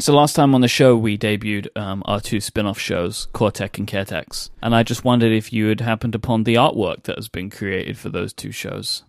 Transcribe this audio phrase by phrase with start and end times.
[0.00, 3.88] So last time on the show, we debuted um, our two spin-off shows, Cortec and
[3.88, 7.50] Caretex, and I just wondered if you had happened upon the artwork that has been
[7.50, 9.02] created for those two shows.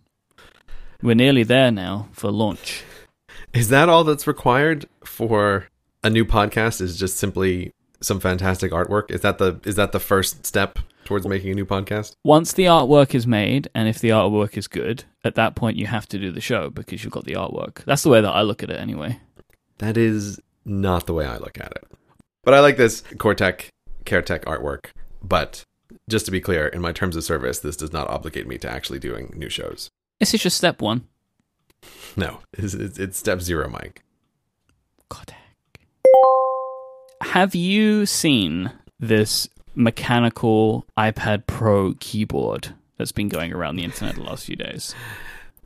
[1.04, 2.84] We're nearly there now for launch.
[3.54, 5.68] Is that all that's required for
[6.04, 6.82] a new podcast?
[6.82, 7.72] Is just simply
[8.02, 9.12] some fantastic artwork?
[9.12, 12.16] Is that the is that the first step towards making a new podcast?
[12.24, 15.86] Once the artwork is made, and if the artwork is good, at that point you
[15.86, 17.84] have to do the show because you've got the artwork.
[17.86, 19.20] That's the way that I look at it, anyway.
[19.78, 21.86] That is not the way I look at it.
[22.44, 23.68] But I like this Cortec
[24.06, 24.88] Caretech artwork.
[25.22, 25.64] But
[26.10, 28.70] just to be clear, in my terms of service, this does not obligate me to
[28.70, 29.90] actually doing new shows.
[30.20, 31.08] This is just step one.
[32.16, 33.98] No, it's, it's, it's step zero, Myke.
[35.10, 35.38] Kodak.
[37.22, 44.24] Have you seen this mechanical iPad Pro keyboard that's been going around the internet the
[44.24, 44.94] last few days?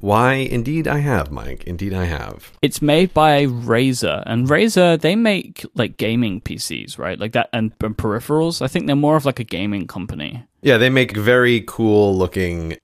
[0.04, 1.64] Why, indeed, I have, Myke.
[1.64, 2.52] Indeed, I have.
[2.62, 7.18] It's made by Razer, and Razer they make like gaming PCs, right?
[7.18, 8.62] Like that, and, and peripherals.
[8.62, 10.44] I think they're more of like a gaming company.
[10.62, 12.76] Yeah, they make very cool looking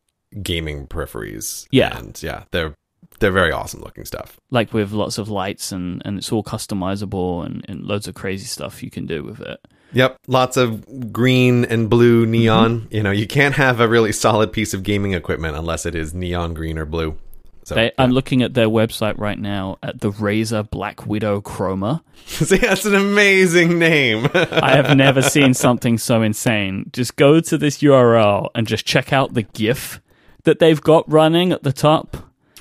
[0.41, 1.67] gaming peripheries.
[1.71, 1.97] Yeah.
[1.97, 2.73] and yeah, they're
[3.19, 4.39] they're very awesome looking stuff.
[4.49, 8.45] like with lots of lights and, and it's all customizable and, and loads of crazy
[8.45, 9.59] stuff you can do with it.
[9.93, 12.81] Yep, lots of green and blue neon.
[12.81, 12.95] Mm-hmm.
[12.95, 16.13] You know, you can't have a really solid piece of gaming equipment unless it is
[16.13, 17.17] neon green or blue.
[17.63, 22.01] So They, I'm looking at their website right now at the Razer Black Widow Chroma.
[22.25, 24.27] See, that's an amazing name.
[24.33, 26.89] I have never seen something so insane.
[26.93, 30.01] Just go to this URL and just check out the GIF
[30.45, 32.17] that they've got running at the top.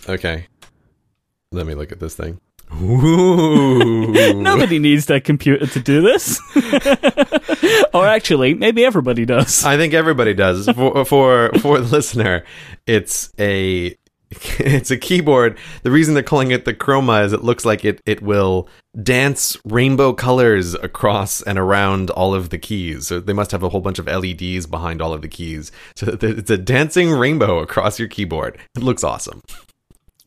[0.08, 0.46] okay,
[1.52, 2.40] let me look at this thing.
[4.40, 6.40] Nobody needs their computer to do this.
[7.94, 9.64] or actually, maybe everybody does.
[9.64, 10.68] I think everybody does.
[10.68, 12.44] For for for the listener,
[12.86, 13.96] it's a
[14.30, 15.58] it's a keyboard.
[15.82, 18.68] The reason they're calling it the Chroma is it looks like it it will
[19.02, 23.06] dance rainbow colors across and around all of the keys.
[23.06, 25.72] So they must have a whole bunch of LEDs behind all of the keys.
[25.96, 28.58] So it's a dancing rainbow across your keyboard.
[28.76, 29.40] It looks awesome.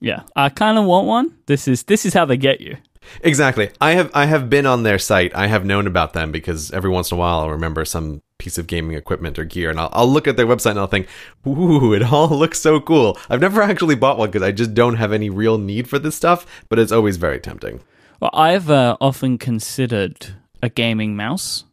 [0.01, 1.37] Yeah, I kind of want one.
[1.45, 2.77] This is this is how they get you.
[3.21, 3.69] Exactly.
[3.79, 5.35] I have I have been on their site.
[5.35, 8.57] I have known about them because every once in a while I'll remember some piece
[8.57, 11.07] of gaming equipment or gear and I'll, I'll look at their website and I'll think,
[11.45, 13.17] ooh, it all looks so cool.
[13.29, 16.15] I've never actually bought one because I just don't have any real need for this
[16.15, 17.81] stuff, but it's always very tempting.
[18.19, 21.65] Well, I've uh, often considered a gaming mouse.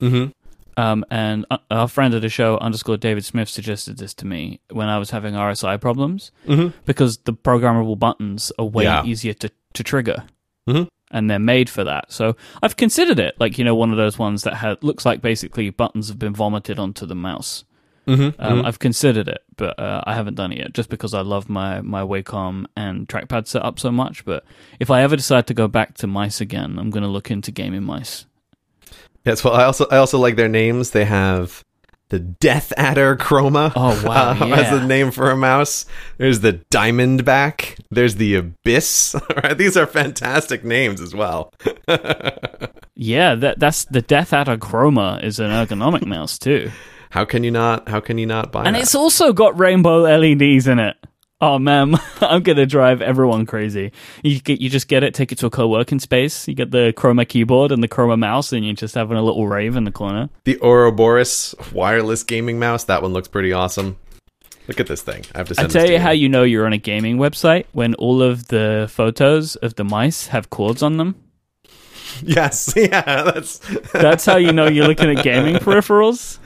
[0.00, 0.32] Mm-hmm.
[0.76, 4.60] Um, and uh, our friend of the show, underscore David Smith, suggested this to me
[4.70, 6.76] when I was having RSI problems Mm-hmm.
[6.84, 9.04] because the programmable buttons are way Yeah.
[9.04, 10.24] easier to, to trigger.
[10.68, 10.88] Mhm.
[11.10, 12.10] And they're made for that.
[12.10, 15.22] So I've considered it like, you know, one of those ones that ha- looks like
[15.22, 17.64] basically buttons have been vomited onto the mouse.
[18.08, 18.38] Mm-hmm.
[18.42, 21.48] Um, I've considered it, but uh, I haven't done it yet, just because I love
[21.48, 24.24] my my Wacom and trackpad setup so much.
[24.26, 24.44] But
[24.78, 27.50] if I ever decide to go back to mice again, I'm going to look into
[27.50, 28.26] gaming mice.
[29.24, 30.90] Yes, well I also I also like their names.
[30.90, 31.62] They have
[32.10, 33.72] the Death Adder Chroma.
[33.74, 34.78] Oh, wow, uh, as yeah.
[34.78, 35.86] the name for a mouse.
[36.18, 37.78] There's the Diamondback.
[37.90, 39.16] There's the Abyss.
[39.42, 41.52] Right, These are fantastic names as well.
[42.96, 46.70] Yeah, that that's the Death Adder Chroma is an ergonomic mouse too,
[47.10, 47.88] How can you not?
[47.88, 48.82] How can you not buy and that?
[48.82, 50.96] it's also got rainbow LEDs in it.
[51.46, 53.92] Oh man, I'm gonna drive everyone crazy.
[54.22, 56.48] You get you just get it, take it to a co-working space.
[56.48, 59.46] You get the Chroma keyboard and the Chroma mouse, and you're just having a little
[59.46, 60.30] rave in the corner.
[60.44, 62.84] The Ouroboros wireless gaming mouse.
[62.84, 63.98] That one looks pretty awesome.
[64.68, 65.26] Look at this thing.
[65.34, 67.66] I have to I tell to you how you know you're on a gaming website
[67.72, 71.14] when all of the photos of the mice have cords on them.
[72.22, 73.58] Yes, yeah, that's
[73.92, 76.38] That's how you know you're looking at gaming peripherals.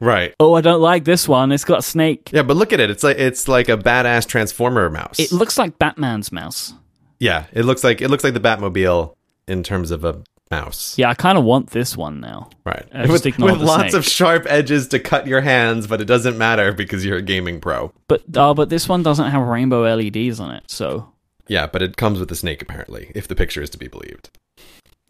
[0.00, 0.34] right.
[0.40, 1.52] Oh, I don't like this one.
[1.52, 2.30] It's got a snake.
[2.32, 2.90] Yeah, but look at it.
[2.90, 5.18] It's like it's like a badass transformer mouse.
[5.18, 6.72] It looks like Batman's mouse.
[7.18, 9.14] yeah, it looks like it looks like the Batmobile
[9.46, 10.98] in terms of a mouse.
[10.98, 12.50] Yeah, I kind of want this one now.
[12.64, 12.86] Right.
[12.92, 13.94] Uh, with with lots snake.
[13.94, 17.60] of sharp edges to cut your hands, but it doesn't matter because you're a gaming
[17.60, 17.92] pro.
[18.08, 21.12] But uh, but this one doesn't have rainbow LEDs on it, so
[21.46, 24.30] Yeah, but it comes with the snake apparently, if the picture is to be believed.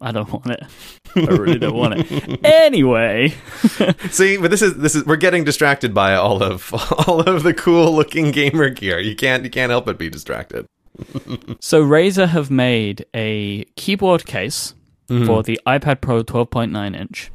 [0.01, 0.63] I don't want it.
[1.15, 2.39] I really don't want it.
[2.45, 3.29] Anyway,
[4.09, 6.73] See, but this is this is we're getting distracted by all of
[7.07, 8.99] all of the cool looking gamer gear.
[8.99, 10.65] You can't you can't help but be distracted.
[11.59, 14.73] so Razer have made a keyboard case
[15.07, 17.31] for the iPad Pro 12.9 inch,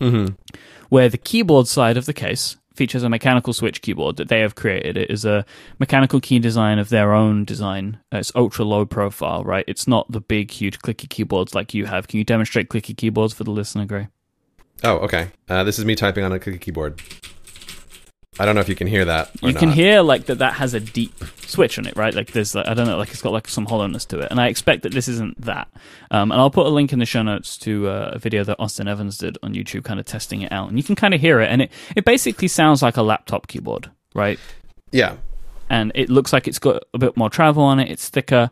[0.00, 0.34] Mm-hmm.
[0.88, 4.54] where the keyboard side of the case features a mechanical switch keyboard that they have
[4.54, 4.96] created.
[4.96, 5.44] It is a
[5.78, 7.98] mechanical key design of their own design.
[8.12, 9.64] Uh, It's ultra low profile, right?
[9.68, 12.08] It's not the big, huge clicky keyboards like you have.
[12.08, 14.08] Can you demonstrate clicky keyboards for the listener, Grey?
[14.84, 15.32] Oh, okay.
[15.48, 17.02] Uh, this is me typing on a clicky keyboard.
[18.38, 19.30] I don't know if you can hear that.
[19.42, 19.76] or you can not.
[19.76, 21.12] hear like that that has a deep
[21.46, 22.14] switch on it right?
[22.14, 24.28] Like there's like, i don't know like it's got like some hollowness to it.
[24.30, 25.68] And i expect that this isn't that.
[26.10, 28.56] Um, and i'll put a link in the show notes to uh, a video that
[28.60, 30.68] austin evans did on youtube kind of testing it out.
[30.68, 31.50] And you can kind of hear it.
[31.50, 34.38] And it, it basically sounds like a laptop keyboard right?
[34.92, 35.16] Yeah.
[35.70, 37.90] and it looks like it's got a bit more travel on it.
[37.90, 38.50] It's thicker.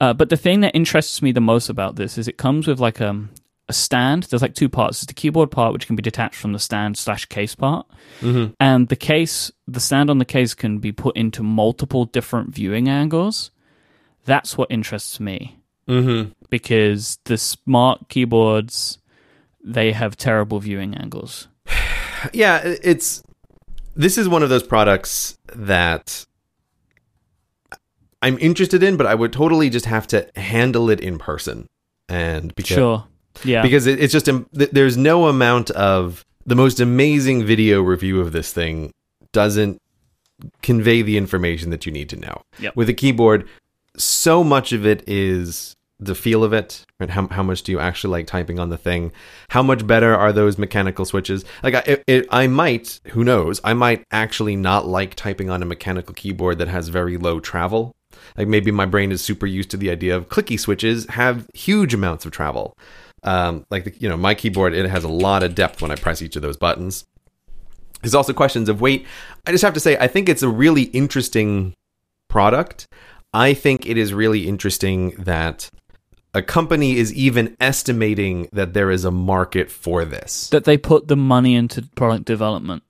[0.00, 2.78] Uh, but the thing that interests me the most about this is it comes with
[2.78, 3.30] like um,
[3.68, 6.52] a stand there's like two parts there's the keyboard part which can be detached from
[6.52, 7.86] the stand slash case part
[8.20, 8.52] Mm-hmm.
[8.58, 12.88] and the case the stand on the case can be put into multiple different viewing
[12.88, 13.50] angles
[14.24, 15.54] that's what interests me
[15.86, 16.32] Mm-hmm.
[16.50, 18.98] because the smart keyboards
[19.64, 21.48] they have terrible viewing angles
[22.32, 23.22] Yeah, it's
[23.94, 26.26] this is one of those products that
[28.20, 31.68] I'm interested in, but I would totally just have to handle it in person.
[32.08, 33.04] And because sure
[33.44, 38.32] yeah because it, it's just there's no amount of the most amazing video review of
[38.32, 38.92] this thing
[39.32, 39.80] doesn't
[40.62, 42.42] convey the information that you need to know.
[42.58, 42.76] Yep.
[42.76, 43.48] With a keyboard,
[43.96, 47.10] so much of it is the feel of it, right?
[47.10, 49.10] How, how much do you actually like typing on the thing?
[49.50, 51.44] How much better are those mechanical switches?
[51.62, 55.60] Like, I, it, it, I might, who knows, I might actually not like typing on
[55.60, 57.96] a mechanical keyboard that has very low travel.
[58.36, 61.94] Like, maybe my brain is super used to the idea of clicky switches have huge
[61.94, 62.76] amounts of travel.
[63.22, 65.96] Um, like, the, you know, my keyboard, it has a lot of depth when I
[65.96, 67.06] press each of those buttons.
[68.02, 69.06] There's also questions of weight.
[69.46, 71.74] I just have to say, I think it's a really interesting
[72.28, 72.86] product.
[73.34, 75.68] I think it is really interesting that
[76.34, 80.48] a company is even estimating that there is a market for this.
[80.50, 82.82] that they put the money into product development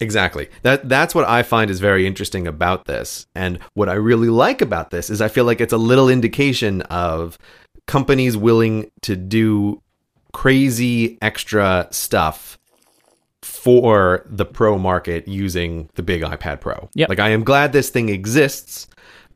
[0.00, 0.48] Exactly.
[0.62, 3.26] That that's what I find is very interesting about this.
[3.34, 6.82] And what I really like about this is I feel like it's a little indication
[6.82, 7.38] of
[7.86, 9.82] companies willing to do
[10.32, 12.58] crazy extra stuff
[13.42, 16.88] for the pro market using the big iPad Pro.
[16.94, 17.08] Yep.
[17.08, 18.88] Like I am glad this thing exists.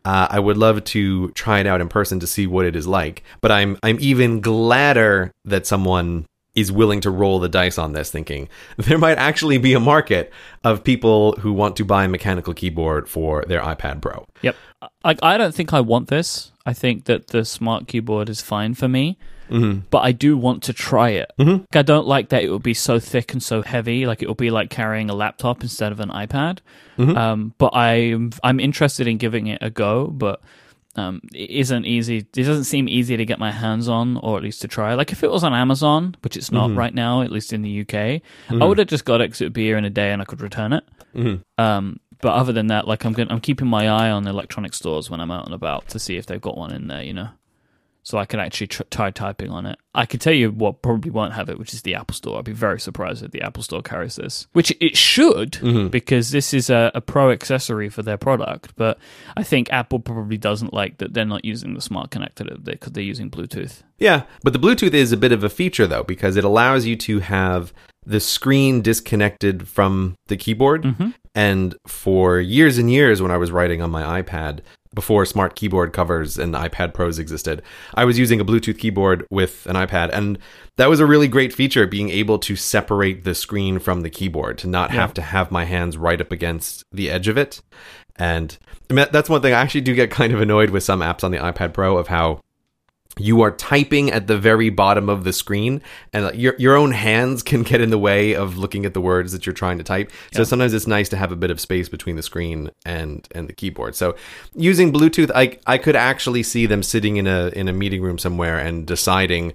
[0.05, 2.87] Uh, I would love to try it out in person to see what it is
[2.87, 7.93] like, but I'm I'm even gladder that someone is willing to roll the dice on
[7.93, 10.33] this, thinking there might actually be a market
[10.65, 14.25] of people who want to buy a mechanical keyboard for their iPad Pro.
[14.43, 14.57] Yep.
[15.05, 16.53] Like I don't think I want this.
[16.65, 19.19] I think that the smart keyboard is fine for me.
[19.51, 19.81] Mm-hmm.
[19.91, 21.31] But I do want to try it.
[21.39, 21.61] Mhm.
[21.61, 24.07] Like, I don't like that it will be so thick and so heavy.
[24.07, 26.59] Like it will be like carrying a laptop instead of an iPad.
[26.99, 27.17] Mhm.
[27.17, 30.07] Um, but I'm I'm interested in giving it a go.
[30.07, 30.41] But
[30.97, 32.19] um, it isn't easy.
[32.19, 34.95] It doesn't seem easy to get my hands on, or at least to try.
[34.95, 36.77] Like if it was on Amazon, which it's not Mhm.
[36.77, 38.69] right now, at least in the UK, I Mhm.
[38.69, 40.25] would have just got it because it would be here in a day and I
[40.25, 40.85] could return it.
[41.15, 41.43] Mhm.
[41.59, 45.09] Um, but other than that, like I'm going I'm keeping my eye on electronic stores
[45.11, 47.29] when I'm out and about to see if they've got one in there, you know,
[48.03, 49.79] so I can actually tr- try typing on it.
[49.95, 52.39] I can tell you what probably won't have it, which is the Apple Store.
[52.39, 55.91] I'd be very surprised if the Apple Store carries this, which it should Mhm.
[55.91, 58.73] because this is a, a pro accessory for their product.
[58.77, 58.99] But
[59.37, 63.03] I think Apple probably doesn't like that they're not using the smart connector because they're
[63.03, 63.83] using Bluetooth.
[63.99, 66.97] Yeah, but the Bluetooth is a bit of a feature though because it allows you
[66.97, 67.73] to have
[68.07, 70.83] the screen disconnected from the keyboard.
[70.85, 71.15] Mhm.
[71.35, 74.61] And for years and years when I was writing on my iPad
[74.93, 77.63] before smart keyboard covers and iPad Pros existed,
[77.95, 80.39] I was using a Bluetooth keyboard with an iPad and
[80.77, 84.59] that was a really great feature being able to separate the screen from the keyboard
[84.59, 84.97] to not Yeah.
[84.97, 87.61] have to have my hands right up against the edge of it.
[88.17, 91.31] And that's one thing I actually do get kind of annoyed with some apps on
[91.31, 92.41] the iPad Pro of how
[93.21, 95.81] you are typing at the very bottom of the screen
[96.13, 99.33] and your your own hands can get in the way of looking at the words
[99.33, 100.45] that you're trying to type so Yeah.
[100.45, 103.53] sometimes it's nice to have a bit of space between the screen and and the
[103.53, 104.17] keyboard so
[104.55, 108.19] using bluetooth i i could actually see them sitting in a in a meeting room
[108.19, 109.53] somewhere and deciding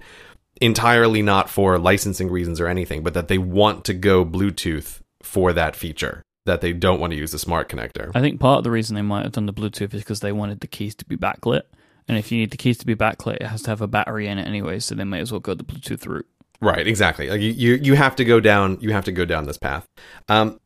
[0.60, 5.52] entirely not for licensing reasons or anything but that they want to go bluetooth for
[5.52, 8.64] that feature that they don't want to use the smart connector I think part of
[8.64, 11.04] the reason they might have done the Bluetooth is because they wanted the keys to
[11.04, 11.62] be backlit.
[12.08, 14.28] And if you need the keys to be backlit, it has to have a battery
[14.28, 16.26] in it anyway, so they may as well go the Bluetooth route.
[16.60, 17.28] Right, exactly.
[17.28, 18.78] Like you, you, you have to go down.
[18.80, 19.86] You have to go down this path.
[20.28, 20.60] Um,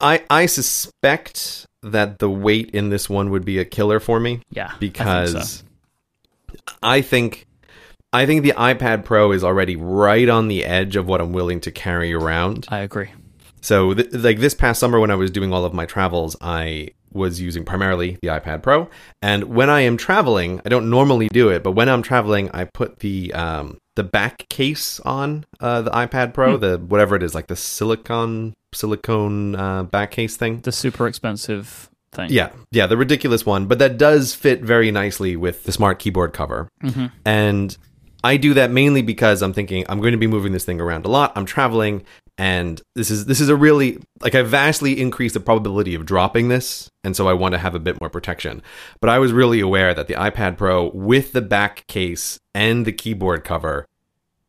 [0.00, 4.40] I, I suspect that the weight in this one would be a killer for me
[4.50, 5.64] Yeah, I think because so.
[6.82, 7.46] I think,
[8.12, 11.60] I think the iPad Pro is already right on the edge of what I'm willing
[11.60, 12.66] to carry around.
[12.68, 13.10] I agree.
[13.62, 16.88] So, th- like this past summer, when I was doing all of my travels, I
[17.14, 18.88] was using primarily the iPad Pro.
[19.20, 22.64] And when I am traveling, I don't normally do it, but when I'm traveling, I
[22.64, 27.34] put the um, the back case on uh, the iPad Pro, the whatever it is,
[27.34, 30.60] like the silicon silicone uh, back case thing.
[30.60, 32.30] The super expensive thing.
[32.30, 36.32] Yeah, yeah, the ridiculous one, but that does fit very nicely with the smart keyboard
[36.32, 36.68] cover.
[36.80, 37.76] hmm And
[38.24, 41.04] I do that mainly because I'm thinking I'm going to be moving this thing around
[41.06, 41.32] a lot.
[41.34, 42.04] I'm traveling,
[42.38, 46.48] and this is this is a really like I vastly increased the probability of dropping
[46.48, 48.62] this, and so I want to have a bit more protection.
[49.00, 52.92] But I was really aware that the iPad Pro with the back case and the
[52.92, 53.86] keyboard cover,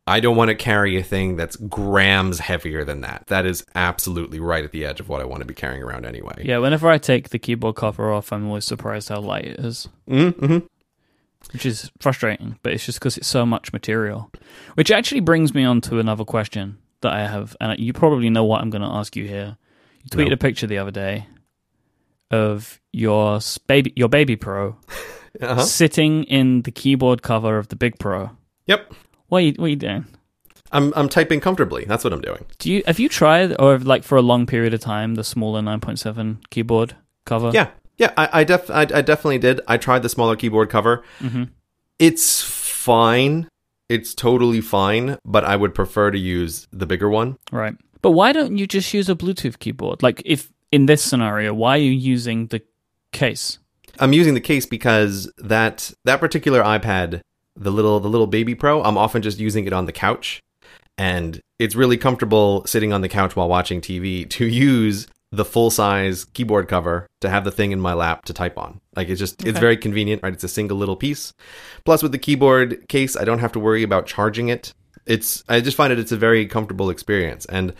[0.06, 3.24] I don't want to carry a thing that's grams heavier than that.
[3.26, 6.06] That is absolutely right at the edge of what I want to be carrying around
[6.06, 6.42] anyway.
[6.44, 9.88] Yeah, whenever I take the keyboard cover off, I'm always surprised how light it is.
[10.08, 10.66] Mm-hmm.
[11.54, 14.30] Which is frustrating, but it's just because it's so much material.
[14.74, 18.44] Which actually brings me on to another question that I have, and you probably know
[18.44, 19.56] what I'm going to ask you here.
[20.02, 20.34] You tweeted No.
[20.34, 21.26] a picture the other day
[22.30, 24.76] of your baby, your baby Pro,
[25.40, 25.62] Uh-huh.
[25.62, 28.30] sitting in the keyboard cover of the Big Pro.
[28.66, 28.92] Yep.
[29.28, 30.06] What are you, what are you doing?
[30.70, 31.84] I'm I'm typing comfortably.
[31.86, 32.44] That's what I'm doing.
[32.58, 35.60] Do you have you tried, or like for a long period of time, the smaller
[35.60, 36.94] 9.7 keyboard
[37.26, 37.50] cover?
[37.52, 38.12] Yeah, yeah.
[38.16, 39.60] I I, def- I, I definitely did.
[39.68, 41.02] I tried the smaller keyboard cover.
[41.18, 41.44] hmm
[41.98, 43.48] It's fine.
[43.88, 47.36] It's totally fine, but I would prefer to use the bigger one.
[47.52, 47.74] Right.
[48.02, 50.02] But why don't you just use a Bluetooth keyboard?
[50.02, 52.62] Like, if in this scenario, why are you using the
[53.12, 53.58] case?
[54.00, 57.20] I'm using the case because that that particular iPad,
[57.56, 60.40] the little the little baby pro, I'm often just using it on the couch,
[60.98, 65.70] and it's really comfortable sitting on the couch while watching TV to use the full
[65.70, 68.80] size keyboard cover to have the thing in my lap to type on.
[68.96, 70.32] Like it's just it's very convenient, right?
[70.32, 71.32] It's a single little piece.
[71.84, 74.74] Plus with the keyboard case, I don't have to worry about charging it.
[75.06, 77.74] It's I just find it it's a very comfortable experience and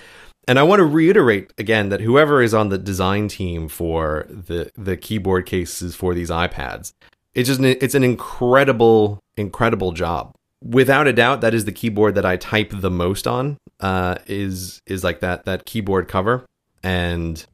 [0.46, 4.70] and I want to reiterate again that whoever is on the design team for the
[4.76, 6.92] the keyboard cases for these iPads,
[7.34, 10.32] it's just an, it's an incredible incredible job.
[10.62, 13.56] Without a doubt, that is the keyboard that I type the most on.
[13.80, 16.46] Uh, is is like that that keyboard cover,
[16.84, 17.44] and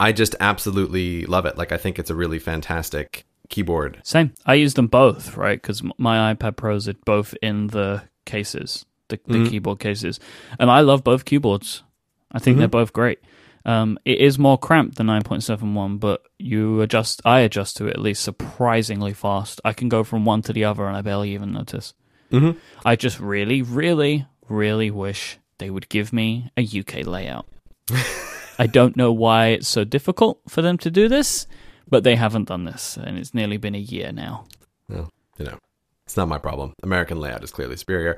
[0.00, 1.56] I just absolutely love it.
[1.56, 4.00] Like I think it's a really fantastic keyboard.
[4.04, 4.32] Same.
[4.44, 5.60] I use them both, right?
[5.60, 9.50] Because my iPad Pros are both in the cases, the, the Mhm.
[9.50, 10.20] keyboard cases,
[10.58, 11.82] and I love both keyboards.
[12.30, 12.58] I think Mhm.
[12.58, 13.20] they're both great.
[13.64, 17.20] Um, it is more cramped than 9.71, but you adjust.
[17.24, 19.60] I adjust to it at least surprisingly fast.
[19.64, 21.92] I can go from one to the other, and I barely even notice.
[22.32, 22.58] Mm-hmm.
[22.84, 27.46] I just really, really, really wish they would give me a UK layout.
[28.58, 31.46] I don't know why it's so difficult for them to do this,
[31.88, 34.46] but they haven't done this, and it's nearly been a year now.
[34.88, 35.58] Well, you know,
[36.06, 36.72] it's not my problem.
[36.82, 38.16] American layout is clearly superior.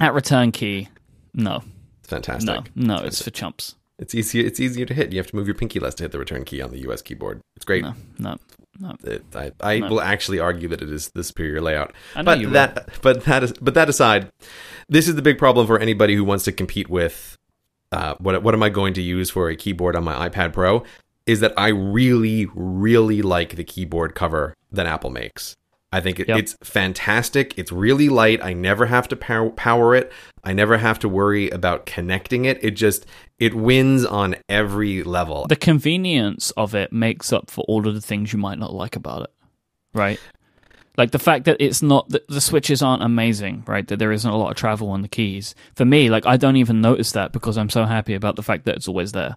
[0.00, 0.88] At return key,
[1.34, 1.62] no,
[2.00, 2.46] It's fantastic.
[2.74, 3.76] no, no, it's for chumps.
[3.98, 4.44] It's easier.
[4.44, 5.12] It's easier to hit.
[5.12, 7.02] You have to move your pinky less to hit the return key on the US
[7.02, 7.40] keyboard.
[7.54, 7.84] It's great.
[7.84, 8.36] No, no,
[8.80, 8.96] no.
[9.04, 9.88] It, I, I No.
[9.90, 11.92] will actually argue that it is the superior layout.
[12.16, 12.54] I know But you will.
[12.54, 14.30] that, but that is, but that aside,
[14.88, 17.36] this is the big problem for anybody who wants to compete with.
[17.92, 20.82] Uh, what what am I going to use for a keyboard on my iPad Pro?
[21.26, 25.54] Is that I really, really like the keyboard cover that Apple makes.
[25.94, 26.38] I think it, Yep.
[26.38, 27.56] it's fantastic.
[27.58, 28.42] It's really light.
[28.42, 30.10] I never have to power, power it.
[30.42, 32.58] I never have to worry about connecting it.
[32.64, 33.04] It just
[33.38, 35.46] it wins on every level.
[35.48, 38.96] The convenience of it makes up for all of the things you might not like
[38.96, 39.30] about it,
[39.92, 40.18] right?
[40.98, 43.86] Like the fact that it's not that the switches aren't amazing, right?
[43.86, 45.54] That there isn't a lot of travel on the keys.
[45.74, 48.64] For me, like I don't even notice that because I'm so happy about the fact
[48.66, 49.36] that it's always there.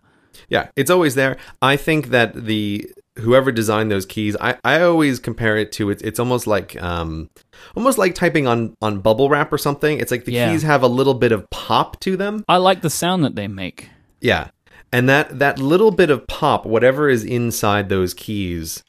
[0.49, 1.37] Yeah, it's always there.
[1.61, 6.01] I think that the whoever designed those keys, I, I always compare it to it's
[6.03, 7.29] it's almost like um
[7.73, 9.97] almost like typing on on bubble wrap or something.
[9.97, 10.51] It's like the Yeah.
[10.51, 12.43] keys have a little bit of pop to them.
[12.49, 13.89] I like the sound that they make.
[14.19, 14.49] Yeah.
[14.91, 18.83] And that that little bit of pop, whatever is inside those keys,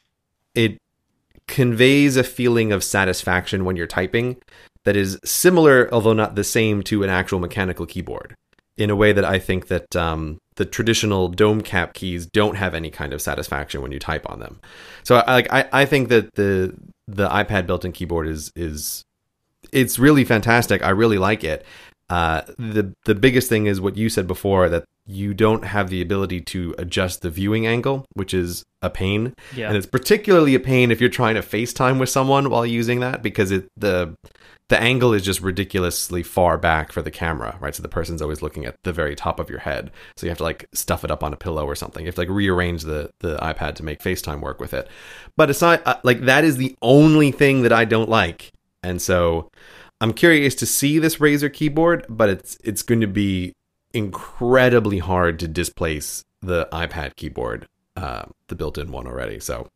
[0.53, 0.77] it
[1.47, 4.37] conveys a feeling of satisfaction when you're typing
[4.83, 8.35] that is similar, although not the same, to an actual mechanical keyboard.
[8.77, 12.75] In a way that I think that um, the traditional dome cap keys don't have
[12.75, 14.61] any kind of satisfaction when you type on them.
[15.03, 16.75] So, I, like, I, I think that the
[17.07, 19.03] the iPad built-in keyboard is is
[19.71, 20.83] it's really fantastic.
[20.83, 21.65] I really like it.
[22.09, 26.01] Uh, the the biggest thing is what you said before that you don't have the
[26.01, 29.33] ability to adjust the viewing angle, which is a pain.
[29.55, 29.69] Yeah.
[29.69, 33.23] And it's particularly a pain if you're trying to FaceTime with someone while using that
[33.23, 34.15] because it the
[34.69, 37.73] the angle is just ridiculously far back for the camera, right?
[37.73, 39.91] So the person's always looking at the very top of your head.
[40.17, 42.03] So you have to like stuff it up on a pillow or something.
[42.03, 44.89] You have to like rearrange the the iPad to make FaceTime work with it.
[45.37, 48.51] But aside uh, like that is the only thing that I don't like.
[48.83, 49.49] And so
[50.01, 53.53] I'm curious to see this Razer keyboard, but it's it's going to be
[53.93, 59.39] incredibly hard to displace the iPad keyboard, uh, the built-in one already.
[59.39, 59.67] So,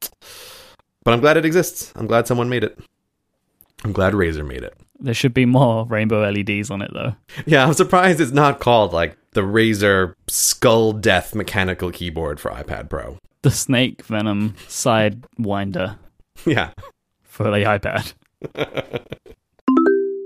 [1.04, 1.92] but I'm glad it exists.
[1.96, 2.80] I'm glad someone made it.
[3.84, 4.78] I'm glad Razer made it.
[5.00, 7.16] There should be more rainbow LEDs on it though.
[7.48, 12.90] Yeah, I'm surprised it's not called like the Razer Skull Death mechanical keyboard for iPad
[12.90, 13.18] Pro.
[13.42, 15.98] The snake venom side winder
[16.46, 16.72] Yeah.
[17.24, 18.14] for the iPad.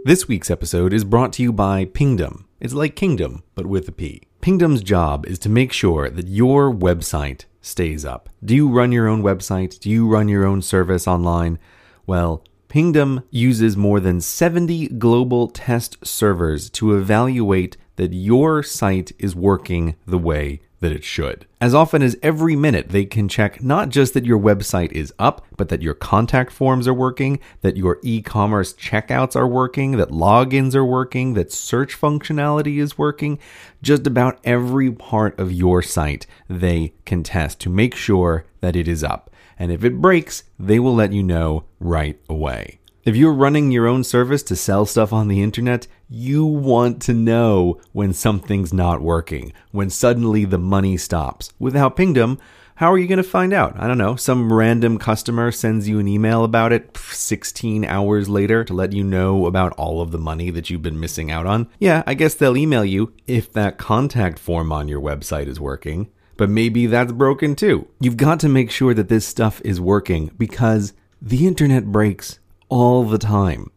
[0.05, 2.45] This week's episode is brought to you by Pingdom.
[2.57, 4.21] It's like Kingdom, but with a P.
[4.39, 8.29] Pingdom's job is to make sure that your website stays up.
[8.43, 9.77] Do you run your own website?
[9.79, 11.59] Do you run your own service online?
[12.07, 19.35] Well, Pingdom uses more than 70 global test servers to evaluate that your site is
[19.35, 21.47] working the way that it should.
[21.59, 25.43] As often as every minute, they can check not just that your website is up,
[25.57, 30.09] but that your contact forms are working, that your e commerce checkouts are working, that
[30.09, 33.39] logins are working, that search functionality is working.
[33.81, 38.87] Just about every part of your site they can test to make sure that it
[38.87, 39.31] is up.
[39.57, 42.79] And if it breaks, they will let you know right away.
[43.05, 47.13] If you're running your own service to sell stuff on the internet, you want to
[47.13, 51.51] know when something's not working, when suddenly the money stops.
[51.59, 52.39] Without Pingdom,
[52.75, 53.73] how are you going to find out?
[53.79, 54.17] I don't know.
[54.17, 59.03] Some random customer sends you an email about it 16 hours later to let you
[59.03, 61.69] know about all of the money that you've been missing out on.
[61.79, 66.09] Yeah, I guess they'll email you if that contact form on your website is working.
[66.37, 67.87] But maybe that's broken too.
[68.01, 73.05] You've got to make sure that this stuff is working because the internet breaks all
[73.05, 73.71] the time.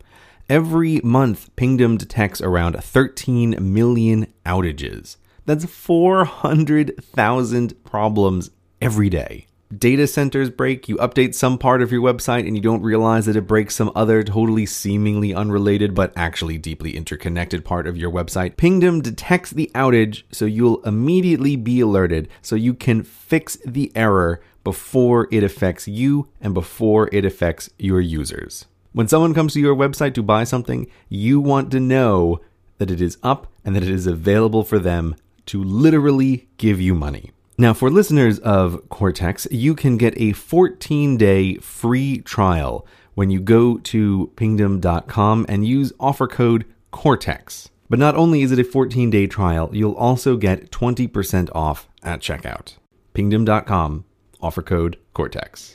[0.48, 5.18] Every month, Pingdom detects around 13 million outages.
[5.44, 8.50] That's 400,000 problems
[8.80, 9.46] every day.
[9.76, 13.36] Data centers break, you update some part of your website and you don't realize that
[13.36, 18.56] it breaks some other totally seemingly unrelated but actually deeply interconnected part of your website.
[18.56, 24.40] Pingdom detects the outage so you'll immediately be alerted so you can fix the error
[24.64, 28.64] before it affects you and before it affects your users.
[28.92, 32.40] When someone comes to your website to buy something, you want to know
[32.78, 35.14] that it is up and that it is available for them
[35.46, 37.32] to literally give you money.
[37.58, 43.40] Now, for listeners of Cortex, you can get a 14 day free trial when you
[43.40, 47.68] go to pingdom.com and use offer code Cortex.
[47.90, 52.20] But not only is it a 14 day trial, you'll also get 20% off at
[52.20, 52.76] checkout.
[53.12, 54.04] Pingdom.com,
[54.40, 55.74] offer code Cortex.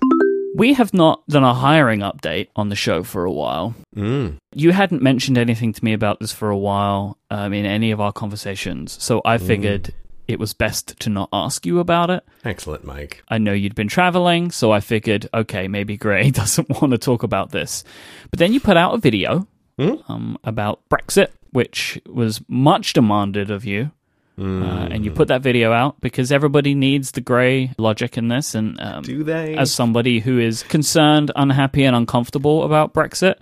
[0.56, 3.76] We have not done a hiring update on the show for a while.
[3.96, 4.38] Mm.
[4.54, 8.00] You hadn't mentioned anything to me about this for a while um, in any of
[8.00, 9.94] our conversations, so I figured
[10.28, 12.24] it was best to not ask you about it.
[12.46, 13.16] Excellent, Myke.
[13.30, 17.24] I know you'd been traveling, so I figured, okay, maybe Grey doesn't want to talk
[17.24, 17.84] about this.
[18.30, 19.48] But then you put out a video
[19.80, 19.96] Hmm?
[20.08, 23.92] um, about Brexit, which was much demanded of you.
[24.38, 28.56] Uh, and you put that video out because everybody needs the Grey logic in this.
[28.56, 29.56] And um, Do they?
[29.56, 33.36] as somebody who is concerned, unhappy, and uncomfortable about Brexit,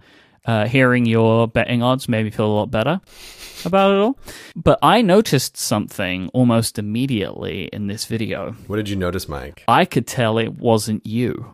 [0.45, 2.99] uh, hearing your betting odds made me feel a lot better
[3.65, 4.17] about it all.
[4.55, 8.51] But I noticed something almost immediately in this video.
[8.67, 9.59] what did you notice, Myke?
[9.67, 11.53] I could tell it wasn't you.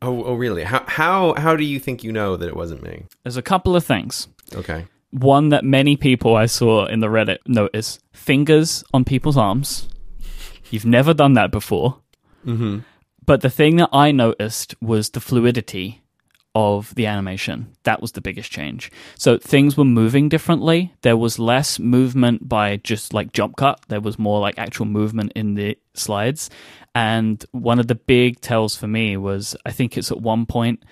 [0.00, 0.64] Oh, oh, really?
[0.64, 3.04] How how how do you think you know that it wasn't me?
[3.22, 4.26] There's a couple of things.
[4.52, 4.86] Okay.
[5.12, 9.88] One that many people I saw in the Reddit notice fingers on people's arms.
[10.70, 11.98] You've never done that before.
[12.46, 12.80] Mm-hmm.
[13.24, 16.02] But the thing that I noticed was the fluidity
[16.54, 17.74] of the animation.
[17.84, 18.90] That was the biggest change.
[19.16, 20.92] So things were moving differently.
[21.02, 23.80] There was less movement by just like jump cut.
[23.88, 26.50] There was more like actual movement in the slides.
[26.94, 30.84] And one of the big tells for me was I think it's at one point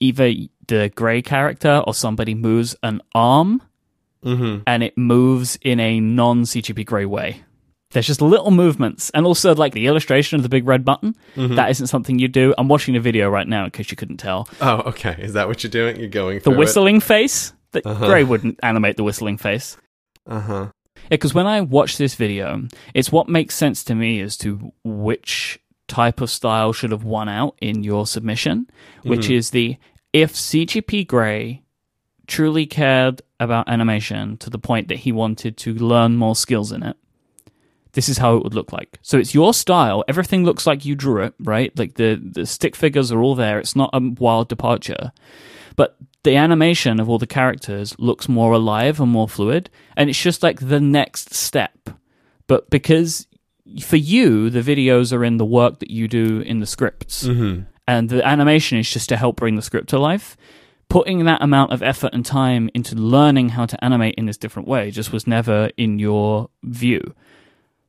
[0.00, 0.32] either
[0.68, 3.62] the gray character or somebody moves an arm
[4.24, 4.62] Mm-hmm.
[4.66, 7.42] and it moves in a non CGP Grey way.
[7.92, 11.14] There's just little movements, and also like the illustration of the big red button.
[11.36, 12.52] That isn't something you do.
[12.58, 14.48] I'm watching a video right now in case you couldn't tell.
[14.60, 15.14] Oh, okay.
[15.20, 16.00] Is that what you're doing?
[16.00, 17.52] You're going The whistling face.
[17.70, 19.76] That Grey wouldn't animate the whistling face.
[20.26, 20.66] Uh huh.
[21.08, 25.60] because when I watch this video, it's what makes sense to me as to which
[25.88, 28.68] type of style should have won out in your submission,
[29.02, 29.32] which mm-hmm.
[29.32, 29.76] is the
[30.12, 31.62] if CGP Grey
[32.26, 36.82] truly cared about animation to the point that he wanted to learn more skills in
[36.82, 36.96] it.
[37.92, 38.98] This is how it would look like.
[39.02, 40.04] So it's your style.
[40.06, 41.76] Everything looks like you drew it, right?
[41.78, 43.58] Like the, the stick figures are all there.
[43.58, 45.12] It's not a wild departure.
[45.76, 49.70] But the animation of all the characters looks more alive and more fluid.
[49.96, 51.88] And it's just like the next step.
[52.46, 53.26] But because
[53.82, 57.62] for you, the videos are in the work that you do in the scripts, mm-hmm.
[57.86, 60.36] and the animation is just to help bring the script to life.
[60.88, 64.68] Putting that amount of effort and time into learning how to animate in this different
[64.68, 67.12] way just was never in your view.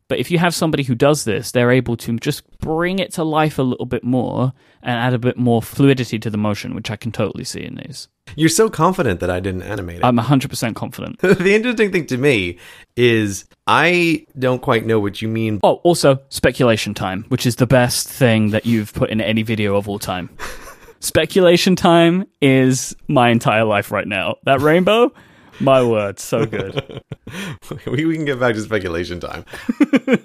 [0.09, 3.23] But if you have somebody who does this, they're able to just bring it to
[3.23, 6.89] life a little bit more and add a bit more fluidity to the motion, which
[6.89, 8.07] I can totally see in these.
[8.35, 10.05] You're so confident that I didn't animate it.
[10.05, 11.19] I'm 100% confident.
[11.21, 12.57] the interesting thing to me
[12.95, 15.59] is I don't quite know what you mean.
[15.63, 19.75] Oh, also, speculation time, which is the best thing that you've put in any video
[19.75, 20.29] of all time.
[20.99, 24.35] speculation time is my entire life right now.
[24.43, 25.11] That rainbow,
[25.59, 27.01] My word, so good.
[27.85, 29.45] we, we can get back to speculation time.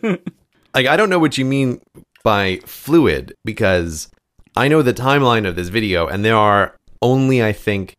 [0.75, 1.81] like, I don't know what you mean
[2.23, 4.09] by fluid because
[4.57, 7.97] I know the timeline of this video, and there are only, I think,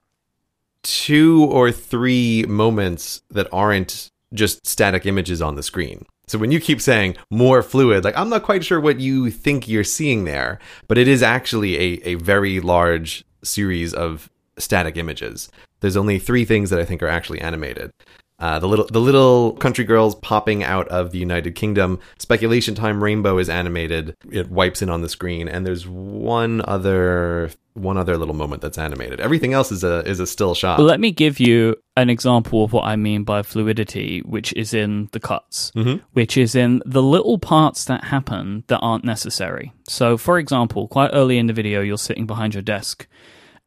[0.84, 6.06] two or three moments that aren't just static images on the screen.
[6.28, 9.68] So when you keep saying more fluid, like I'm not quite sure what you think
[9.68, 15.50] you're seeing there, but it is actually a, a very large series of static images.
[15.84, 17.92] There's only three things that I think are actually animated.
[18.40, 22.00] Uh, the little the little country girls popping out of the United Kingdom.
[22.18, 24.16] Speculation time rainbow is animated.
[24.32, 28.78] It wipes in on the screen, and there's one other one other little moment that's
[28.78, 29.20] animated.
[29.20, 30.80] Everything else is a is a still shot.
[30.80, 35.10] Let me give you an example of what I mean by fluidity, which is in
[35.12, 36.04] the cuts, Mm-hmm.
[36.14, 39.72] which is in the little parts that happen that aren't necessary.
[39.88, 43.08] So, for example, quite early in the video, you're sitting behind your desk,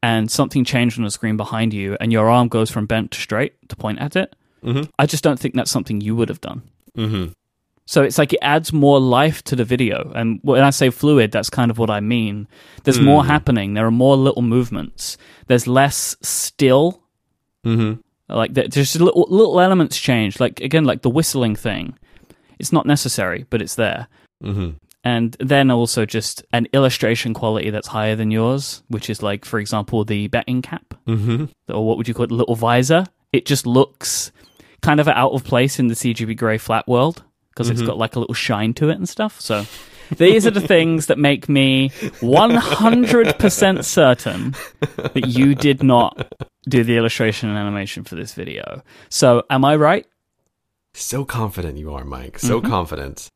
[0.03, 3.21] and something changed on the screen behind you, and your arm goes from bent to
[3.21, 4.37] straight to point at it.
[4.65, 4.89] Mhm.
[4.99, 6.63] I just don't think that's something you would have done.
[6.97, 7.33] Mm-hmm.
[7.89, 10.11] So it's like it adds more life to the video.
[10.15, 12.49] And when I say fluid, that's kind of what I mean.
[12.83, 13.75] There's more happening.
[13.75, 15.17] There are more little movements.
[15.47, 17.01] There's less still.
[17.65, 18.01] Mm-hmm.
[18.29, 20.41] Like there- there's little, little elements change.
[20.41, 21.95] Like again, like the whistling thing.
[22.59, 24.09] It's not necessary, but it's there.
[24.43, 24.71] Mm-hmm.
[25.07, 29.61] And then also just an illustration quality that's higher than yours, which is like, for
[29.61, 31.45] example, the betting cap, Mm-hmm.
[31.73, 33.07] or what would you call it, little visor.
[33.33, 34.33] It just looks
[34.83, 38.17] kind of out of place in the CGP Grey flat world because it's got like
[38.17, 39.41] a little shine to it and stuff.
[39.41, 39.65] So
[40.17, 41.91] these are the things that make me
[42.21, 44.55] 100% certain
[44.97, 46.33] that you did not
[46.69, 48.83] do the illustration and animation for this video.
[49.09, 50.07] So am I right?
[50.95, 52.39] So confident you are, Myke.
[52.41, 53.29] So confident.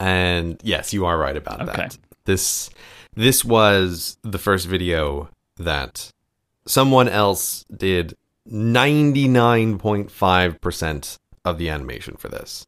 [0.00, 1.76] And yes, you are right about Okay.
[1.82, 1.98] that.
[2.24, 2.70] This
[3.14, 6.10] this was the first video that
[6.66, 8.16] someone else did
[8.50, 12.66] 99.5% of the animation for this.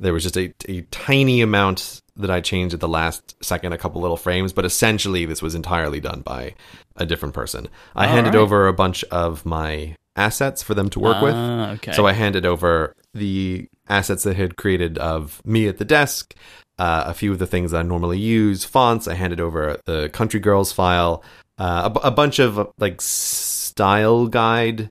[0.00, 3.78] There was just a, a tiny amount that I changed at the last second, a
[3.78, 6.54] couple little frames, but essentially this was entirely done by
[6.96, 7.68] a different person.
[7.94, 8.40] I All handed right.
[8.40, 11.34] over a bunch of my assets for them to work with.
[11.36, 11.92] Ah, okay.
[11.92, 16.34] So I handed over the assets that I had created of me at the desk,
[16.78, 19.06] uh, a few of the things that I normally use, fonts.
[19.08, 21.22] I handed over the Country Girls file,
[21.58, 24.90] uh, a, a bunch of like style guide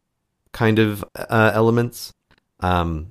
[0.52, 2.14] kind of uh, elements.
[2.60, 3.08] Um,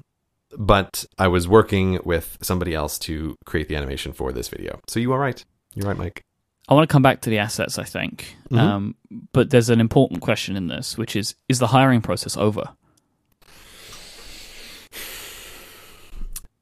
[0.57, 4.81] but I was working with somebody else to create the animation for this video.
[4.87, 5.43] So you are right.
[5.75, 6.21] You're right, Myke.
[6.69, 8.37] I want to come back to the assets, I think.
[8.51, 8.59] Mhm.
[8.59, 8.95] Um,
[9.33, 12.71] but there's an important question in this, which is Is the hiring process over?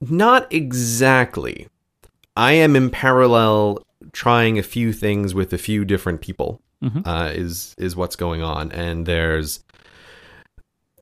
[0.00, 1.68] Not exactly.
[2.40, 6.62] I am in parallel trying a few things with a few different people.
[6.82, 7.06] Mhm.
[7.06, 9.62] Uh, is is what's going on, and there's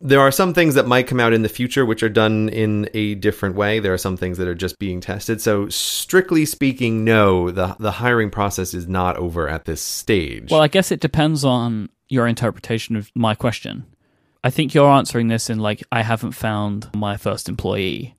[0.01, 2.89] there are some things that might come out in the future which are done in
[2.95, 3.81] a different way.
[3.81, 5.41] There are some things that are just being tested.
[5.41, 10.51] So strictly speaking, no, the the hiring process is not over at this stage.
[10.51, 13.87] Well, I guess it depends on your interpretation of my question.
[14.43, 18.17] I think you're answering this in like, I haven't found my first employee.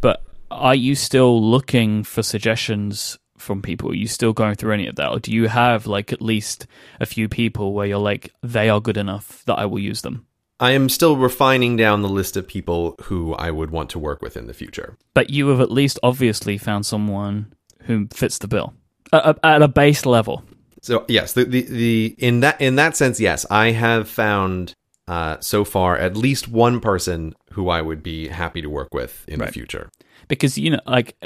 [0.00, 3.90] But are you still looking for suggestions from people?
[3.90, 5.10] Are you still going through any of that?
[5.10, 6.66] Or do you have like at least
[7.00, 10.26] a few people where you're like, they are good enough that I will use them?
[10.60, 14.20] I am still refining down the list of people who I would want to work
[14.22, 14.96] with in the future.
[15.14, 18.74] But you have at least obviously found someone who fits the bill
[19.12, 20.42] at, a base level.
[20.82, 24.74] So yes, the, the the in that in that sense, yes, I have found
[25.06, 29.24] uh, so far at least one person who I would be happy to work with
[29.28, 29.90] in the future.
[30.28, 31.16] Because you know like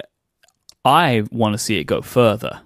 [0.84, 2.60] i want to see it go further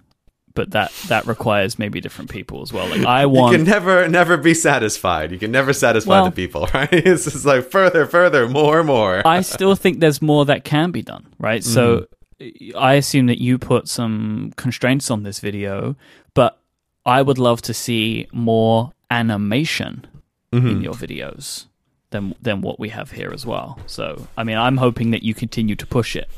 [0.57, 4.09] but that that requires maybe different people as well like i want You can never
[4.09, 5.31] never be satisfied.
[5.31, 6.88] You can never satisfy Well- the people, right?
[6.92, 9.25] It's just like further, further, more, more.
[9.25, 12.07] i still think there's more that can be done right so
[12.40, 12.72] mm.
[12.77, 15.94] i assume that you put some constraints on this video
[16.35, 16.59] but
[17.05, 20.07] i would love to see more animation
[20.53, 20.81] in mm-hmm.
[20.81, 21.66] your videos
[22.10, 25.34] than than what we have here as well so i mean i'm hoping that you
[25.34, 26.28] continue to push it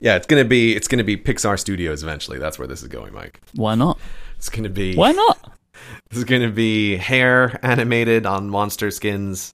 [0.00, 2.38] yeah, it's gonna be it's gonna be Pixar Studios eventually.
[2.38, 3.36] That's where this is going, Myke.
[3.54, 3.98] why not
[4.36, 5.52] It's gonna be why not
[6.10, 9.52] This is gonna be hair animated on monster skins.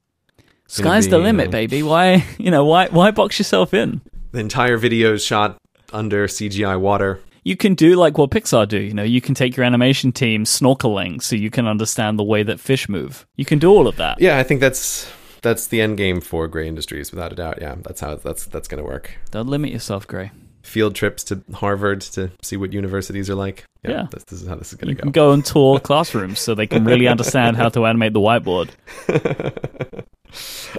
[0.64, 4.00] It's sky's the be, limit uh, baby why you know why why box yourself in
[4.32, 5.58] The entire video is shot
[5.92, 7.20] under CGI water.
[7.46, 8.80] You can do like what Pixar do.
[8.80, 12.42] You know, you can take your animation team snorkeling so you can understand the way
[12.42, 13.24] that fish move.
[13.36, 14.20] You can do all of that.
[14.20, 15.08] Yeah, I think that's
[15.42, 17.58] that's the end game for Grey Industries, without a doubt.
[17.60, 19.12] Yeah, that's how that's that's gonna work.
[19.30, 20.32] Don't limit yourself, Grey.
[20.62, 23.62] Field trips to Harvard to see what universities are like.
[23.84, 24.08] Yeah.
[24.10, 25.28] This, this is how this is going to can go.
[25.28, 28.70] go and tour classrooms so they can really understand how to animate the whiteboard.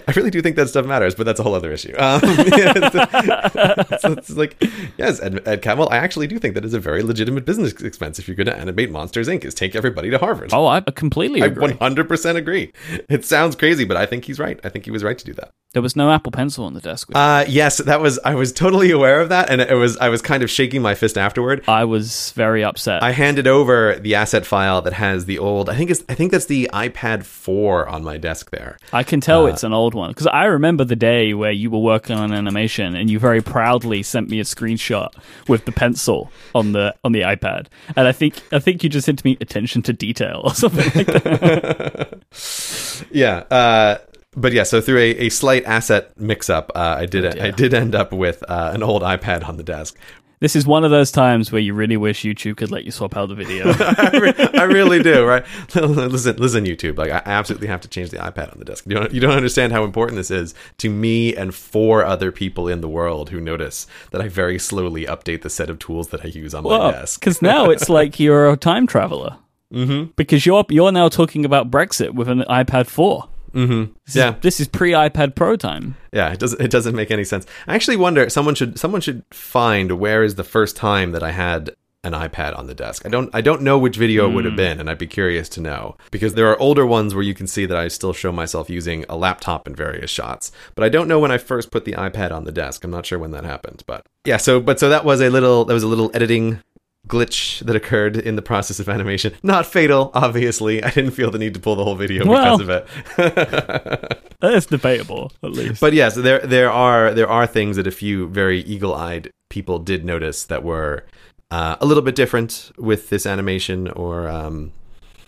[0.08, 1.94] I really do think that stuff matters, but that's a whole other issue.
[1.98, 4.62] Um, it's, it's like,
[4.98, 8.20] yes, Ed, Ed Catmull, I actually do think that is a very legitimate business expense
[8.20, 9.46] if you're going to animate Monsters Inc.
[9.46, 10.52] is take everybody to Harvard.
[10.54, 11.74] Oh, I completely I agree.
[11.74, 12.72] 100% agree.
[13.10, 14.60] It sounds crazy, but I think he's right.
[14.64, 15.52] I think he was right to do that.
[15.74, 17.10] There was no Apple Pencil on the desk.
[17.14, 18.20] Uh, yes, that was.
[18.24, 19.98] I was totally aware of that, and it was.
[19.98, 21.64] I was kind of shaking my fist afterward.
[21.68, 23.04] I was very upset.
[23.04, 25.70] I handed over the asset file that has the old.
[25.70, 26.04] I think it's.
[26.08, 28.78] I think that's the iPad 4 on my desk there.
[28.94, 31.70] I can tell Uh, it's an old one because I remember the day where you
[31.72, 35.10] were working on an animation and you very proudly sent me a screenshot
[35.48, 39.06] with the pencil on the on the iPad, and I think I think you just
[39.06, 42.20] sent me attention to detail or something like that.
[43.12, 43.44] Yeah.
[43.52, 43.98] Uh,
[44.36, 47.32] but yeah, so through a, a slight asset mix-up, uh, I did.
[47.32, 47.44] dear.
[47.44, 49.98] I did end up with uh, an old iPad on the desk.
[50.40, 53.18] This is one of those times where you really wish YouTube could let you swap
[53.18, 53.66] out the video.
[53.80, 55.44] I, re- I really do, right?
[55.76, 56.98] listen, listen, YouTube.
[56.98, 58.86] Like, I absolutely have to change the iPad on the desk.
[58.86, 62.68] You don't, you don't understand how important this is to me and four other people
[62.68, 66.24] in the world who notice that I very slowly update the set of tools that
[66.24, 67.20] I use on my desk.
[67.20, 69.38] because now it's like you're a time traveler.
[69.74, 70.12] Mm-hmm.
[70.16, 73.92] Because you're you're now talking about Brexit with an iPad 4 Mm-hmm.
[74.06, 74.36] This Yeah.
[74.36, 75.96] is, this is pre iPad Pro time.
[76.14, 76.62] Yeah, it doesn't.
[76.62, 77.46] It doesn't make any sense.
[77.68, 78.30] I actually wonder.
[78.30, 78.78] Someone should.
[78.80, 81.72] Someone should find where is the first time that I had
[82.04, 83.06] an iPad on the desk.
[83.06, 83.30] I don't.
[83.34, 85.98] I don't know which video it would have been, and I'd be curious to know
[86.12, 89.04] because there are older ones where you can see that I still show myself using
[89.10, 90.52] a laptop in various shots.
[90.76, 92.84] But I don't know when I first put the iPad on the desk.
[92.84, 93.84] I'm not sure when that happened.
[93.88, 94.38] But yeah.
[94.38, 95.66] So, but so that was a little.
[95.66, 96.62] That was a little editing
[97.08, 99.34] glitch that occurred in the process of animation.
[99.44, 100.84] Not fatal, obviously.
[100.84, 102.58] I didn't feel the need to pull the whole video Well.
[102.58, 102.86] because
[103.18, 104.24] of it.
[104.40, 105.82] That's debatable, at least.
[105.82, 110.06] But yes, there there are there are things that a few very eagle-eyed people did
[110.06, 111.06] notice that were
[111.50, 114.72] uh, a little bit different with this animation, or um,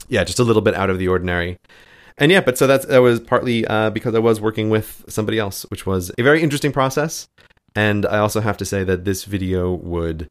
[0.10, 1.58] yeah, just a little bit out of the ordinary.
[2.18, 5.40] And yeah, but so that's that was partly uh, because I was working with somebody
[5.40, 7.28] else, which was a very interesting process.
[7.76, 10.28] And I also have to say that this video would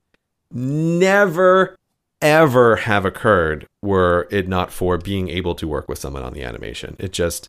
[0.53, 1.77] never
[2.21, 6.43] ever have occurred were it not for being able to work with someone on the
[6.43, 6.97] animation.
[6.99, 7.49] It just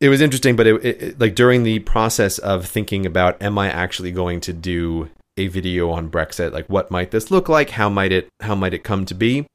[0.00, 3.68] it was interesting, but it, it, like during the process of thinking about, am I
[3.68, 6.52] actually going to do a video on Brexit?
[6.52, 7.70] Like, what might this look like?
[7.70, 9.46] How might it how might it come to be?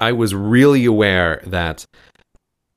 [0.00, 1.84] I was really aware that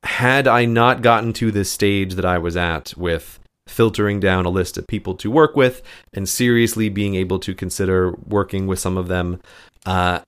[0.04, 4.49] had I not gotten to this stage that I was at with filtering down a
[4.49, 5.82] list of people to work with
[6.13, 9.41] and seriously being able to consider working with some of them,
[9.86, 10.19] uh,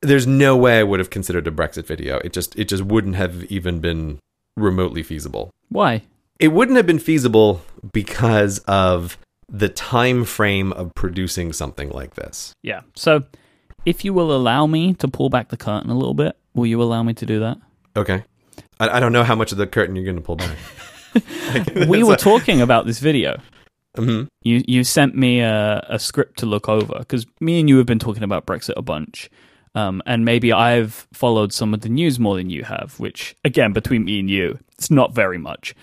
[0.00, 2.18] there's no way I would have considered a Brexit video.
[2.18, 4.18] It just it just wouldn't have even been
[4.56, 5.50] remotely feasible.
[5.68, 6.02] Why?
[6.38, 7.62] It wouldn't have been feasible
[7.92, 9.16] because of
[9.48, 12.52] the time frame of producing something like this.
[12.62, 12.80] Yeah.
[12.96, 13.22] So,
[13.84, 16.82] if you will allow me to pull back the curtain a little bit, will you
[16.82, 17.58] allow me to do that?
[17.96, 18.24] Okay.
[18.80, 20.56] I, I don't know how much of the curtain you're going to pull back.
[21.88, 23.40] we were talking about this video.
[23.96, 24.28] Mhm.
[24.42, 27.86] You you sent me a, a script to look over because me and you have
[27.86, 29.28] been talking about Brexit a bunch,
[29.74, 32.98] um, and maybe I've followed some of the news more than you have.
[32.98, 35.74] Which again, between me and you, it's not very much.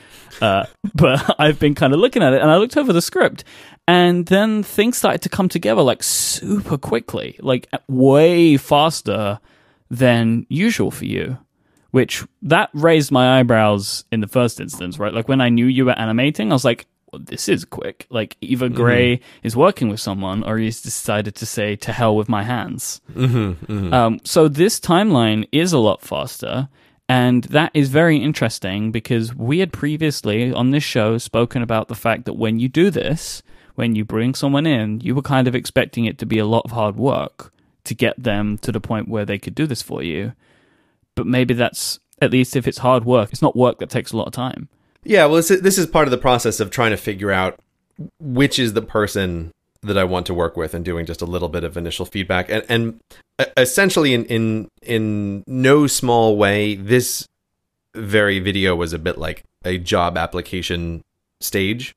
[0.42, 0.66] Uh,
[0.96, 3.44] but I've been kind of looking at it, and I looked over the script,
[3.88, 9.40] and then things started to come together like super quickly, like way faster
[9.92, 11.38] than usual for you
[11.92, 15.14] which that raised my eyebrows in the first instance, right?
[15.14, 18.06] Like when I knew you were animating, I was like, well, this is quick.
[18.10, 18.76] Like either mm-hmm.
[18.76, 23.02] Grey is working with someone or he's decided to say, to hell with my hands.
[23.14, 23.94] Mm-hmm, mm-hmm.
[23.94, 26.70] Um, so this timeline is a lot faster.
[27.08, 31.96] And that is very interesting because we had previously on this show spoken about the
[31.96, 33.42] fact that when you do this,
[33.74, 36.66] when you bring someone in, you were kind of expecting it to be a lot
[36.66, 37.52] of hard work
[37.86, 40.34] to get them to the point where they could do this for you
[41.20, 44.18] but maybe that's at least if it's hard work, it's not work that takes a
[44.18, 44.70] lot of time.
[45.04, 47.60] Yeah, well, this is, this is part of the process of trying to figure out
[48.22, 49.52] which is the person
[49.82, 52.50] that I want to work with and doing just a little bit of initial feedback.
[52.50, 53.00] And, and
[53.58, 57.28] essentially, in, in, in no small way, this
[57.94, 61.02] very video was a bit like a job application
[61.42, 61.94] stage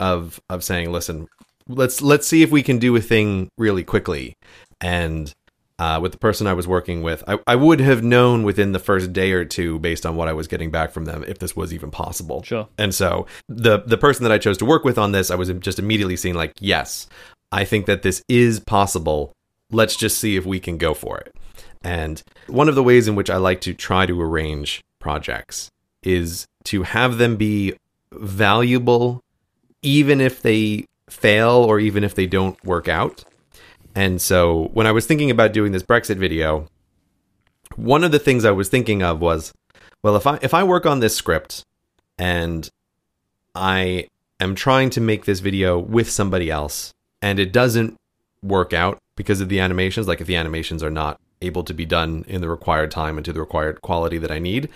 [0.00, 1.28] of of saying, listen,
[1.68, 4.34] let's let's see if we can do a thing really quickly.
[4.80, 5.32] And
[5.78, 8.78] uh, with the person I was working with, I, I would have known within the
[8.78, 11.56] first day or two, based on what I was getting back from them, if this
[11.56, 12.42] was even possible.
[12.42, 12.68] Sure.
[12.78, 15.50] And so the the person that I chose to work with on this, I was
[15.60, 17.08] just immediately seeing like, yes,
[17.50, 19.32] I think that this is possible.
[19.70, 21.34] Let's just see if we can go for it.
[21.82, 25.70] And one of the ways in which I like to try to arrange projects
[26.02, 27.74] is to have them be
[28.12, 29.20] valuable
[29.82, 33.24] even if they fail or even if they don't work out
[33.94, 36.66] And so when I was thinking about doing this Brexit video,
[37.76, 39.52] one of the things I was thinking of was,
[40.02, 41.62] well, if I if I work on this script
[42.18, 42.68] and
[43.54, 44.08] I
[44.40, 47.96] am trying to make this video with somebody else and it doesn't
[48.42, 51.84] work out because of the animations, like if the animations are not able to be
[51.84, 54.68] done in the required time and to the required quality that I need,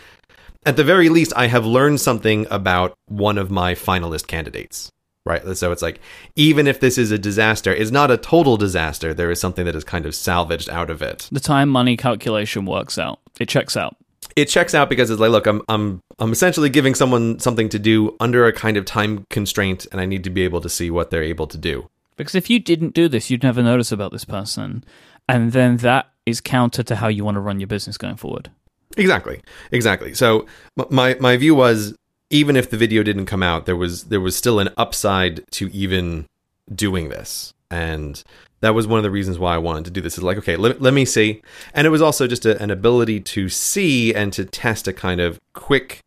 [0.64, 4.90] at the very least, I have learned something about one of my finalist candidates.
[5.28, 5.58] Right.
[5.58, 6.00] So it's like,
[6.36, 9.12] even if this is a disaster, it's not a total disaster.
[9.12, 11.28] There is something that is kind of salvaged out of it.
[11.30, 13.20] The time money calculation works out.
[13.38, 13.94] It checks out.
[14.36, 17.78] It checks out because it's like, look, I'm I'm I'm essentially giving someone something to
[17.78, 20.90] do under a kind of time constraint, and I need to be able to see
[20.90, 21.90] what they're able to do.
[22.16, 24.82] Because if you didn't do this, you'd never notice about this person.
[25.28, 28.50] And then that is counter to how you want to run your business going forward.
[28.96, 30.14] Exactly, exactly.
[30.14, 30.46] So
[30.88, 31.94] my my view was
[32.30, 35.70] even if the video didn't come out, there was there was still an upside to
[35.72, 36.26] even
[36.72, 38.22] doing this, and
[38.60, 40.18] that was one of the reasons why I wanted to do this.
[40.18, 41.42] Is like, okay, let, let me see,
[41.74, 45.20] and it was also just a, an ability to see and to test a kind
[45.20, 46.00] of quick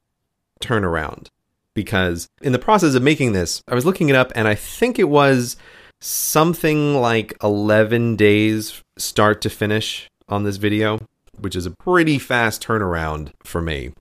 [0.62, 1.28] turnaround.
[1.74, 5.00] Because in the process of making this, I was looking it up, and I think
[5.00, 5.56] it was
[6.02, 11.00] something like 11 days start to finish on this video,
[11.40, 13.94] which is a pretty fast turnaround for me.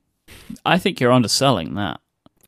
[0.65, 2.00] I think you're underselling that.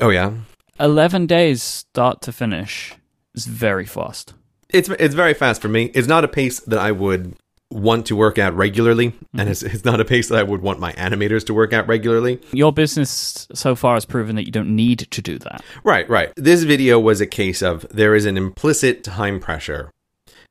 [0.03, 0.33] Oh yeah,
[0.81, 2.93] 11 days start to finish
[3.33, 4.33] is very fast.
[4.67, 5.85] it's it's very fast for me.
[5.95, 7.37] It's not a pace that I would
[7.71, 9.51] want to work at regularly, and mm-hmm.
[9.51, 12.41] it's, it's not a pace that I would want my animators to work at regularly.
[12.51, 15.63] Your business so far has proven that you don't need to do that.
[15.85, 16.33] Right, right.
[16.35, 19.89] This video was a case of there is an implicit time pressure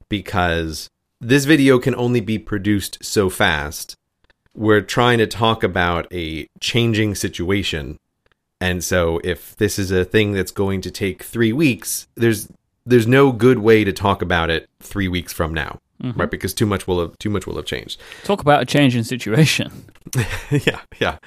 [0.09, 0.89] because
[1.21, 3.97] this video can only be produced so fast.
[4.55, 7.99] We're trying to talk about a changing situation.
[8.63, 12.49] And so if this is a thing that's going to take 3 weeks, there's
[12.87, 15.81] there's no good way to talk about it 3 weeks from now.
[16.03, 16.19] Mm-hmm.
[16.19, 18.01] Right, because too much will have too much will have changed.
[18.25, 19.85] Talk about a change in situation.
[20.51, 21.19] yeah, yeah.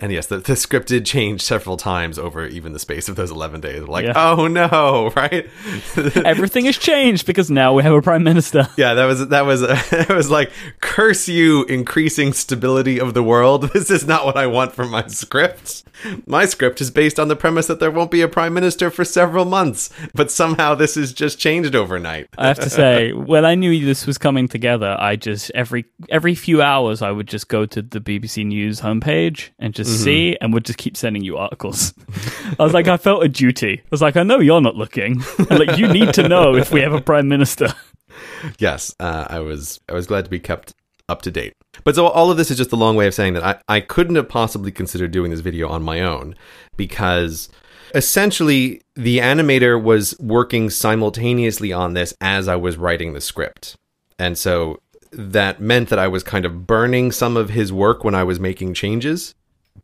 [0.00, 3.30] And yes, the, the script did change several times over even the space of those
[3.30, 3.82] 11 days.
[3.86, 4.12] Like, Yeah.
[4.16, 5.48] oh no, right?
[6.24, 8.68] Everything has changed because now we have a prime minister.
[8.76, 13.70] yeah, that was, that was, it was like, curse you, increasing stability of the world.
[13.74, 15.84] This is not what I want from my script.
[16.26, 19.04] My script is based on the premise that there won't be a prime minister for
[19.04, 22.28] several months, but somehow this is just changed overnight.
[22.36, 26.34] I have to say, when I knew this was coming together, I just every every
[26.34, 30.54] few hours I would just go to the BBC News homepage and just see, and
[30.54, 31.92] would just keep sending you articles.
[32.58, 33.82] I was like, I felt a duty.
[33.84, 35.22] I was like, I know you're not looking.
[35.50, 37.68] Like, you need to know if we have a prime minister.
[38.58, 40.72] yes, uh, I was I was glad to be kept
[41.10, 41.52] up to date.
[41.84, 43.80] But so all of this is just a long way of saying that I, I
[43.80, 46.34] couldn't have possibly considered doing this video on my own
[46.78, 47.50] because
[47.94, 53.76] essentially the animator was working simultaneously on this as I was writing the script.
[54.18, 54.80] And so
[55.12, 58.40] that meant that I was kind of burning some of his work when I was
[58.40, 59.34] making changes,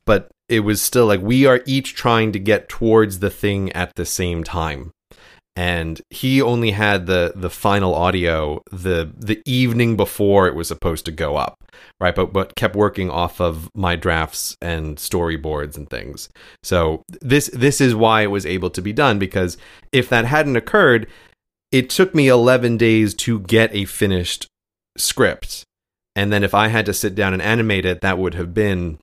[0.04, 3.94] but it was still like we are each trying to get towards the thing at
[3.94, 4.92] the same time.
[5.56, 11.04] And he only had the the final audio the the evening before it was supposed
[11.06, 11.60] to go up
[12.00, 12.14] right?
[12.14, 16.28] But but kept working off of my drafts and storyboards and things.
[16.62, 19.56] So this this is why it was able to be done because
[19.92, 21.06] if that hadn't occurred
[21.72, 24.46] it took me 11 days to get a finished
[24.96, 25.64] script
[26.16, 28.98] and then if i had to sit down and animate it that would have been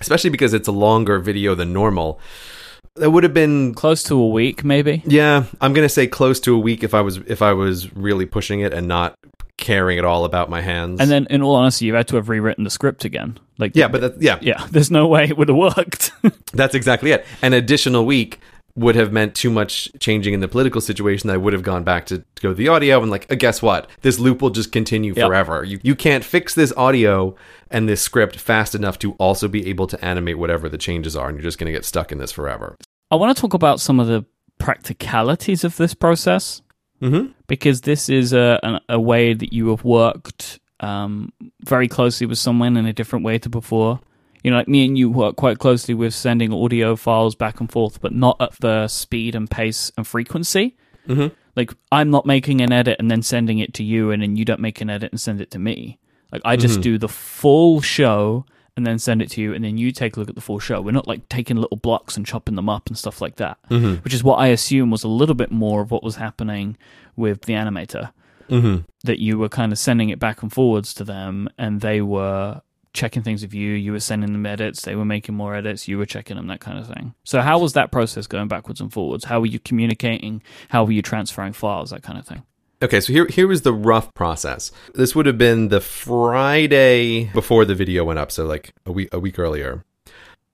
[0.00, 2.18] especially because it's a longer video than normal
[2.96, 5.02] that would have been Close to a week, maybe.
[5.06, 8.26] yeah, I'm gonna say close to a week if I was if I was really
[8.26, 9.14] pushing it and not
[9.56, 11.00] caring at all about my hands.
[11.00, 13.38] And then, in all honesty, you had to have rewritten the script again.
[13.56, 16.12] Like, yeah, but that, yeah, yeah, there's no way it would have worked.
[16.52, 17.24] that's exactly it.
[17.40, 18.40] An additional week
[18.74, 21.28] would have meant too much changing in the political situation.
[21.28, 23.60] I would have gone back to, to go to the audio and like, uh, guess
[23.60, 23.88] what?
[24.00, 25.26] This loop will just continue Yep.
[25.26, 25.62] forever.
[25.64, 27.34] You you can't fix this audio
[27.70, 31.28] and this script fast enough to also be able to animate whatever the changes are,
[31.28, 32.76] and you're just gonna get stuck in this forever.
[33.10, 34.24] I want to talk about some of the
[34.58, 36.62] practicalities of this process.
[37.02, 37.32] Mm-hmm.
[37.48, 41.32] because this is a, a way that you have worked um,
[41.64, 43.98] very closely with someone in a different way to before.
[44.42, 47.70] You know, like me and you work quite closely with sending audio files back and
[47.70, 50.76] forth, but not at the speed and pace and frequency.
[51.08, 51.32] Mhm.
[51.54, 54.44] Like, I'm not making an edit and then sending it to you, and then you
[54.44, 55.98] don't make an edit and send it to me.
[56.32, 59.76] Like, I just do the full show and then send it to you, and then
[59.76, 60.80] you take a look at the full show.
[60.80, 64.14] We're not like taking little blocks and chopping them up and stuff like that, which
[64.14, 66.78] is what I assume was a little bit more of what was happening
[67.16, 68.12] with the animator.
[68.48, 68.82] Mm-hmm.
[69.04, 72.62] That you were kind of sending it back and forwards to them, and they were
[72.92, 73.72] checking things with you.
[73.72, 76.60] You were sending them edits, they were making more edits, you were checking them, that
[76.60, 77.14] kind of thing.
[77.24, 79.24] So, how was that process going backwards and forwards?
[79.24, 80.42] How were you communicating?
[80.68, 81.90] How were you transferring files?
[81.90, 82.42] That kind of thing.
[82.82, 84.72] Okay, so here here was the rough process.
[84.94, 89.08] This would have been the Friday before the video went up, so like a week
[89.12, 89.84] a week earlier.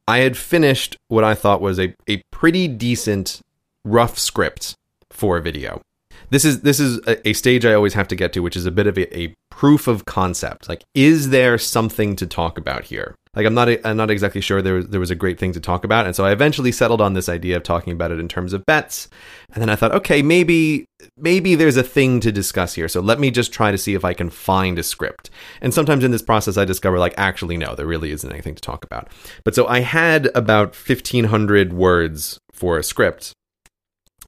[0.06, 3.42] I had finished what I thought was a, a pretty decent
[3.84, 4.74] rough script
[5.10, 5.82] for a video.
[6.30, 8.66] This is this is a, a stage I always have to get to, which is
[8.66, 10.68] a bit of a, a proof of concept.
[10.68, 13.14] Like, is there something to talk about here?
[13.34, 15.60] Like, I'm not I'm not exactly sure there was, there was a great thing to
[15.60, 18.28] talk about, and so I eventually settled on this idea of talking about it in
[18.28, 19.08] terms of bets.
[19.52, 22.88] And then I thought, okay, maybe maybe there's a thing to discuss here.
[22.88, 25.30] So let me just try to see if I can find a script.
[25.60, 28.60] And sometimes in this process, I discover like, actually, no, there really isn't anything to
[28.60, 29.08] talk about.
[29.44, 33.32] But so I had about 1,500 words for a script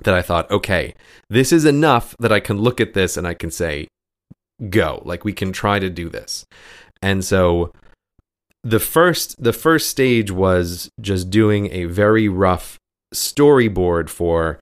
[0.05, 0.95] that I thought, okay,
[1.29, 3.89] this is enough that I can look at this and I can say,
[4.69, 5.03] go.
[5.05, 6.45] Like we can try to do this.
[7.03, 7.73] And so
[8.63, 12.77] the first the first stage was just doing a very rough
[13.15, 14.61] storyboard for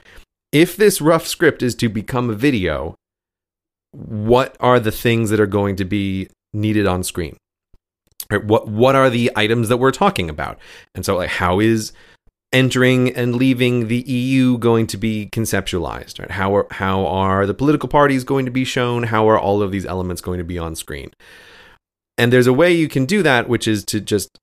[0.53, 2.95] if this rough script is to become a video,
[3.93, 7.37] what are the things that are going to be needed on screen?
[8.31, 10.59] What what are the items that we're talking about?
[10.95, 11.93] And so like how is
[12.53, 16.19] entering and leaving the EU going to be conceptualized?
[16.19, 16.31] Right?
[16.31, 19.05] How are how are the political parties going to be shown?
[19.05, 21.13] How are all of these elements going to be on screen?
[22.17, 24.39] And there's a way you can do that, which is to just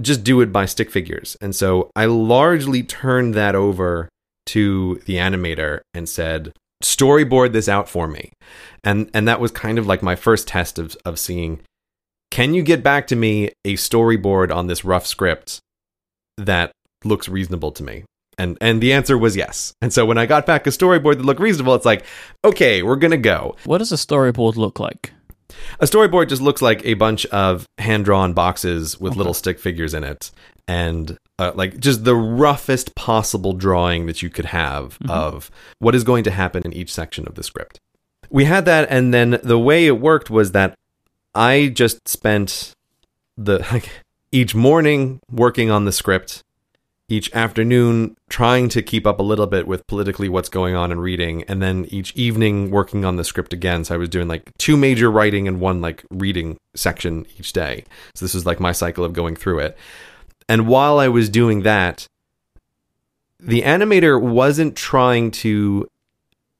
[0.00, 1.36] just do it by stick figures.
[1.40, 4.08] And so I largely turned that over
[4.46, 8.32] to the animator and said, storyboard this out for me.
[8.82, 11.60] And and that was kind of like my first test of of seeing
[12.30, 15.60] can you get back to me a storyboard on this rough script
[16.36, 16.72] that
[17.04, 18.04] looks reasonable to me?
[18.38, 19.74] And and the answer was yes.
[19.80, 22.04] And so when I got back a storyboard that looked reasonable, it's like,
[22.44, 23.56] okay, we're gonna go.
[23.64, 25.12] What does a storyboard look like?
[25.80, 29.18] A storyboard just looks like a bunch of hand drawn boxes with okay.
[29.18, 30.30] little stick figures in it,
[30.66, 35.10] and uh, like just the roughest possible drawing that you could have mm-hmm.
[35.10, 37.78] of what is going to happen in each section of the script.
[38.30, 40.74] We had that, and then the way it worked was that
[41.34, 42.72] I just spent
[43.36, 43.90] the like,
[44.32, 46.42] each morning working on the script
[47.08, 51.02] each afternoon trying to keep up a little bit with politically what's going on and
[51.02, 53.84] reading and then each evening working on the script again.
[53.84, 57.84] So i was doing like two major writing and one like reading section each day.
[58.14, 59.76] So this was like my cycle of going through it.
[60.48, 62.06] And while i was doing that
[63.38, 65.86] the animator wasn't trying to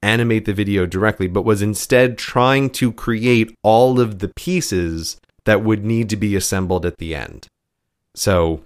[0.03, 5.65] animate the video directly but was instead trying to create all of the pieces that
[5.65, 7.49] would need to be assembled at the end.
[8.15, 8.63] So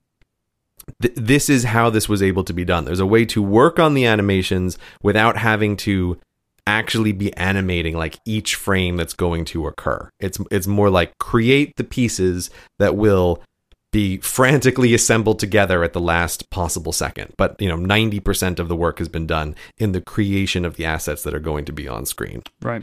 [1.02, 2.84] th- this is how this was able to be done.
[2.84, 6.18] There's a way to work on the animations without having to
[6.66, 10.10] actually be animating like each frame that's going to occur.
[10.20, 13.42] It's it's more like create the pieces that will
[13.90, 17.32] be frantically assembled together at the last possible second.
[17.38, 20.84] But, you know, 90% of the work has been done in the creation of the
[20.84, 22.42] assets that are going to be on screen.
[22.60, 22.82] Right.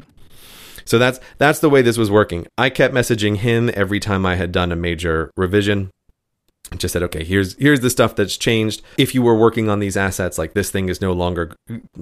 [0.83, 2.47] So that's that's the way this was working.
[2.57, 5.89] I kept messaging him every time I had done a major revision
[6.77, 8.81] just said okay here's here's the stuff that's changed.
[8.97, 11.55] If you were working on these assets like this thing is no longer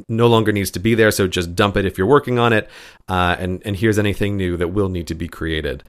[0.08, 2.70] no longer needs to be there so just dump it if you're working on it.
[3.08, 5.84] Uh, and and here's anything new that will need to be created.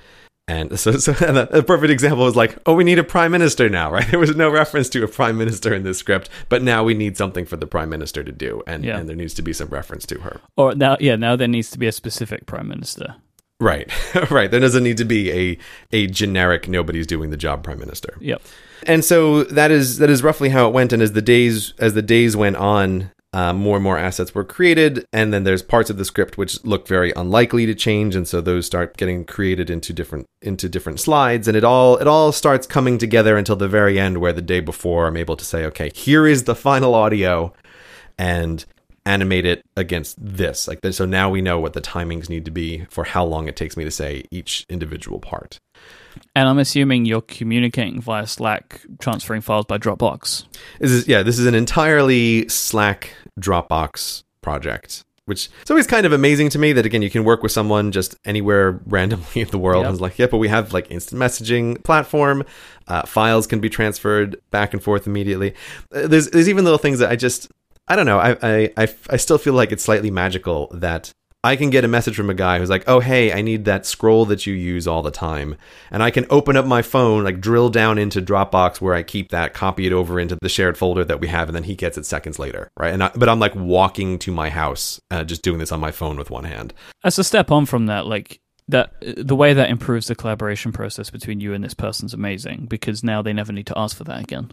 [0.47, 1.13] And so, so
[1.53, 4.07] a perfect example is like oh we need a prime minister now right?
[4.11, 7.17] There was no reference to a prime minister in this script but now we need
[7.17, 8.99] something for the prime minister to do and yeah.
[8.99, 10.41] and there needs to be some reference to her.
[10.57, 13.17] Or now yeah now there needs to be a specific prime minister
[13.65, 13.91] Right,
[14.31, 14.51] right.
[14.51, 15.59] There doesn't need to be a
[15.91, 18.15] a generic nobody's doing the job prime minister.
[18.21, 18.43] Yep.
[18.87, 20.93] And so that is that is roughly how it went.
[20.93, 24.45] And as the days as the days went on, uh, more and more assets were
[24.45, 28.29] created, and then there's parts of the script which look very unlikely to change, and
[28.29, 32.33] so those start getting created into different into different slides, and it all it all
[32.33, 35.65] starts coming together until the very end, where the day before I'm able to say,
[35.65, 37.55] okay, here is the final audio,
[38.19, 38.65] and
[39.07, 40.67] animate it against this.
[40.67, 43.57] Like so now we know what the timings need to be for how long it
[43.57, 45.59] takes me to say each individual part.
[46.35, 50.47] And I'm assuming you're communicating via Slack, transferring files by Dropbox.
[50.79, 55.05] This is yeah, this is an entirely Slack Dropbox project.
[55.27, 57.93] Which is always kind of amazing to me that again you can work with someone
[57.93, 59.89] just anywhere randomly in the world yep.
[59.89, 62.45] and it's like yeah, but we have like instant messaging platform,
[62.89, 65.55] uh, files can be transferred back and forth immediately.
[65.95, 67.51] Uh, there's there's even little things that I just
[67.89, 68.19] I don't know.
[68.19, 71.13] I, I, I, I still feel like it's slightly magical that
[71.45, 73.85] I can get a message from a guy who's like, "Oh, hey, I need that
[73.85, 75.57] scroll that you use all the time,"
[75.91, 79.29] and I can open up my phone, like drill down into Dropbox where I keep
[79.29, 81.99] that, copy it over into the shared folder that we have, and then he gets
[81.99, 82.95] it seconds later, right?
[82.95, 85.91] And I, but I'm like walking to my house, uh, just doing this on my
[85.91, 86.73] phone with one hand.
[87.05, 91.11] As a step on from that, like that, the way that improves the collaboration process
[91.11, 94.21] between you and this person's amazing because now they never need to ask for that
[94.21, 94.51] again.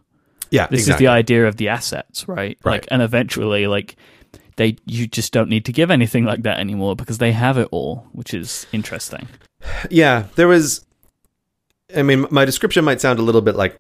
[0.52, 1.06] Yeah, this exactly.
[1.06, 2.58] is the idea of the assets, right?
[2.64, 2.74] Right.
[2.74, 3.96] Like, and eventually, like
[4.58, 7.70] they you just don't need to give anything like that anymore because they have it
[7.72, 9.28] all, which is interesting.
[9.90, 10.86] Yeah, there was.
[11.96, 13.80] I mean, my description might sound a little bit like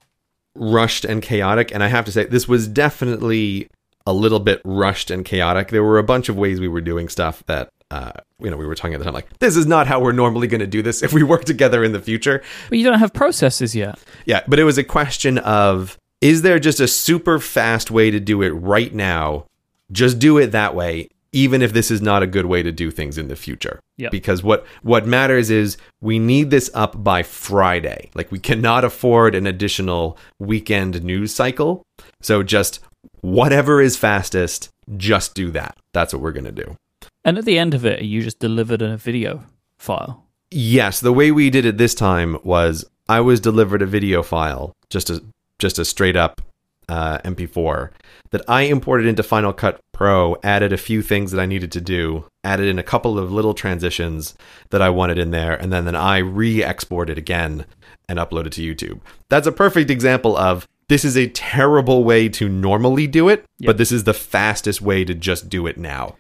[0.55, 3.67] rushed and chaotic, and I have to say this was definitely
[4.05, 5.69] a little bit rushed and chaotic.
[5.69, 8.65] There were a bunch of ways we were doing stuff that uh, you know we
[8.65, 10.82] were talking at the time, like this is not how we're normally going to do
[10.82, 12.41] this if we work together in the future.
[12.69, 13.99] But you don't have processes yet.
[14.26, 18.19] Yeah, but it was a question of is there just a super fast way to
[18.19, 19.45] do it right now?
[19.91, 22.91] Just do it that way, even if this is not a good way to do
[22.91, 23.80] things in the future.
[23.97, 24.11] Yep.
[24.11, 28.11] Because what what matters is we need this up by Friday.
[28.13, 31.84] Like we cannot afford an additional weekend news cycle.
[32.22, 32.80] So just
[33.22, 35.76] whatever is fastest, just do that.
[35.93, 36.76] That's what we're going to do.
[37.24, 39.43] And at the end of it, you just delivered a video
[39.78, 40.26] file.
[40.49, 44.74] Yes, the way we did it this time was I was delivered a video file,
[44.89, 45.24] just a
[45.62, 46.41] just a straight up
[46.89, 47.91] uh, MP4
[48.32, 51.82] that I imported into Final Cut Pro, added a few things that I needed to
[51.82, 54.36] do, added in a couple of little transitions
[54.72, 57.66] that I wanted in there, and then then I re-exported again
[58.09, 58.99] and uploaded to YouTube.
[59.30, 63.68] That's a perfect example of this is a terrible way to normally do it, Yep.
[63.68, 66.16] but this is the fastest way to just do it now.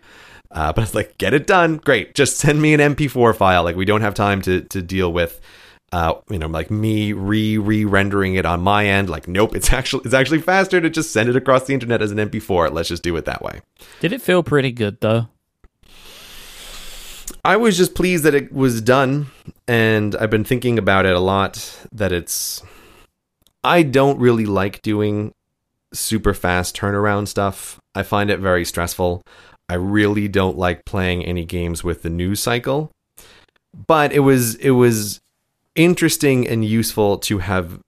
[0.51, 1.77] Uh, but it's like, get it done.
[1.77, 2.13] Great.
[2.13, 3.63] Just send me an MP4 file.
[3.63, 5.41] Like, we don't have time to, to deal with,
[5.91, 9.09] uh, you know, like me re re rendering it on my end.
[9.09, 12.11] Like, nope, it's actually it's actually faster to just send it across the internet as
[12.11, 12.71] an MP4.
[12.71, 13.61] Let's just do it that way.
[13.99, 15.27] Did it feel pretty good though?
[17.43, 19.27] I was just pleased that it was done,
[19.67, 21.87] and I've been thinking about it a lot.
[21.91, 22.61] That it's,
[23.63, 25.33] I don't really like doing
[25.93, 27.79] super fast turnaround stuff.
[27.95, 29.23] I find it very stressful.
[29.67, 32.91] I really don't like playing any games with the news cycle.
[33.87, 35.20] But it was it was
[35.75, 37.79] interesting and useful to have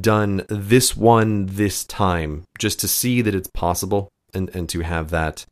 [0.00, 5.10] done this one this time just to see that it's possible and, and to have
[5.10, 5.46] that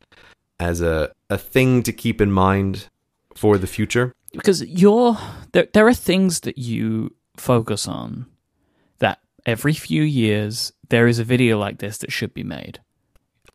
[0.60, 2.88] as a, a thing to keep in mind
[3.34, 4.12] for the future.
[4.32, 5.16] because you're
[5.52, 8.26] there there are things that you focus on
[8.98, 12.80] that every few years there is a video like this that should be made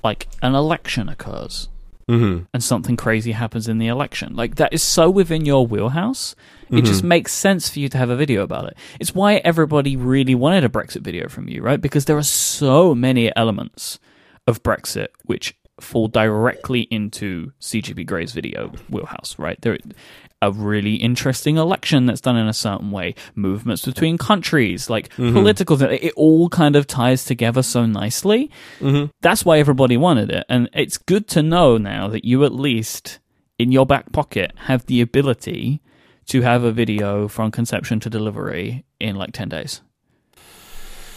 [0.03, 1.69] like an election occurs
[2.11, 2.43] Mm-hmm.
[2.53, 4.35] and something crazy happens in the election.
[4.35, 6.35] Like that is so within your wheelhouse.
[6.69, 8.77] It just makes sense for you to have a video about it.
[8.99, 11.81] It's why everybody really wanted a brexit video from you right?
[11.81, 13.99] Because there are so many elements
[14.47, 19.77] of brexit which fall directly into CGP Grey's video wheelhouse right there
[20.41, 25.33] a really interesting election that's done in a certain way, movements between countries, like mm-hmm.
[25.33, 28.49] political, it all kind of ties together so nicely.
[28.79, 29.11] Mm-hmm.
[29.21, 30.45] That's why everybody wanted it.
[30.49, 33.19] And it's good to know now that you at least
[33.59, 35.81] in your back pocket have the ability
[36.27, 39.81] to have a video from conception to delivery in like 10 days.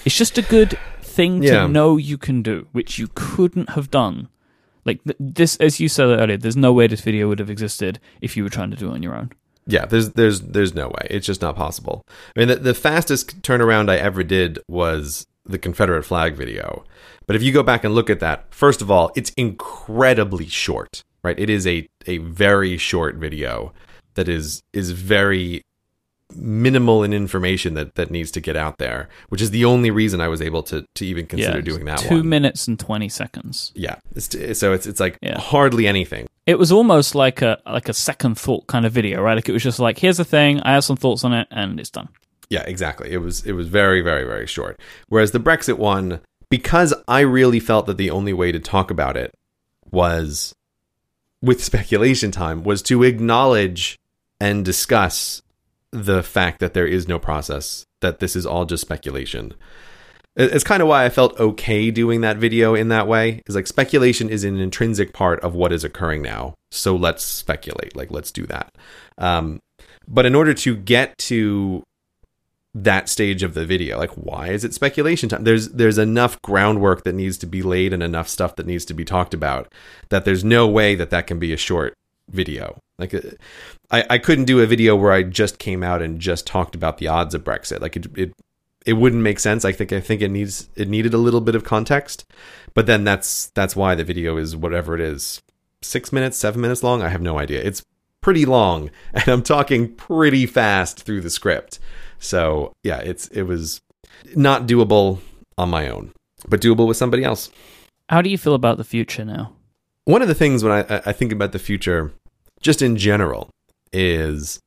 [0.05, 1.63] It's just a good thing Yeah.
[1.63, 4.29] to know you can do, which you couldn't have done.
[4.85, 7.99] Like th- this, as you said earlier, there's no way this video would have existed
[8.21, 9.33] if you were trying to do it on your own.
[9.67, 11.07] Yeah, there's there's there's no way.
[11.11, 12.05] It's just not possible.
[12.37, 16.85] I mean, the, the fastest turnaround I ever did was the Confederate flag video.
[17.27, 21.03] But if you go back and look at that, first of all, it's incredibly short,
[21.23, 21.39] right?
[21.39, 23.73] It is a a very short video
[24.15, 25.63] that is is very
[26.35, 30.21] minimal in information that that needs to get out there, which is the only reason
[30.21, 32.29] I was able to to even consider it's doing that Two one.
[32.29, 33.73] minutes and 20 seconds.
[33.75, 35.39] yeah, it's, so it's it's like Yeah.
[35.39, 36.27] hardly anything.
[36.47, 39.35] It was almost like a like a second thought kind of video, right?
[39.35, 41.79] Like it was just like, here's the thing, I have some thoughts on it, and
[41.79, 42.09] it's done.
[42.51, 43.11] Yeah, exactly.
[43.13, 44.81] It was it was very very very short.
[45.09, 46.21] Whereas the Brexit one,
[46.51, 49.33] because I really felt that the only way to talk about it
[49.91, 50.55] was
[51.43, 53.99] with speculation time was to acknowledge
[54.41, 55.43] and discuss
[55.95, 59.55] the fact that there is no process, that this is all just speculation.
[60.37, 63.41] It's kind of why I felt okay doing that video in that way.
[63.47, 66.55] Is like speculation is an intrinsic part of what is occurring now.
[66.73, 67.95] So let's speculate.
[67.95, 68.75] Like let's do that.
[69.17, 69.61] Um,
[70.09, 71.85] but in order to get to
[72.75, 77.05] that stage of the video like why is it speculation time there's there's enough groundwork
[77.05, 79.73] that needs to be laid and enough stuff that needs to be talked about
[80.09, 81.95] that there's no way that that can be a short
[82.31, 82.79] video.
[82.99, 83.21] Like uh,
[83.91, 86.99] i i couldn't do a video where i just came out and just talked about
[86.99, 87.81] the odds of brexit.
[87.81, 88.33] Like it it
[88.87, 89.65] it wouldn't make sense.
[89.65, 92.25] I think i think it needs it needed a little bit of context
[92.75, 95.43] but then that's that's why the video is whatever it is.
[95.83, 97.03] 6 minutes 7 minutes long?
[97.03, 97.63] I have no idea.
[97.63, 97.83] It's
[98.21, 101.79] pretty long and i'm talking pretty fast through the script.
[102.19, 103.81] So yeah, it's it was
[104.35, 105.21] not doable
[105.59, 106.13] on my own,
[106.49, 107.51] but doable with somebody else.
[108.09, 109.53] How do you feel about the future now?
[110.05, 112.13] One of the things when I, I think about the future,
[112.61, 113.49] just in general,
[113.93, 114.61] is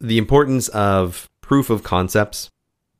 [0.00, 2.50] the importance of proof of concepts,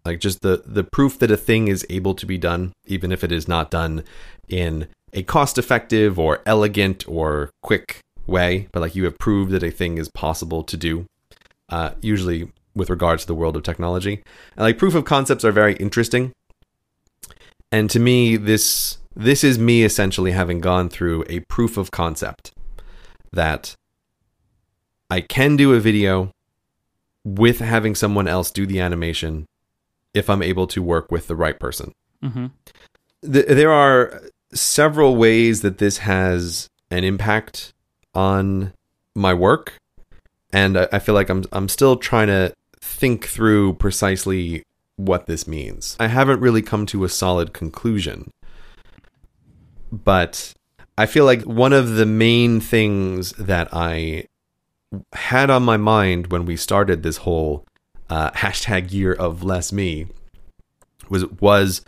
[0.04, 3.22] like just the the proof that a thing is able to be done, even if
[3.22, 4.04] it is not done
[4.48, 9.62] in a cost effective or elegant or quick way, but like you have proved that
[9.62, 11.06] a thing is possible to do.
[11.68, 14.22] Uh, usually with regards to the world of technology.
[14.56, 16.32] And like proof of concepts are very interesting.
[17.72, 22.52] And to me, this this is me essentially having gone through a proof of concept
[23.32, 23.74] that
[25.10, 26.30] I can do a video
[27.24, 29.46] with having someone else do the animation
[30.12, 31.92] if I'm able to work with the right person.
[32.22, 32.46] Mm-hmm.
[33.32, 37.72] Th- there are several ways that this has an impact
[38.14, 38.72] on
[39.14, 39.74] my work,
[40.52, 44.62] and I, I feel like I'm I'm still trying to think through precisely
[44.96, 45.96] what this means.
[45.98, 48.30] I haven't really come to a solid conclusion,
[49.92, 50.54] but
[50.96, 54.26] I feel like one of the main things that I
[55.12, 57.64] had on my mind when we started this whole
[58.08, 60.06] uh, hashtag year of less me
[61.08, 61.82] was was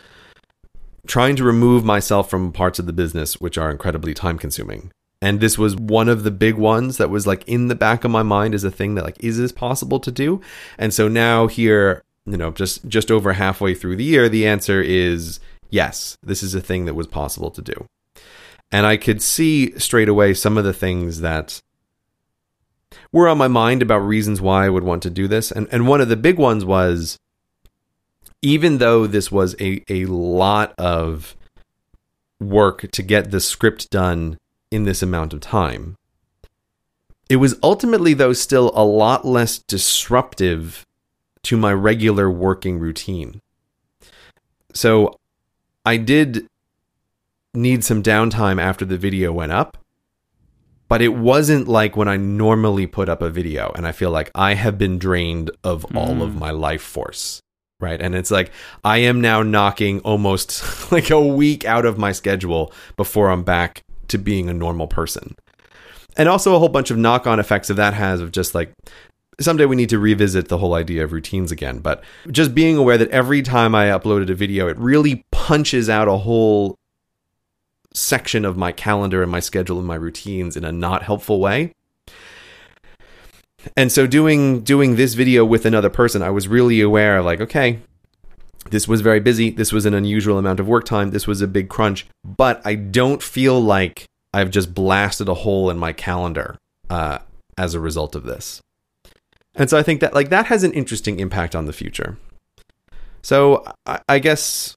[1.06, 4.90] trying to remove myself from parts of the business which are incredibly time consuming.
[5.22, 8.10] And this was one of the big ones that was like in the back of
[8.10, 10.40] my mind as a thing that like is this possible to do?
[10.78, 14.82] And so now here you know just just over halfway through the year the answer
[14.82, 15.38] is
[15.70, 17.86] yes this is a thing that was possible to do
[18.70, 21.60] and i could see straight away some of the things that
[23.12, 25.86] were on my mind about reasons why i would want to do this and and
[25.86, 27.18] one of the big ones was
[28.42, 31.36] even though this was a a lot of
[32.40, 34.38] work to get the script done
[34.70, 35.96] in this amount of time.
[37.28, 40.84] It was ultimately, though, still a lot less disruptive
[41.42, 43.40] to my regular working routine.
[44.72, 45.18] So
[45.86, 46.48] I did
[47.54, 49.78] need some downtime after the video went up,
[50.88, 54.32] but it wasn't like when I normally put up a video and I feel like
[54.34, 56.38] I have been drained of all of mm.
[56.38, 57.40] my life force.
[57.78, 58.00] Right.
[58.00, 58.50] And it's like
[58.84, 63.82] I am now knocking almost like a week out of my schedule before I'm back
[64.08, 65.36] to being a normal person.
[66.16, 68.72] And also a whole bunch of knock on effects of that has of just like
[69.40, 71.78] someday we need to revisit the whole idea of routines again.
[71.78, 76.08] But just being aware that every time I uploaded a video, it really punches out
[76.08, 76.78] a whole
[77.92, 81.72] section of my calendar and my schedule and my routines in a not helpful way.
[83.76, 87.40] And so doing doing this video with another person, I was really aware of like,
[87.40, 87.80] okay,
[88.70, 89.50] this was very busy.
[89.50, 91.10] This was an unusual amount of work time.
[91.10, 95.70] This was a big crunch, but I don't feel like I've just blasted a hole
[95.70, 96.58] in my calendar
[96.90, 97.18] uh,
[97.58, 98.60] as a result of this.
[99.56, 102.16] And so I think that like that has an interesting impact on the future.
[103.22, 104.76] So I, I guess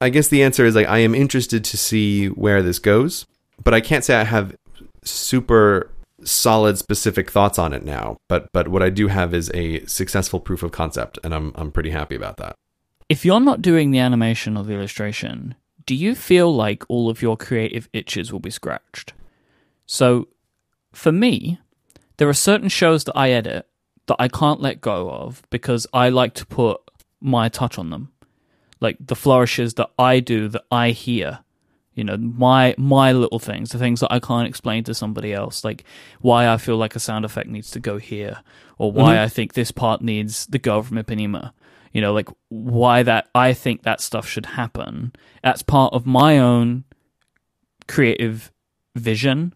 [0.00, 3.26] I guess the answer is like I am interested to see where this goes,
[3.62, 4.56] but I can't say I have
[5.04, 5.90] super
[6.22, 8.16] solid specific thoughts on it now.
[8.28, 11.70] But but what I do have is a successful proof of concept, and I'm I'm
[11.70, 12.54] pretty happy about that.
[13.08, 15.54] If you're not doing the animation or the illustration,
[15.84, 19.12] do you feel like all of your creative itches will be scratched?
[19.86, 20.28] So,
[20.92, 21.58] for me,
[22.16, 23.66] there are certain shows that I edit
[24.06, 26.80] that I can't let go of because I like to put
[27.20, 28.12] my touch on them.
[28.80, 31.40] Like the flourishes that I do that I hear.
[31.94, 35.64] You know, my my little things, the things that I can't explain to somebody else,
[35.64, 35.84] like
[36.20, 38.42] why I feel like a sound effect needs to go here,
[38.78, 39.22] or why mm-hmm.
[39.22, 41.52] I think this part needs the girl from Ipanema
[41.94, 45.12] you know like why that i think that stuff should happen
[45.42, 46.84] that's part of my own
[47.88, 48.52] creative
[48.94, 49.54] vision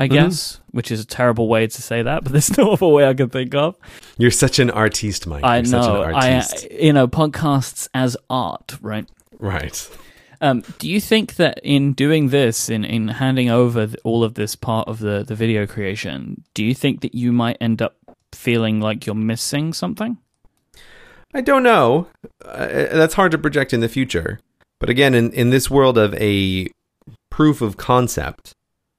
[0.00, 3.06] i guess which is a terrible way to say that but there's no other way
[3.06, 3.76] i can think of
[4.18, 5.44] You're such an artiste, Myke.
[5.44, 9.90] i You're such know an i you know podcasts as art right right.
[10.40, 14.56] um, do you think that in doing this, in, in handing over all of this
[14.56, 17.96] part of the, the video creation, do you think that you might end up
[18.32, 20.18] feeling like you're missing something?
[21.32, 22.08] I don't know.
[22.44, 24.40] Uh, that's hard to project in the future.
[24.78, 26.68] But again, in, in this world of a
[27.30, 28.54] proof of concept,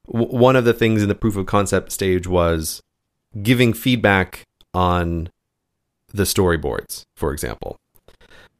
[0.07, 2.81] w- one of the things in the proof of concept stage was
[3.41, 4.43] giving feedback
[4.73, 5.29] on
[6.13, 7.77] the storyboards, for example.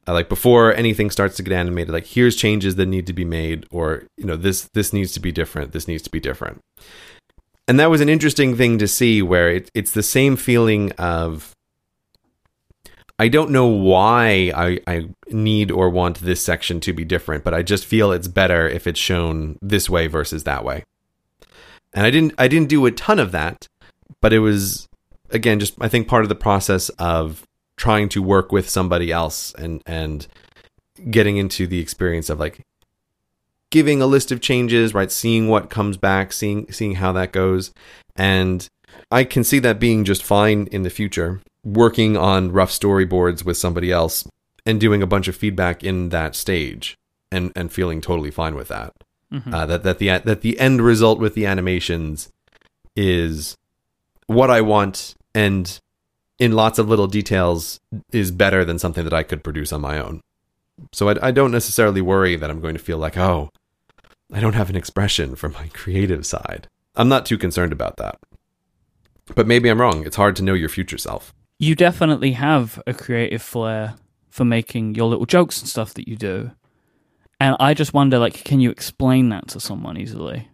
[0.08, 3.26] Uh, like before anything starts to get animated, like here's changes that need to be
[3.26, 6.60] made, or you know this this needs to be different, this needs to be different.
[7.68, 11.54] And that was an interesting thing to see, where it, it's the same feeling of
[13.20, 17.54] I don't know why I, I need or want this section to be different, but
[17.54, 20.84] I just feel it's better if it's shown this way versus that way.
[21.94, 23.68] And I didn't I didn't do a ton of that,
[24.22, 24.88] but it was
[25.30, 27.44] again just I think part of the process of
[27.76, 30.28] trying to work with somebody else and and
[31.10, 32.62] getting into the experience of like
[33.72, 35.12] giving a list of changes, right?
[35.12, 37.72] Seeing what comes back, seeing seeing how that goes.
[38.16, 38.68] And
[39.10, 43.58] I can see that being just fine in the future working on rough storyboards with
[43.58, 44.28] somebody else
[44.66, 46.98] and doing a bunch of feedback in that stage
[47.32, 48.94] and and feeling totally fine with that.
[49.32, 52.30] Uh, that that the that the end result with the animations
[52.96, 53.56] is
[54.28, 55.80] what I want, and
[56.38, 57.80] in lots of little details
[58.12, 60.22] is better than something that I could produce on my own.
[60.92, 63.50] So I, I don't necessarily worry that I'm going to feel like, oh,
[64.34, 66.68] I don't have an expression for my creative side.
[66.96, 68.18] I'm not too concerned about that.
[69.36, 70.06] But maybe I'm wrong.
[70.06, 71.34] It's hard to know your future self.
[71.60, 73.96] You definitely have a creative flair
[74.30, 76.52] for making your little jokes and stuff that you do.
[77.42, 80.48] And I just wonder, like, can you explain that to someone easily?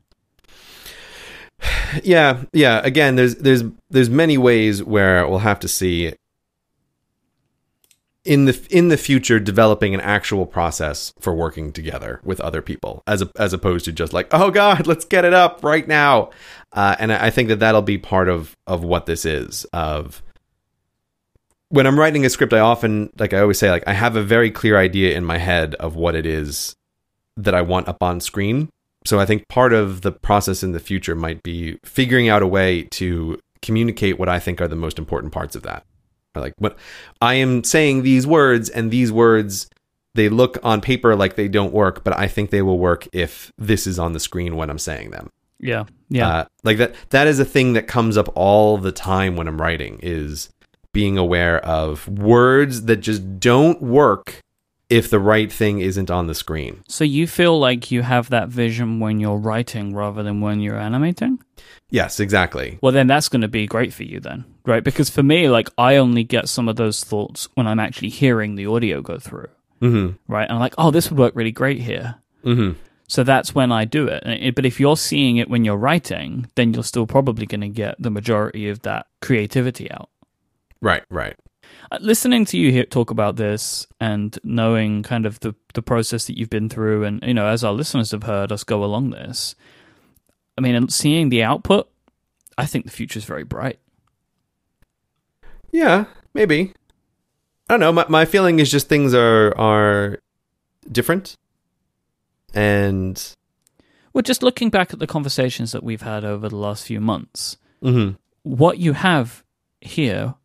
[2.04, 2.82] Yeah, yeah.
[2.84, 6.14] Again, there's there's there's many ways where we'll have to see
[8.26, 13.04] in the in the future developing an actual process for working together with other people
[13.08, 16.30] as a, as opposed to just like oh god let's get it up right now
[16.74, 20.22] uh, and I think that that'll be part of of what this is of
[21.70, 24.24] when I'm writing a script I often like I always say like I have a
[24.24, 26.76] very clear idea in my head of what it is
[27.38, 28.70] that I want up on screen
[29.06, 32.48] so I think part of the process in the future might be figuring out a
[32.48, 35.86] way to communicate what I think are the most important parts of that
[36.36, 36.78] like what
[37.22, 39.68] I am saying these words and these words
[40.18, 43.54] they look on paper like they don't work, but I think they will work if
[43.58, 45.30] this is on the screen when I'm saying them.
[45.60, 45.86] Yeah.
[46.10, 46.30] Yeah.
[46.30, 49.62] Uh, like that that is a thing that comes up all the time when I'm
[49.62, 50.50] writing is
[50.92, 54.42] being aware of words that just don't work
[54.90, 56.82] if the right thing isn't on the screen.
[56.88, 60.80] so you feel like you have that vision when you're writing rather than when you're
[60.80, 61.40] animating?
[61.90, 62.80] Yes, exactly.
[62.82, 64.84] Well, then that's going to be great for you, then, right?
[64.84, 68.56] Because for me, like, I only get some of those thoughts when I'm actually hearing
[68.56, 69.50] the audio go through,
[69.82, 70.18] Mhm.
[70.28, 70.44] right?
[70.44, 72.16] And I'm like, oh, this would work really great here.
[72.46, 72.76] Mhm.
[73.10, 76.74] So that's when I do it- But if you're seeing it when you're writing, then
[76.74, 80.10] you're still probably going to get the majority of that creativity out.
[80.82, 81.36] Right, right.
[81.92, 86.28] Uh, Listening to you here talk about this and knowing kind of the, the process
[86.28, 89.12] that you've been through, and, you know, as our listeners have heard us go along
[89.12, 89.56] this,
[90.58, 91.90] I mean, and seeing the output,
[92.58, 93.80] I think the future is very bright.
[95.72, 96.74] Yeah, maybe.
[97.70, 97.92] I don't know.
[97.92, 100.20] My my feeling is just things are are
[100.90, 101.36] different.
[102.54, 103.22] And
[104.14, 107.58] Well, just looking back at the conversations that we've had over the last few months,
[107.84, 108.18] mhm.
[108.44, 109.44] what you have
[109.82, 110.36] here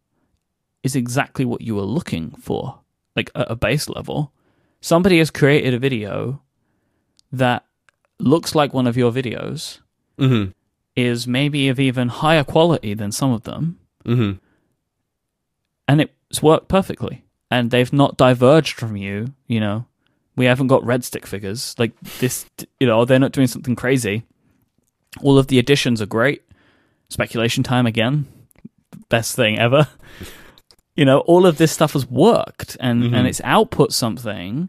[0.82, 2.80] is exactly what you were looking for,
[3.16, 4.32] like at a base level.
[4.80, 6.42] Somebody has created a video
[7.30, 7.64] that
[8.18, 9.78] looks like one of your videos,
[10.18, 10.52] Mhm.
[10.96, 14.38] is maybe of even higher quality than some of them, Mhm.
[15.88, 17.24] and it's worked perfectly.
[17.50, 19.86] And they've not diverged from you, you know.
[20.36, 21.74] We haven't got red stick figures.
[21.78, 22.46] Like this,
[22.80, 24.24] you know, they're not doing something crazy.
[25.20, 26.42] All of the additions are great.
[27.10, 28.26] Speculation time again.
[29.10, 29.88] Best thing ever.
[30.96, 33.14] you know, all of this stuff has worked and, Mhm.
[33.14, 34.68] and it's output something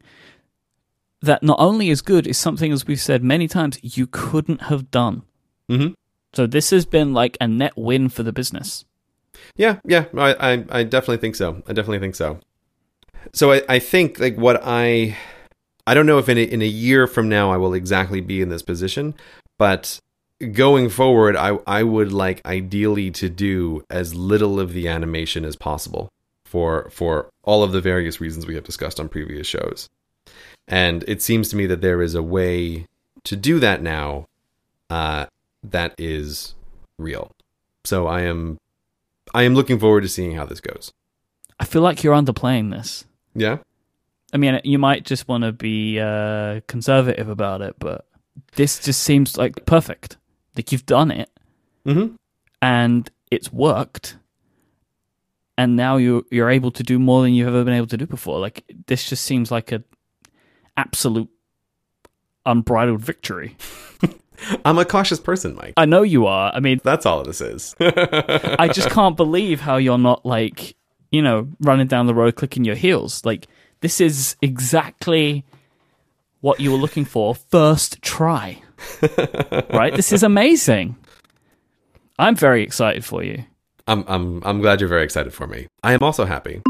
[1.22, 4.92] that not only is good, is something, as we've said many times, you couldn't have
[4.92, 5.24] done.
[5.70, 5.94] Mhm.
[6.34, 8.86] So this has been like a net win for the business.
[9.56, 11.62] Yeah, yeah, I, I, I definitely think so.
[11.68, 12.40] I definitely think so.
[13.34, 15.18] So I, I think like what I,
[15.88, 18.42] I don't know if in a, in a year from now I will exactly be
[18.42, 19.14] in this position,
[19.58, 20.00] but
[20.52, 25.56] going forward, I, I would like ideally to do as little of the animation as
[25.56, 26.10] possible
[26.46, 29.90] for for all of the various reasons we have discussed on previous shows.
[30.68, 32.86] And it seems to me that there is a way
[33.24, 34.28] to do that now
[34.90, 35.26] uh,
[35.64, 36.56] that is
[36.98, 37.32] real.
[37.84, 38.60] So I am
[39.34, 40.94] I am looking forward to seeing how this goes.
[41.60, 43.06] I feel like you're underplaying this.
[43.34, 43.58] Yeah.
[44.34, 48.06] I mean, you might just want to be uh, conservative about it, but
[48.56, 50.18] this just seems like perfect.
[50.56, 51.30] Like you've done it
[51.86, 52.16] Mm-hmm.
[52.62, 54.18] and it's worked,
[55.58, 58.06] and now you you're able to do more than you've ever been able to do
[58.08, 58.40] before.
[58.40, 59.84] Like this just seems like a
[60.78, 61.30] absolute
[62.46, 63.56] unbridled victory.
[64.66, 65.74] I'm a cautious person, Myke.
[65.78, 66.52] I know you are.
[66.54, 67.76] I mean, That's all this is.
[67.80, 70.76] I just can't believe how you're not like,
[71.12, 73.24] you know, running down the road clicking your heels.
[73.24, 73.48] Like
[73.82, 75.46] this is exactly
[76.42, 78.62] what you were looking for first try.
[79.74, 79.94] Right?
[79.96, 80.96] This is amazing.
[82.20, 83.44] I'm very excited for you.
[83.88, 85.68] I'm I'm I'm glad you're very excited for me.
[85.84, 86.62] I am also happy.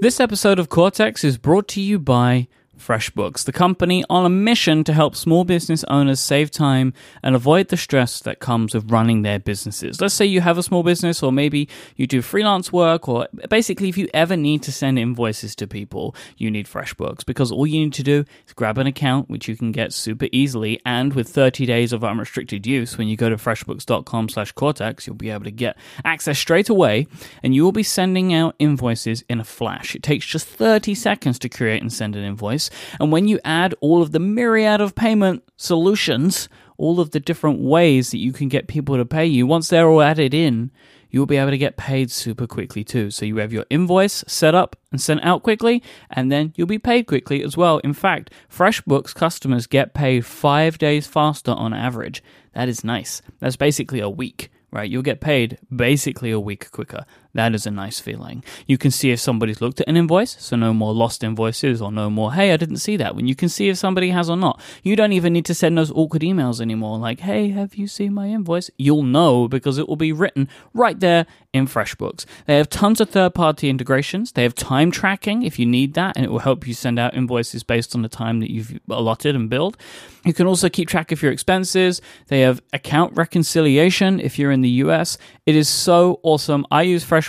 [0.00, 2.48] This episode of Cortex is brought to you by
[2.82, 7.68] FreshBooks, the company on a mission to help small business owners save time and avoid
[7.68, 10.00] the stress that comes with running their businesses.
[10.00, 13.88] Let's say you have a small business, or maybe you do freelance work, or basically,
[13.88, 17.80] if you ever need to send invoices to people, you need FreshBooks because all you
[17.80, 21.28] need to do is grab an account, which you can get super easily, and with
[21.28, 25.76] 30 days of unrestricted use, when you go to freshbooks.com/cortex, you'll be able to get
[26.04, 27.06] access straight away,
[27.42, 29.94] and you will be sending out invoices in a flash.
[29.94, 32.70] It takes just 30 seconds to create and send an invoice.
[33.00, 37.60] And when you add all of the myriad of payment solutions, all of the different
[37.60, 40.70] ways that you can get people to pay you, once they're all added in,
[41.10, 43.10] you'll be able to get paid super quickly too.
[43.10, 46.78] So you have your invoice set up and sent out quickly, and then you'll be
[46.78, 47.78] paid quickly as well.
[47.78, 52.22] In fact, FreshBooks customers get paid five days faster on average.
[52.54, 53.22] That is nice.
[53.40, 54.90] That's basically a week right?
[54.90, 57.04] You'll get paid basically a week quicker.
[57.34, 58.44] That is a nice feeling.
[58.66, 61.90] You can see if somebody's looked at an invoice, so no more lost invoices or
[61.90, 63.16] no more, hey, I didn't see that.
[63.16, 65.78] When you can see if somebody has or not, you don't even need to send
[65.78, 68.70] those awkward emails anymore, like, hey, have you seen my invoice?
[68.76, 72.26] You'll know because it will be written right there in FreshBooks.
[72.46, 74.32] They have tons of third party integrations.
[74.32, 77.14] They have time tracking if you need that, and it will help you send out
[77.14, 79.76] invoices based on the time that you've allotted and billed.
[80.24, 82.00] You can also keep track of your expenses.
[82.28, 85.18] They have account reconciliation if you're in the US.
[85.46, 86.64] It is so awesome.
[86.70, 87.21] I use FreshBooks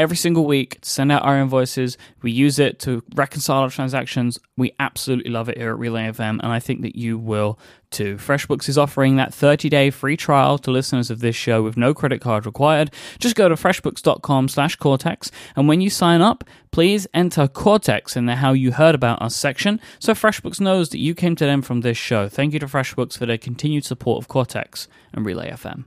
[0.00, 1.98] every single week to send out our invoices.
[2.22, 4.38] We use it to reconcile our transactions.
[4.56, 7.58] We absolutely love it here at Relay FM, and I think that you will
[7.90, 8.16] too.
[8.16, 12.22] FreshBooks is offering that 30-day free trial to listeners of this show with no credit
[12.22, 12.94] card required.
[13.18, 18.24] Just go to freshbooks.com slash Cortex, and when you sign up, please enter Cortex in
[18.24, 21.60] the How You Heard About Us section so FreshBooks knows that you came to them
[21.60, 22.26] from this show.
[22.26, 25.84] Thank you to FreshBooks for their continued support of Cortex and Relay FM.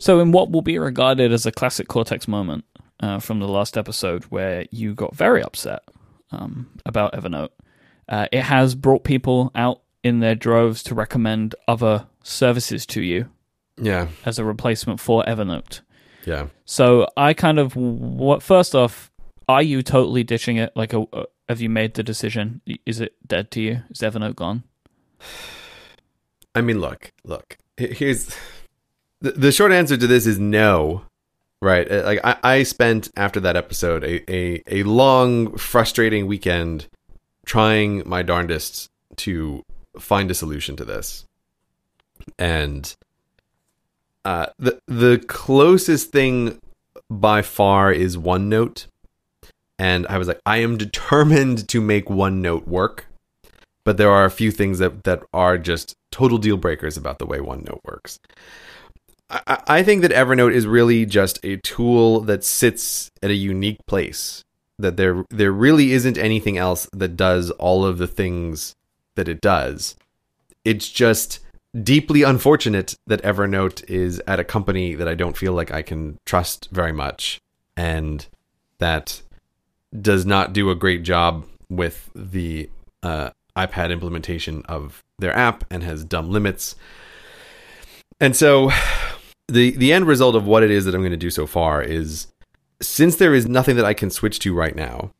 [0.00, 2.64] So, in what will be regarded as a classic Cortex moment
[3.00, 5.82] uh, from the last episode, where you got very upset
[6.32, 7.50] um, about Evernote,
[8.08, 13.26] uh, it has brought people out in their droves to recommend other services to you
[13.76, 14.08] Yeah.
[14.24, 15.82] as a replacement for Evernote.
[16.24, 16.46] Yeah.
[16.64, 19.10] So, I kind of what first off,
[19.48, 20.72] are you totally ditching it?
[20.74, 22.62] Like, a, uh, have you made the decision?
[22.86, 23.82] Is it dead to you?
[23.90, 24.64] Is Evernote gone?
[26.54, 27.58] I mean, look, look.
[27.76, 28.34] Here's
[29.20, 31.02] the, the short answer to this is no.
[31.62, 31.90] Right?
[31.90, 36.86] Uh, Like I, I spent after that episode a, a a long, frustrating weekend
[37.44, 39.62] trying my darndest to
[39.98, 41.26] find a solution to this,
[42.38, 42.94] and
[44.24, 46.58] uh, the the closest thing
[47.10, 48.86] by far is OneNote,
[49.78, 53.06] and I was like, I am determined to make OneNote work
[53.84, 57.26] but there are a few things that that are just total deal breakers about the
[57.26, 58.18] way OneNote works.
[59.30, 64.44] I, think that Evernote is really just a tool that sits at a unique place.
[64.78, 68.74] That there there really isn't anything else that does all of the things
[69.14, 69.94] that it does.
[70.64, 71.40] It's just
[71.80, 76.18] deeply unfortunate that Evernote is at a company that I don't feel like I can
[76.24, 77.40] trust very much
[77.76, 78.26] and
[78.78, 79.22] that
[80.00, 82.68] does not do a great job with the
[83.02, 86.74] uh, iPad implementation of their app and has dumb limits.
[88.20, 88.70] And so
[89.50, 91.82] the the end result of what it is that I'm going to do so far
[91.82, 92.28] is
[92.80, 95.10] since there is nothing that I can switch to right now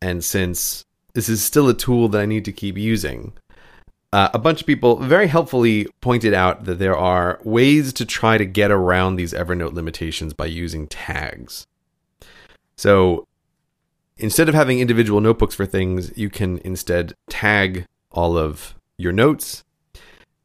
[0.00, 3.32] and since this is still a tool that I need to keep using,
[4.12, 8.38] uh, a bunch of people very helpfully pointed out that there are ways to try
[8.38, 11.66] to get around these Evernote limitations by using tags.
[12.76, 13.26] So
[14.16, 19.64] instead of having individual notebooks for things, you can instead tag all of your notes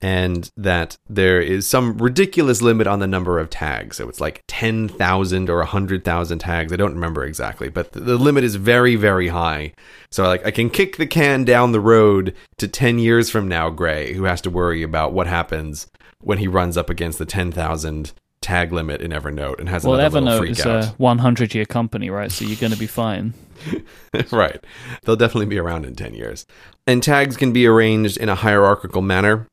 [0.06, 3.98] and that there is some ridiculous limit on the number of tags.
[3.98, 6.72] So it's like 10,000 or 100,000 tags.
[6.72, 9.74] I don't remember exactly, but the, the limit is very, very high.
[10.12, 13.72] So like I can kick the can down the road to 10 years from now,
[13.72, 15.88] Grey, who has to worry about what happens
[16.22, 20.22] when he runs up against the 10,000 tag limit in Evernote and has Well, another
[20.22, 20.86] Evernote freak is out.
[20.86, 22.32] a 100 year company, right?
[22.32, 23.34] So you're going to be fine.
[24.32, 24.64] right.
[25.04, 26.46] They'll definitely be around in 10 years.
[26.86, 29.48] And tags can be arranged in a hierarchical manner,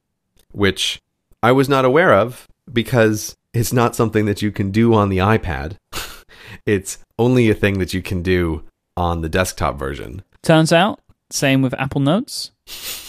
[0.52, 1.00] which
[1.42, 5.18] I was not aware of because it's not something that you can do on the
[5.18, 5.76] iPad.
[6.66, 8.62] it's only a thing that you can do
[8.96, 10.22] on the desktop version.
[10.42, 11.00] Turns out,
[11.30, 12.50] same with Apple Notes.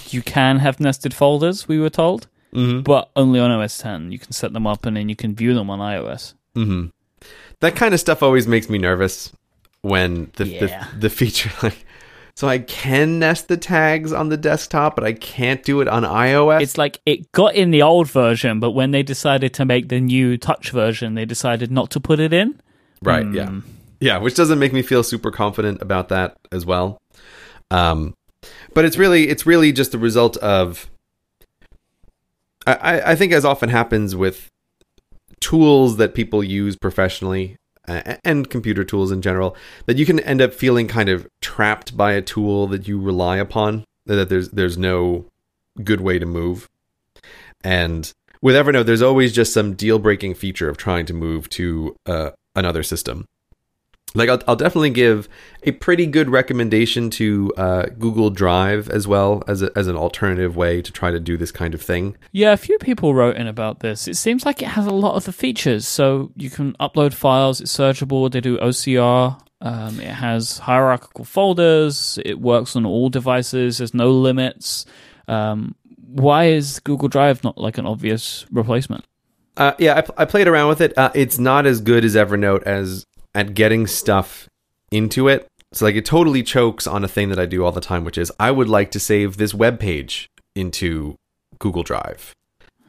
[0.09, 2.81] You can have nested folders, we were told, Mm-hmm.
[2.81, 4.11] but only on OS 10.
[4.11, 6.35] You can set them up and then you can view them on iOS.
[6.55, 6.87] Mm-hmm.
[7.61, 9.31] That kind of stuff always makes me nervous
[9.81, 10.59] when the, Yeah.
[10.93, 11.82] the, the feature, like,
[12.35, 16.03] so I can nest the tags on the desktop, but I can't do it on
[16.03, 16.61] iOS.
[16.61, 19.99] It's like it got in the old version, but when they decided to make the
[19.99, 22.59] new touch version, they decided not to put it in.
[23.03, 23.31] Right.
[23.31, 23.47] Yeah.
[23.49, 23.59] Hmm.
[23.99, 24.17] Yeah.
[24.17, 26.99] Which doesn't make me feel super confident about that as well.
[27.69, 28.15] Um,
[28.73, 30.89] but it's really it's really just the result of.
[32.65, 34.49] I I think as often happens with
[35.39, 39.55] tools that people use professionally and computer tools in general
[39.85, 43.37] that you can end up feeling kind of trapped by a tool that you rely
[43.37, 45.25] upon that there's there's no
[45.83, 46.69] good way to move.
[47.63, 48.11] And
[48.41, 52.31] with evernote there's always just some deal breaking feature of trying to move to uh,
[52.55, 53.25] another system
[54.15, 55.27] Like I'll, I'll definitely give
[55.63, 60.55] a pretty good recommendation to uh, Google Drive as well as a, as an alternative
[60.55, 62.15] way to try to do this kind of thing.
[62.31, 64.07] Yeah, a few people wrote in about this.
[64.07, 65.87] It seems like it has a lot of the features.
[65.87, 72.19] So you can upload files, it's searchable, they do OCR, um, it has hierarchical folders,
[72.25, 74.85] it works on all devices, there's no limits.
[75.27, 79.05] Um, why is Google Drive not like an obvious replacement?
[79.55, 80.97] Uh, yeah, I, pl- I played around with it.
[80.97, 83.05] Uh, it's not as good as Evernote as
[83.35, 84.47] at getting stuff
[84.91, 85.47] into it.
[85.71, 88.17] So like it totally chokes on a thing that I do all the time, which
[88.17, 91.15] is I would like to save this web page into
[91.59, 92.33] Google Drive.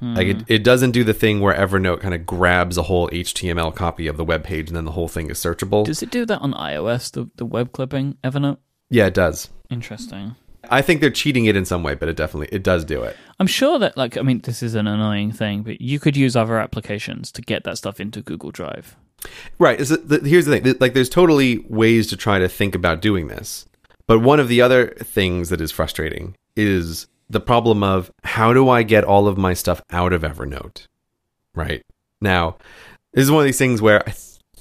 [0.01, 0.43] Like it, hmm.
[0.49, 4.19] it doesn't do the thing where Evernote kind of grabs a whole HTML copy of
[4.19, 5.87] the web page and then the whole thing is searchable.
[5.87, 8.59] Does it do that on iOS, the, the web clipping, Evernote?
[8.91, 9.49] yeah, it does.
[9.71, 10.37] Interesting.
[10.71, 13.17] I think they're cheating it in some way, but it definitely it does do it.
[13.39, 16.37] I'm sure that, like, I mean, this is an annoying thing, but you could use
[16.37, 18.97] other applications to get that stuff into Google Drive.
[19.59, 19.79] Right.
[19.79, 20.77] the- Here's the thing.
[20.81, 23.67] Like, there's totally ways to try to think about doing this.
[24.07, 28.69] But one of the other things that is frustrating is the problem of how do
[28.69, 30.87] I get all of my stuff out of Evernote?
[31.55, 31.83] Right.
[32.21, 32.57] Now,
[33.15, 34.15] this is one of these things where I,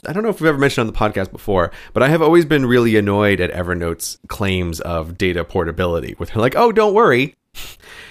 [0.08, 2.46] I don't know if we've ever mentioned on the podcast before, but I have always
[2.46, 7.36] been really annoyed at Evernote's claims of data portability, where they're like, oh, don't worry.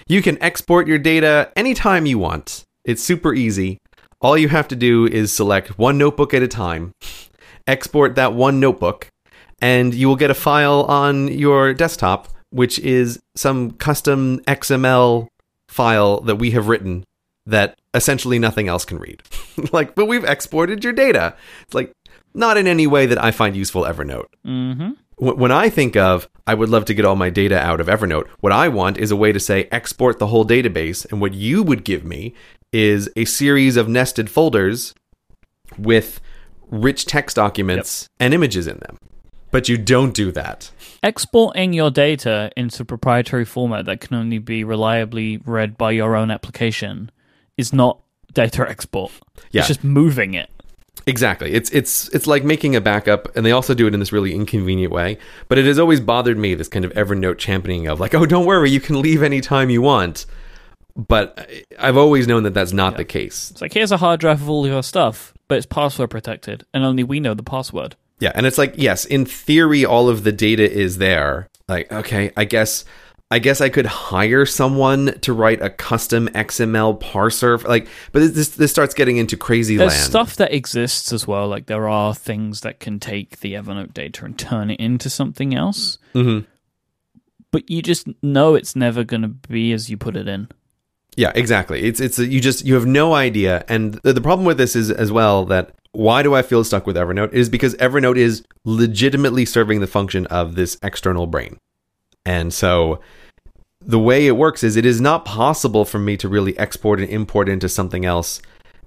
[0.09, 2.65] You can export your data anytime you want.
[2.85, 3.79] It's super easy.
[4.23, 6.95] All you have to do is select one notebook at a time,
[7.67, 9.09] export that one notebook,
[9.61, 15.27] and you will get a file on your desktop, which is some custom XML
[15.69, 17.05] file that we have written
[17.47, 19.21] that essentially nothing else can read.
[19.73, 21.35] like, but we've exported your data.
[21.63, 21.93] It's like,
[22.33, 24.29] not in any way that I find useful Evernote.
[24.47, 24.91] Mm-hmm.
[25.19, 28.29] When I think of, I would love to get all my data out of Evernote,
[28.41, 31.11] what I want is a way to say export the whole database.
[31.11, 32.35] And what you would give me
[32.73, 34.95] is a series of nested folders
[35.79, 36.21] with
[36.69, 38.99] rich text documents and images in them.
[39.51, 40.71] But you don't do that.
[41.03, 46.31] Exporting your data into proprietary format that can only be reliably read by your own
[46.31, 47.11] application
[47.59, 48.01] is not
[48.33, 49.13] data export.
[49.51, 49.61] Yeah.
[49.61, 50.49] It's just moving it.
[51.07, 51.53] Exactly.
[51.53, 54.35] It's it's it's like making a backup, and they also do it in this really
[54.35, 55.19] inconvenient way.
[55.49, 58.47] But it has always bothered me this kind of Evernote championing of like, oh, don't
[58.47, 60.27] worry, you can leave anytime you want.
[60.95, 63.51] But I've always known that that's not the case.
[63.51, 66.85] It's like, here's a hard drive of all your stuff, but it's password protected, and
[66.85, 67.97] only we know the password.
[68.21, 71.49] Yeah, and it's like, yes, in theory, all of the data is there.
[71.67, 72.85] Like, okay, I guess,
[73.31, 77.59] I guess I could hire someone to write a custom XML parser.
[77.59, 80.05] for- Like, but this this starts getting into crazy There's land.
[80.05, 81.49] stuff that exists as well.
[81.49, 85.55] Like there are things that can take the Evernote data and turn it into something
[85.55, 85.97] else.
[86.15, 86.45] Mhm.
[87.51, 90.49] But you just know it's never going to be as you put it in.
[91.17, 91.83] Yeah, exactly.
[91.85, 94.91] It's it's you just you have no idea, and the, the problem with this is
[94.91, 99.45] as well that why do I feel stuck with Evernote is because Evernote is legitimately
[99.45, 101.59] serving the function of this external brain,
[102.25, 103.01] and so
[103.85, 107.09] the way it works is it is not possible for me to really export and
[107.11, 108.41] import into something else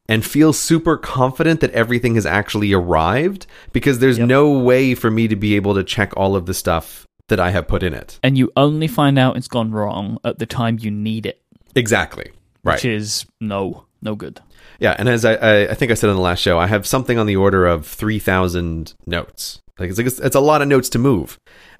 [0.07, 4.27] and feel super confident that everything has actually arrived because there's Yep.
[4.27, 7.49] no way for me to be able to check all of the stuff that I
[7.49, 8.19] have put in it.
[8.23, 11.41] And you only find out it's gone wrong at the time you need it,
[11.75, 12.31] Exactly.
[12.63, 12.75] Right.
[12.75, 14.41] which is no, no good.
[14.79, 16.87] Yeah, and as I, I, I think I said on the last show, I have
[16.87, 19.59] something on the order of three thousand notes.
[19.77, 21.37] Like it's, like it's, it's a lot of notes to move,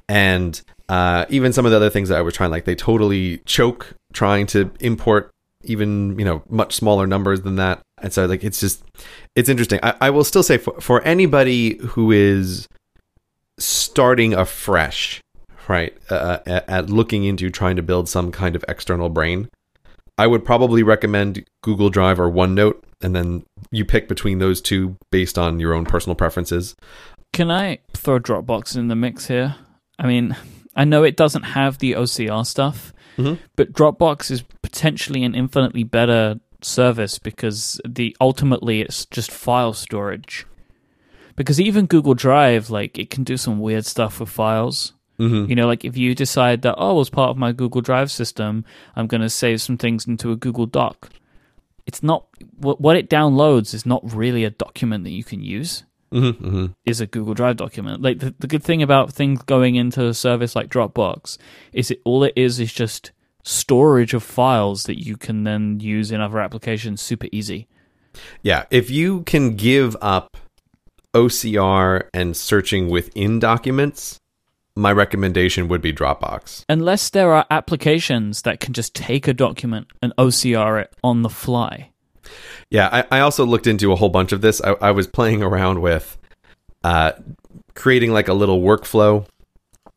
[0.07, 3.39] and uh, even some of the other things that I was trying, like they totally
[3.45, 5.31] choke trying to import
[5.63, 7.81] even you know much smaller numbers than that.
[8.01, 8.83] And so like it's just
[9.35, 9.79] it's interesting.
[9.81, 12.67] I, I will still say for for anybody who is
[13.57, 15.21] starting afresh,
[15.67, 19.49] right, uh, at, at looking into trying to build some kind of external brain,
[20.17, 24.95] I would probably recommend Google Drive or OneNote, and then you pick between those two
[25.11, 26.75] based on your own personal preferences.
[27.33, 29.55] Can I throw Dropbox in the mix here?
[29.99, 30.35] I mean,
[30.75, 33.39] I know it doesn't have the OCR stuff, Mhm.
[33.57, 40.45] but Dropbox is potentially an infinitely better service because the ultimately it's just file storage.
[41.35, 44.93] Because even Google Drive, like it can do some weird stuff with files.
[45.19, 45.49] Mm-hmm.
[45.49, 48.65] You know, like if you decide that, oh, as part of my Google Drive system,
[48.95, 51.09] I'm going to save some things into a Google Doc.
[51.85, 52.25] It's not
[52.57, 55.83] what what it downloads is not really a document that you can use.
[56.11, 56.45] Mm-hmm.
[56.45, 56.65] Mm-hmm.
[56.85, 58.01] Is a Google Drive document.
[58.01, 61.37] Like the, the good thing about things going into a service like Dropbox
[61.73, 63.11] is it all it is is just
[63.43, 67.67] storage of files that you can then use in other applications super easy.
[68.41, 70.37] Yeah, if you can give up
[71.13, 74.19] OCR and searching within documents,
[74.75, 76.65] my recommendation would be Dropbox.
[76.67, 81.29] Unless there are applications that can just take a document and OCR it on the
[81.29, 81.91] fly.
[82.69, 84.61] Yeah, I, I also looked into a whole bunch of this.
[84.61, 86.17] I, I was playing around with
[86.83, 87.13] uh,
[87.73, 89.27] creating like a little workflow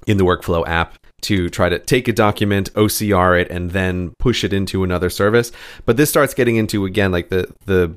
[0.06, 4.44] in the workflow app to try to take a document, OCR it, and then push
[4.44, 5.50] it into another service.
[5.84, 7.96] But this starts getting into again like the the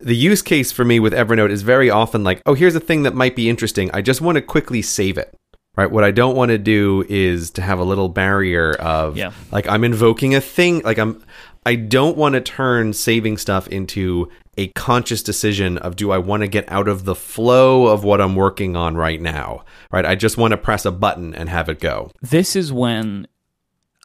[0.00, 3.02] the use case for me with Evernote is very often like, oh, here's a thing
[3.02, 3.90] that might be interesting.
[3.92, 5.34] I just want to quickly save it.
[5.78, 5.88] Right.
[5.92, 9.30] What I don't want to do is to have a little barrier of Yeah.
[9.52, 10.80] like I'm invoking a thing.
[10.80, 11.22] Like I'm
[11.64, 16.40] I don't want to turn saving stuff into a conscious decision of do I want
[16.42, 19.64] to get out of the flow of what I'm working on right now.
[19.92, 20.04] Right.
[20.04, 22.10] I just want to press a button and have it go.
[22.20, 23.28] This is when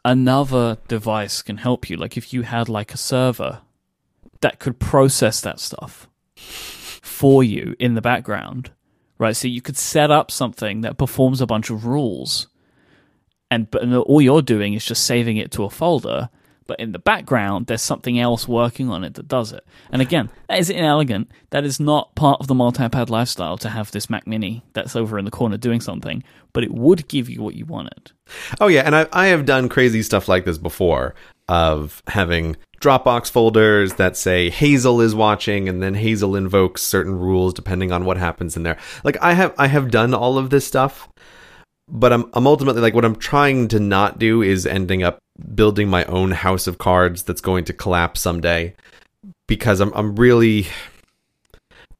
[0.04, 1.96] another device can help you.
[1.96, 3.62] Like if you had like a server
[4.42, 8.70] that could process that stuff for you in the background,
[9.24, 9.36] right?
[9.36, 12.46] So you could set up something that performs a bunch of rules,
[13.50, 13.66] and
[14.06, 16.28] all you're doing is just saving it to a folder.
[16.66, 19.66] But in the background, there's something else working on it that does it.
[19.90, 21.30] And again, that is inelegant.
[21.50, 25.18] That is not part of the multi-pad lifestyle to have this Mac Mini that's over
[25.18, 26.24] in the corner doing something.
[26.54, 28.12] But it would give you what you wanted.
[28.62, 31.14] Oh yeah, and I I have done crazy stuff like this before
[31.48, 37.54] of having Dropbox folders that say Hazel is watching and then Hazel invokes certain rules
[37.54, 38.76] depending on what happens in there.
[39.04, 41.08] Like I have I have done all of this stuff,
[41.88, 45.18] but I'm I'm ultimately like what I'm trying to not do is ending up
[45.54, 48.74] building my own house of cards that's going to collapse someday
[49.46, 50.66] because I'm I'm really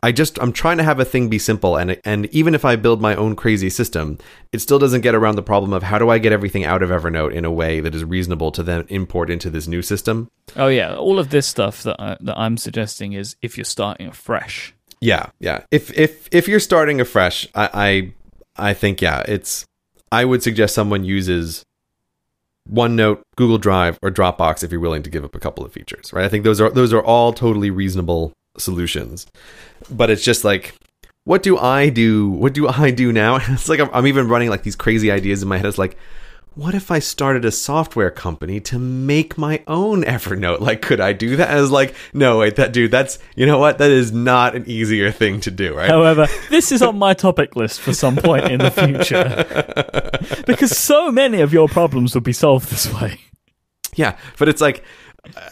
[0.05, 2.77] I just I'm trying to have a thing be simple and and even if I
[2.77, 4.19] build my own crazy system,
[4.53, 6.91] it still doesn't get around the problem of how do I get everything out of
[6.91, 10.29] Evernote in a way that is reasonable to then import into this new system.
[10.57, 14.09] Oh yeah, all of this stuff that I, that I'm suggesting is if you're starting
[14.09, 14.75] afresh.
[15.01, 15.63] Yeah, yeah.
[15.71, 18.13] If if if you're starting afresh, I
[18.59, 19.65] I, I think yeah, it's
[20.13, 21.65] I would suggest someone uses
[22.71, 26.13] OneNote, Google Drive, or Dropbox if you're willing to give up a couple of features,
[26.13, 26.27] right?
[26.27, 29.27] I think those are those are all totally reasonable solutions.
[29.91, 30.75] But it's just like
[31.25, 32.29] what do I do?
[32.29, 33.37] What do I do now?
[33.49, 35.67] It's like I'm, I'm even running like these crazy ideas in my head.
[35.67, 35.97] It's like,
[36.55, 40.61] what if I started a software company to make my own Evernote?
[40.61, 41.51] Like, could I do that?
[41.51, 43.79] I was like, no, wait, that dude, that's you know what?
[43.79, 45.89] That is not an easier thing to do, right?
[45.89, 51.11] However, this is on my topic list for some point in the future because so
[51.11, 53.19] many of your problems would be solved this way.
[53.97, 54.85] Yeah, but it's like,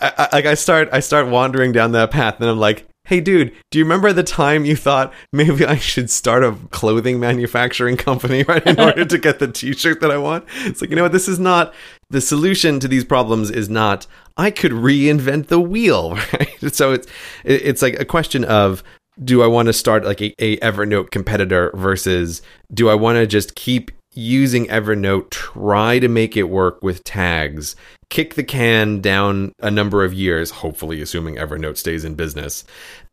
[0.01, 3.21] I, I, like I start I start wandering down that path, and I'm like, hey,
[3.21, 7.97] dude, do you remember the time you thought maybe I should start a clothing manufacturing
[7.97, 10.45] company right in order to get the T-shirt that I want?
[10.61, 11.75] It's like you know what, this is not
[12.11, 13.51] the solution to these problems.
[13.51, 16.73] Is not I could reinvent the wheel, right?
[16.73, 17.07] So it's
[17.45, 18.83] it's like a question of
[19.23, 22.41] do I want to start like a, a Evernote competitor versus
[22.73, 27.77] do I want to just keep using Evernote, try to make it work with tags,
[28.11, 32.65] kick the can down a number of years, hopefully assuming Evernote stays in business,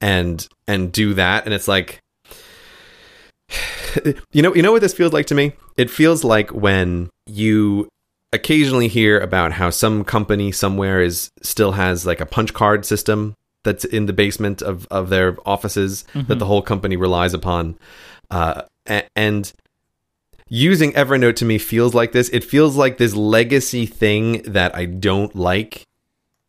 [0.01, 1.45] and and do that.
[1.45, 1.99] And it's like
[4.31, 5.53] you know you know what this feels like to me?
[5.77, 7.87] It feels like when you
[8.31, 13.33] occasionally hear about how some company somewhere is still has like a punch card system
[13.63, 17.77] that's in the basement of, of their offices that the whole company relies upon.
[18.29, 18.61] Uh,
[19.15, 19.51] and
[20.49, 22.29] using Evernote to me feels like this.
[22.29, 25.83] It feels like this legacy thing that I don't like,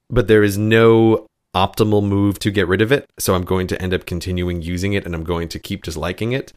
[0.08, 3.06] but there is no optimal move to get rid of it.
[3.18, 5.96] So I'm going to end up continuing using it and I'm going to keep just
[5.96, 6.52] liking it.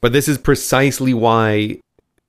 [0.00, 1.80] But this is precisely why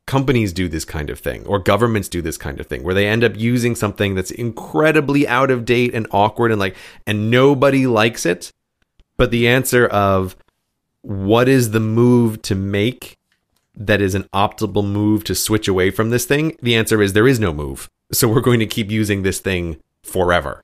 [0.05, 3.07] companies do this kind of thing or governments do this kind of thing where they
[3.07, 7.85] end up using something that's incredibly out of date and awkward and like and nobody
[7.85, 8.51] likes it
[9.17, 10.35] but the answer of
[11.03, 13.18] what is the move to make
[13.79, 16.55] that is an optimal move to switch away from this thing?
[16.61, 17.89] The answer is there is no move.
[18.11, 20.63] So we're going to keep using this thing forever.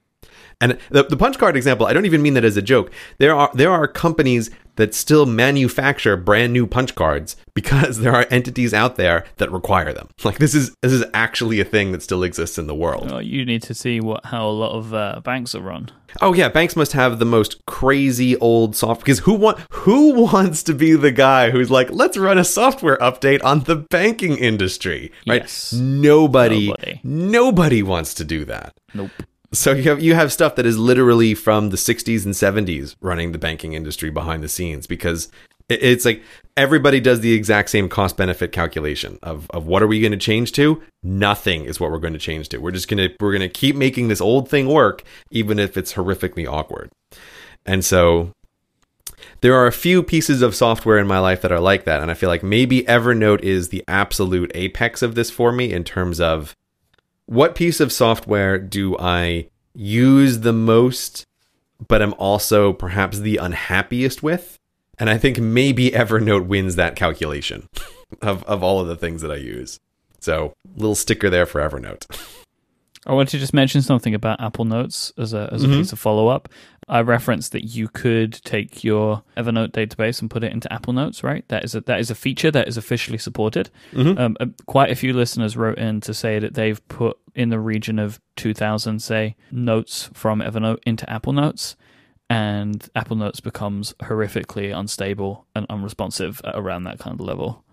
[0.62, 2.92] And the, the punch card example, I don't even mean that as a joke.
[3.18, 8.28] There are there are companies that still manufacture brand new punch cards because there are
[8.30, 10.10] entities out there that require them.
[10.26, 13.12] Like this is this is actually a thing that still exists in the world.
[13.12, 15.90] Oh, you need to see what how a lot of uh, banks are run.
[16.22, 20.64] Oh yeah, banks must have the most crazy old software because who want who wants
[20.64, 25.12] to be the guy who's like, let's run a software update on the banking industry,
[25.28, 25.42] right?
[25.42, 25.74] Yes.
[25.74, 27.02] Nobody, Nobody.
[27.04, 28.74] nobody wants to do that.
[28.96, 29.12] Nope.
[29.56, 33.32] So you have you have stuff that is literally from the 60s and 70s running
[33.32, 35.30] the banking industry behind the scenes because
[35.68, 36.22] it's like
[36.56, 40.18] everybody does the exact same cost benefit calculation of of what are we going to
[40.18, 40.82] change to?
[41.02, 42.58] Nothing is what we're going to change to.
[42.58, 45.78] We're just going to we're going to keep making this old thing work even if
[45.78, 46.92] it's horrifically awkward.
[47.66, 48.32] And so
[49.42, 52.12] there are a few pieces of software in my life that are like that and
[52.12, 56.20] I feel like maybe Evernote is the absolute apex of this for me in terms
[56.20, 56.54] of
[57.26, 61.26] what piece of software do I use the most,
[61.88, 64.58] but I'm also perhaps the unhappiest with?
[64.98, 67.68] And I think maybe Evernote wins that calculation
[68.22, 69.80] of, of all of the things that I use.
[70.20, 72.06] So, little sticker there for Evernote.
[73.06, 75.78] I want to just mention something about Apple Notes as a as a Mhm.
[75.78, 76.50] piece of follow up.
[76.88, 81.24] I referenced that you could take your Evernote database and put it into Apple Notes,
[81.24, 81.44] right?
[81.48, 83.72] That is a that is a feature that is officially supported.
[83.92, 84.20] Mhm.
[84.20, 87.60] Um, uh, quite a few listeners wrote in to say that they've put in the
[87.60, 91.76] region of two thousand, say, notes from Evernote into Apple Notes,
[92.30, 97.65] and Apple Notes becomes horrifically unstable and unresponsive at around that kind of level.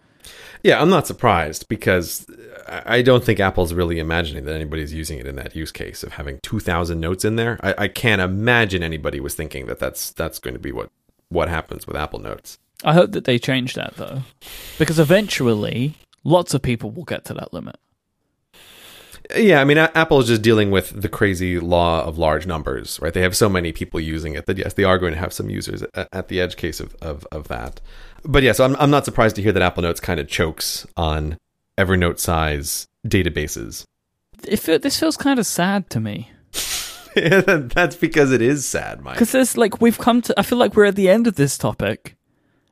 [0.62, 2.26] Yeah, I'm not surprised because
[2.68, 6.12] I don't think Apple's really imagining that anybody's using it in that use case of
[6.12, 7.58] having 2,000 notes in there.
[7.62, 10.90] I, I can't imagine anybody was thinking that that's that's going to be what
[11.28, 12.58] what happens with Apple Notes.
[12.84, 14.22] I hope that they change that though,
[14.78, 15.94] because eventually
[16.24, 17.76] lots of people will get to that limit.
[19.36, 22.98] Yeah, I mean, A- Apple is just dealing with the crazy law of large numbers,
[23.00, 23.14] right?
[23.14, 25.48] They have so many people using it that yes, they are going to have some
[25.48, 27.80] users at, at the edge case of, of, of that.
[28.24, 30.86] But yeah, so I'm, I'm not surprised to hear that Apple Notes kind of chokes
[30.96, 31.38] on
[31.78, 33.84] Evernote size databases.
[34.44, 36.30] It this feels kind of sad to me
[37.14, 39.12] That's because it is sad, Myke.
[39.12, 40.34] because there's like we've come to.
[40.38, 42.16] I feel like we're at the end of this topic,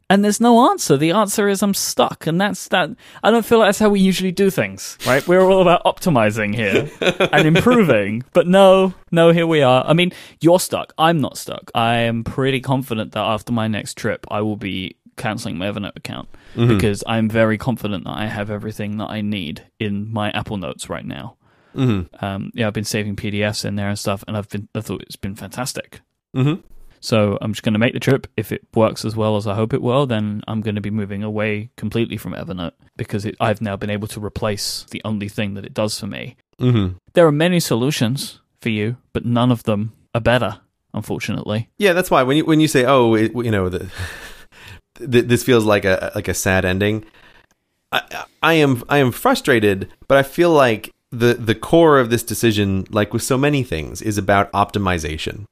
[0.08, 0.96] and there's no answer.
[0.96, 2.90] The answer is I'm stuck, and that's that.
[3.22, 5.26] I don't feel like that's how we usually do things, right?
[5.28, 6.90] We're all about optimizing here
[7.32, 9.84] and improving, but no, no, here we are.
[9.86, 10.94] I mean, you're stuck.
[10.96, 11.70] I'm not stuck.
[11.74, 15.96] I am pretty confident that after my next trip, I will be canceling my Evernote
[15.96, 20.56] account because I'm very confident that I have everything that I need in my Apple
[20.56, 21.36] Notes right now.
[21.74, 22.24] Mm-hmm.
[22.24, 25.02] Um, yeah, I've been saving PDFs in there and stuff, and I've been I thought
[25.02, 26.00] it's been fantastic.
[26.34, 26.60] Mm-hmm.
[27.00, 28.26] So I'm just going to make the trip.
[28.36, 30.90] If it works as well as I hope it will, then I'm going to be
[30.90, 35.28] moving away completely from Evernote because it, I've now been able to replace the only
[35.28, 36.36] thing that it does for me.
[36.58, 36.98] Mm-hmm.
[37.14, 40.60] There are many solutions for you, but none of them are better,
[40.92, 41.70] unfortunately.
[41.78, 43.90] Yeah, that's why when you when you say, "Oh, it, you know, the,
[45.00, 47.04] th- this feels like a like a sad ending,"
[47.92, 52.22] I, I am I am frustrated, but I feel like the the core of this
[52.22, 55.44] decision, like with so many things, is about optimization.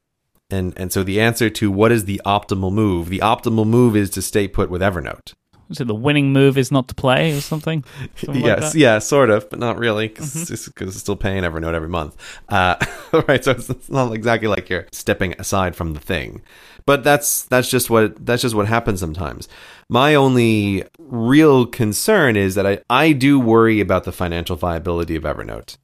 [0.51, 3.09] And and so the answer to what is the optimal move?
[3.09, 5.35] The optimal move is to stay put with Evernote.
[5.71, 7.85] Is it the winning move is not to play or something?
[8.17, 8.71] Something yes?
[8.71, 8.79] Mm-hmm.
[8.79, 12.17] yeah, sort of, but not really, because it's, still paying Evernote every month.
[12.49, 12.77] Uh,
[13.29, 16.41] right, so it's, it's not exactly like you're stepping aside from the thing,
[16.87, 19.49] but that's that's just what that's just what happens sometimes.
[19.91, 25.25] My only real concern is that I I do worry about the financial viability of
[25.25, 25.77] Evernote.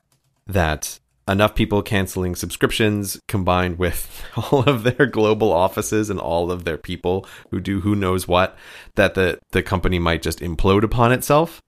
[0.47, 6.65] That enough people canceling subscriptions combined with all of their global offices and all of
[6.65, 8.57] their people who do who knows what
[8.97, 11.61] that the the company might just implode upon itself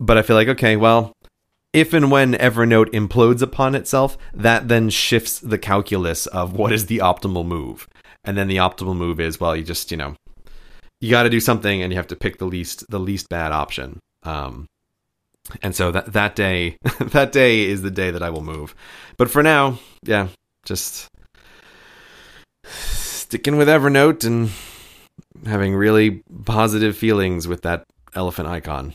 [0.00, 1.12] but I feel like okay, well,
[1.72, 6.86] if and when Evernote implodes upon itself, that then shifts the calculus of what is
[6.86, 7.88] the optimal move.
[8.24, 10.14] And then the optimal move is well, you just, you know,
[11.00, 13.52] you got to do something and you have to pick the least the least bad
[13.52, 13.98] option.
[14.22, 14.66] Um
[15.62, 18.74] and so that that day that day is the day that I will move.
[19.16, 20.28] But for now, yeah,
[20.64, 21.08] just
[22.64, 24.50] sticking with Evernote and
[25.46, 27.84] having really positive feelings with that
[28.14, 28.94] elephant icon.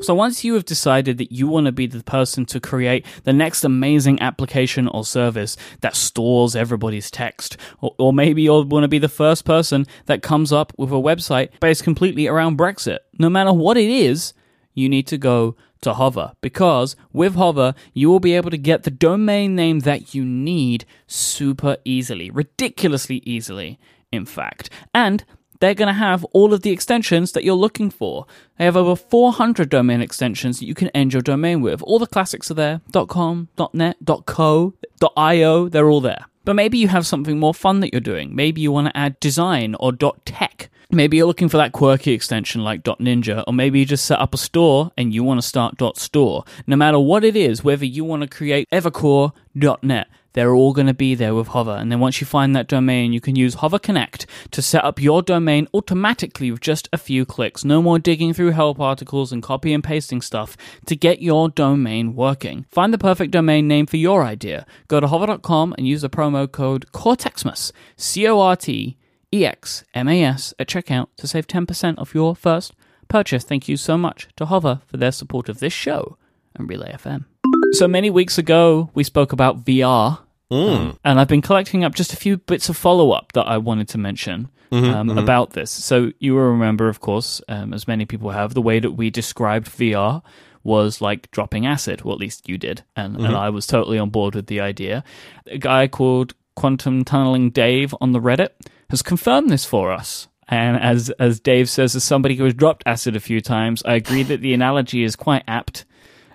[0.00, 3.32] So once you have decided that you want to be the person to create the
[3.32, 8.88] next amazing application or service that stores everybody's text, or, or maybe you'll want to
[8.88, 13.28] be the first person that comes up with a website based completely around Brexit, no
[13.28, 14.34] matter what it is,
[14.78, 18.82] you need to go to Hover because with Hover, you will be able to get
[18.82, 23.78] the domain name that you need super easily, ridiculously easily,
[24.10, 24.70] in fact.
[24.94, 25.24] And
[25.60, 28.26] they're going to have all of the extensions that you're looking for.
[28.58, 31.82] They have over 400 domain extensions that you can end your domain with.
[31.82, 33.96] All the classics are there .com, .net,
[34.26, 34.74] .co,
[35.16, 36.26] .io, they're all there.
[36.44, 38.34] But maybe you have something more fun that you're doing.
[38.34, 39.92] Maybe you want to add design or
[40.24, 40.70] .tech.
[40.90, 44.32] Maybe you're looking for that quirky extension like .ninja, or maybe you just set up
[44.32, 46.44] a store and you want to start .store.
[46.66, 50.94] No matter what it is, whether you want to create evercore.net, they're all going to
[50.94, 51.72] be there with Hover.
[51.72, 54.98] And then once you find that domain, you can use Hover Connect to set up
[54.98, 57.66] your domain automatically with just a few clicks.
[57.66, 60.56] No more digging through help articles and copy and pasting stuff
[60.86, 62.64] to get your domain working.
[62.70, 64.64] Find the perfect domain name for your idea.
[64.86, 68.96] Go to hover.com and use the promo code CORTEXMAS, C O R T
[69.32, 72.72] E X M A S, at checkout to save 10% off your first
[73.08, 73.44] purchase.
[73.44, 76.16] Thank you so much to Hover for their support of this show
[76.54, 77.24] and Relay FM.
[77.72, 80.20] So many weeks ago, we spoke about VR.
[80.50, 80.96] Mm.
[81.04, 83.88] And I've been collecting up just a few bits of follow up that I wanted
[83.88, 85.70] to mention um, about this.
[85.70, 89.10] So, you will remember, of course, um, as many people have, the way that we
[89.10, 90.22] described VR
[90.62, 92.82] was like dropping acid, or at least you did.
[92.96, 95.04] And, and I was totally on board with the idea.
[95.46, 98.50] A guy called Quantum Tunneling Dave on the Reddit
[98.90, 100.28] has confirmed this for us.
[100.48, 103.94] And as as Dave says, as somebody who has dropped acid a few times, I
[103.94, 105.84] agree that the analogy is quite apt.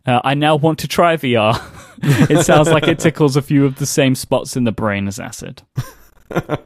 [0.05, 1.59] Uh, I now want to try VR.
[2.29, 5.19] it sounds like it tickles a few of the same spots in the brain as
[5.19, 5.63] acid.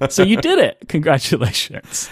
[0.09, 0.77] so you did it.
[0.87, 2.09] Congratulations.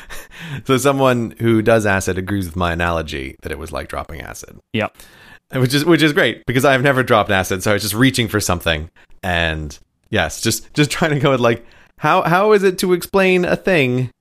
[0.65, 4.59] So someone who does acid agrees with my analogy that it was like dropping acid.
[4.73, 4.95] Yep.
[5.53, 8.27] Which is which is great because I've never dropped acid, so I was just reaching
[8.27, 8.89] for something
[9.21, 9.77] and
[10.09, 11.65] yes, just just trying to go with like
[11.97, 14.11] how how is it to explain a thing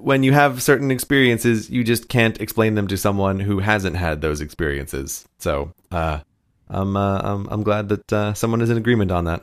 [0.00, 4.20] when you have certain experiences, you just can't explain them to someone who hasn't had
[4.20, 5.26] those experiences.
[5.38, 6.20] So, uh,
[6.68, 9.42] I'm, uh, I'm, I'm glad that uh, someone is in agreement on that.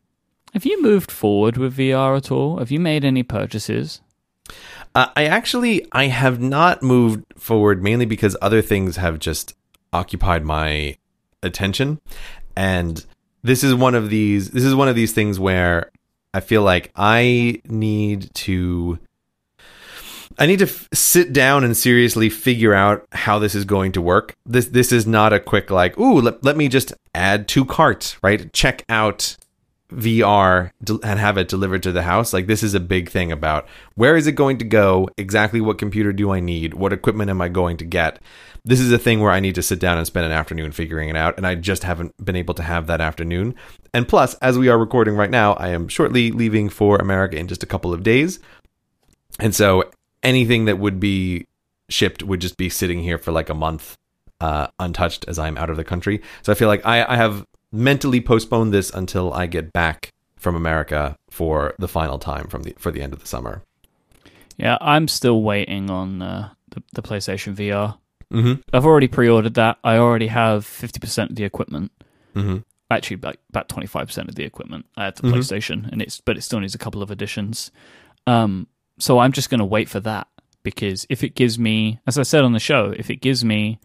[0.53, 2.59] Have you moved forward with VR at all?
[2.59, 4.01] Have you made any purchases?
[4.93, 9.53] Uh, I actually I have not moved forward mainly because other things have just
[9.91, 10.95] occupied my
[11.43, 11.99] attention,
[12.55, 13.05] and
[13.43, 14.51] this is one of these.
[14.51, 15.91] This is one of these things where
[16.35, 18.99] I feel like I need to
[20.37, 24.01] I need to f- sit down and seriously figure out how this is going to
[24.01, 24.35] work.
[24.45, 28.17] This this is not a quick like, ooh, let, let me just add to cart,
[28.21, 28.51] right?
[28.51, 29.37] Check out
[29.93, 30.71] VR
[31.03, 32.33] and have it delivered to the house.
[32.33, 35.07] Like this is a big thing about where is it going to go?
[35.17, 36.73] Exactly what computer do I need?
[36.73, 38.19] What equipment am I going to get?
[38.65, 41.09] This is a thing where I need to sit down and spend an afternoon figuring
[41.09, 43.53] it out, and I just haven't been able to have that afternoon.
[43.95, 47.47] And plus, as we are recording right now, I am shortly leaving for America in
[47.47, 48.41] just a couple of days.
[49.39, 49.89] And so
[50.21, 51.47] anything that would be
[51.87, 53.95] shipped would just be sitting here for like a month
[54.41, 56.21] uh, untouched as I'm out of the country.
[56.41, 60.57] So I feel like I, I have mentally postponed this until I get back from
[60.57, 63.63] America for the final time from the for the end of the summer.
[64.57, 67.97] Yeah, I'm still waiting on uh, the, the PlayStation VR.
[68.33, 68.59] Mm-hmm.
[68.73, 69.77] I've already pre-ordered that.
[69.85, 71.93] I already have 50% of the equipment.
[72.35, 72.57] Mm-hmm.
[72.91, 74.85] Actually, like about 25% of the equipment.
[74.95, 75.33] I have the Mhm.
[75.33, 77.71] PlayStation, and it's but it still needs a couple of additions.
[78.27, 78.67] Um,
[78.99, 80.27] so I'm just going to wait for that
[80.63, 83.79] because if it gives me, as I said on the show, if it gives me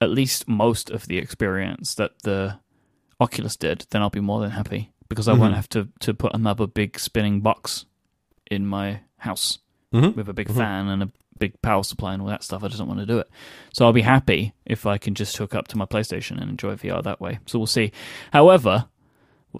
[0.00, 2.58] at least most of the experience that the
[3.20, 5.56] Oculus did, then I'll be more than happy because I won't Mhm.
[5.56, 7.86] have to to put another big spinning box
[8.50, 9.58] in my house
[9.92, 10.14] Mhm.
[10.14, 10.54] with a big Mhm.
[10.56, 12.62] fan and a big power supply and all that stuff.
[12.64, 13.28] I just don't want to do it.
[13.72, 16.74] So I'll be happy if I can just hook up to my PlayStation and enjoy
[16.76, 17.38] VR that way.
[17.46, 17.92] So we'll see.
[18.32, 18.86] However,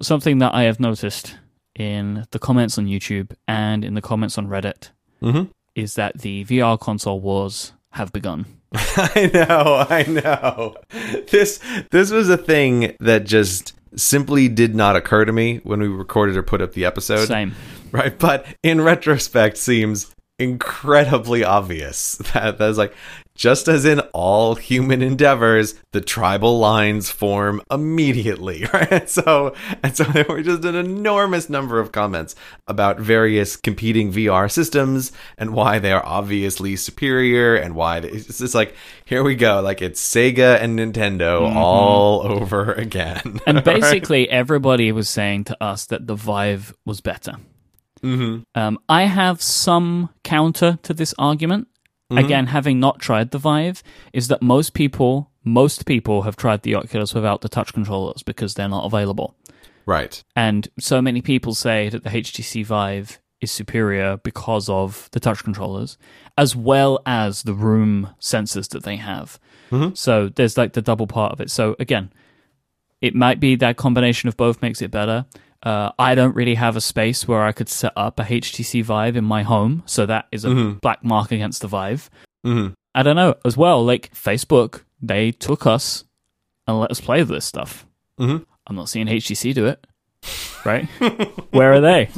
[0.03, 1.37] something that I have noticed
[1.75, 4.91] in the comments on YouTube and in the comments on Reddit
[5.23, 5.51] Mm-hmm.
[5.75, 8.47] is that the VR console wars have begun.
[8.75, 10.77] I know, I know.
[11.31, 11.59] This
[11.91, 16.37] this was a thing that just simply did not occur to me when we recorded
[16.37, 17.27] or put up the episode.
[17.27, 17.55] Same.
[17.91, 18.17] right?
[18.19, 22.95] But in retrospect, seems incredibly obvious that that's like
[23.35, 29.09] just as in all human endeavors, the tribal lines form immediately, right?
[29.09, 32.35] So and so there were just an enormous number of comments
[32.67, 38.39] about various competing VR systems and why they are obviously superior and why they, it's
[38.39, 38.75] just like
[39.05, 41.57] here we go, like it's Sega and Nintendo mm-hmm.
[41.57, 43.39] all over again.
[43.47, 47.37] And basically, everybody was saying to us that the Vive was better.
[48.03, 51.69] Hmm Um, I have some counter to this argument.
[52.11, 53.83] Again, having not tried the Vive,
[54.15, 58.55] is that most people, most people have tried the Oculus without the touch controllers because
[58.55, 59.37] they're not available.
[59.85, 60.23] right.
[60.35, 65.45] And so many people say that the HTC Vive is superior because of the touch
[65.45, 65.99] controllers,
[66.39, 69.39] as well as the room sensors that they have.
[69.71, 69.95] Mhm.
[69.97, 71.51] So there's like the double part of it.
[71.51, 72.11] So again,
[73.03, 75.27] it might be that combination of both makes it better.
[75.63, 79.17] Uh, I don't really have a space where I could set up a HTC Vive
[79.17, 80.81] in my home, so that is a Mhm.
[80.81, 82.09] black mark against the Vive.
[82.45, 83.85] hmm I don't know as well.
[83.85, 86.05] Like Facebook, they took us
[86.67, 87.87] and let us play this stuff.
[88.21, 88.45] Mhm.
[88.67, 89.85] I'm not seeing HTC do it.
[90.65, 90.87] Right?
[91.51, 92.09] Where are they?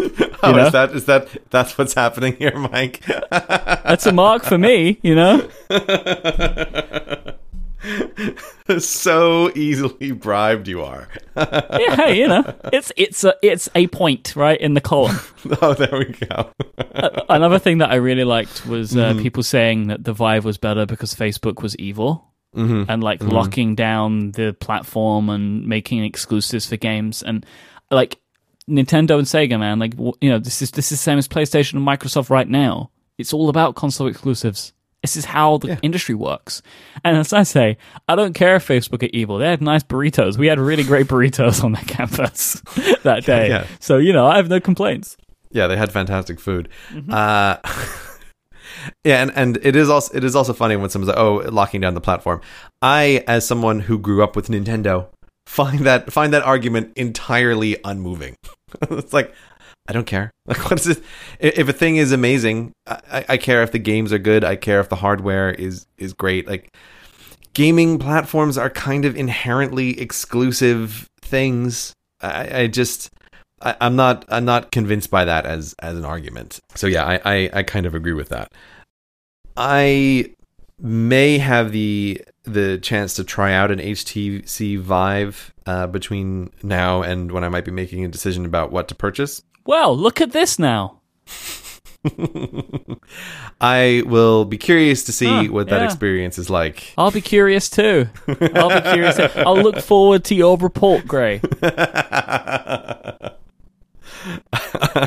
[0.42, 0.66] Oh, know?
[0.66, 3.00] is that is that that's what's happening here, Myke?
[3.84, 5.48] That's a mark for me, you know?
[8.78, 11.08] so easily bribed you are.
[11.36, 15.18] Yeah, hey, you know, it's it's a it's a point right in the column.
[15.62, 16.50] oh, there we go.
[17.28, 20.86] Another thing that I really liked was uh, people saying that the Vive was better
[20.86, 26.76] because Facebook was evil hmm and like locking down the platform and making exclusives for
[26.76, 27.46] games and
[27.92, 28.18] like
[28.70, 31.74] Nintendo and Sega, man, like you know, this is this is the same as PlayStation
[31.74, 32.90] and Microsoft right now.
[33.18, 34.72] It's all about console exclusives.
[35.02, 36.60] This is how the industry works.
[37.04, 39.38] And as I say, I don't care if Facebook are evil.
[39.38, 40.36] They had nice burritos.
[40.36, 42.60] We had really great burritos on their campus
[43.02, 43.48] that day.
[43.48, 43.66] Yeah.
[43.78, 45.16] So, you know, I have no complaints.
[45.52, 46.68] Yeah, they had fantastic food.
[47.08, 47.56] Uh,
[49.04, 51.80] yeah, and, and it is also it is also funny when someone's like, "Oh, locking
[51.80, 52.40] down the platform."
[52.80, 55.08] I, as someone who grew up with Nintendo,
[55.46, 58.36] find that find that argument entirely unmoving.
[58.82, 59.34] it's like
[59.90, 60.30] I don't care.
[60.46, 61.04] Like, what is it?
[61.38, 64.42] If a thing is amazing, I, I care if the games are good.
[64.42, 66.48] I care if the hardware is is great.
[66.48, 66.74] Like,
[67.54, 71.92] gaming platforms are kind of inherently exclusive things.
[72.20, 73.10] I, I just,
[73.62, 76.58] I, am not, I'm not convinced by that as as an argument.
[76.74, 78.50] So yeah, I, I, I kind of agree with that.
[79.56, 80.34] I
[80.80, 87.30] may have the the chance to try out an HTC Vive uh, between now and
[87.30, 89.42] when I might be making a decision about what to purchase.
[89.70, 90.98] Well, look at this now.
[93.60, 95.84] I will be curious to see huh, what that yeah.
[95.84, 96.92] experience is like.
[96.98, 98.08] I'll be curious too.
[98.26, 99.14] I'll be curious.
[99.14, 99.28] Too.
[99.36, 101.40] I'll look forward to your report, Grey.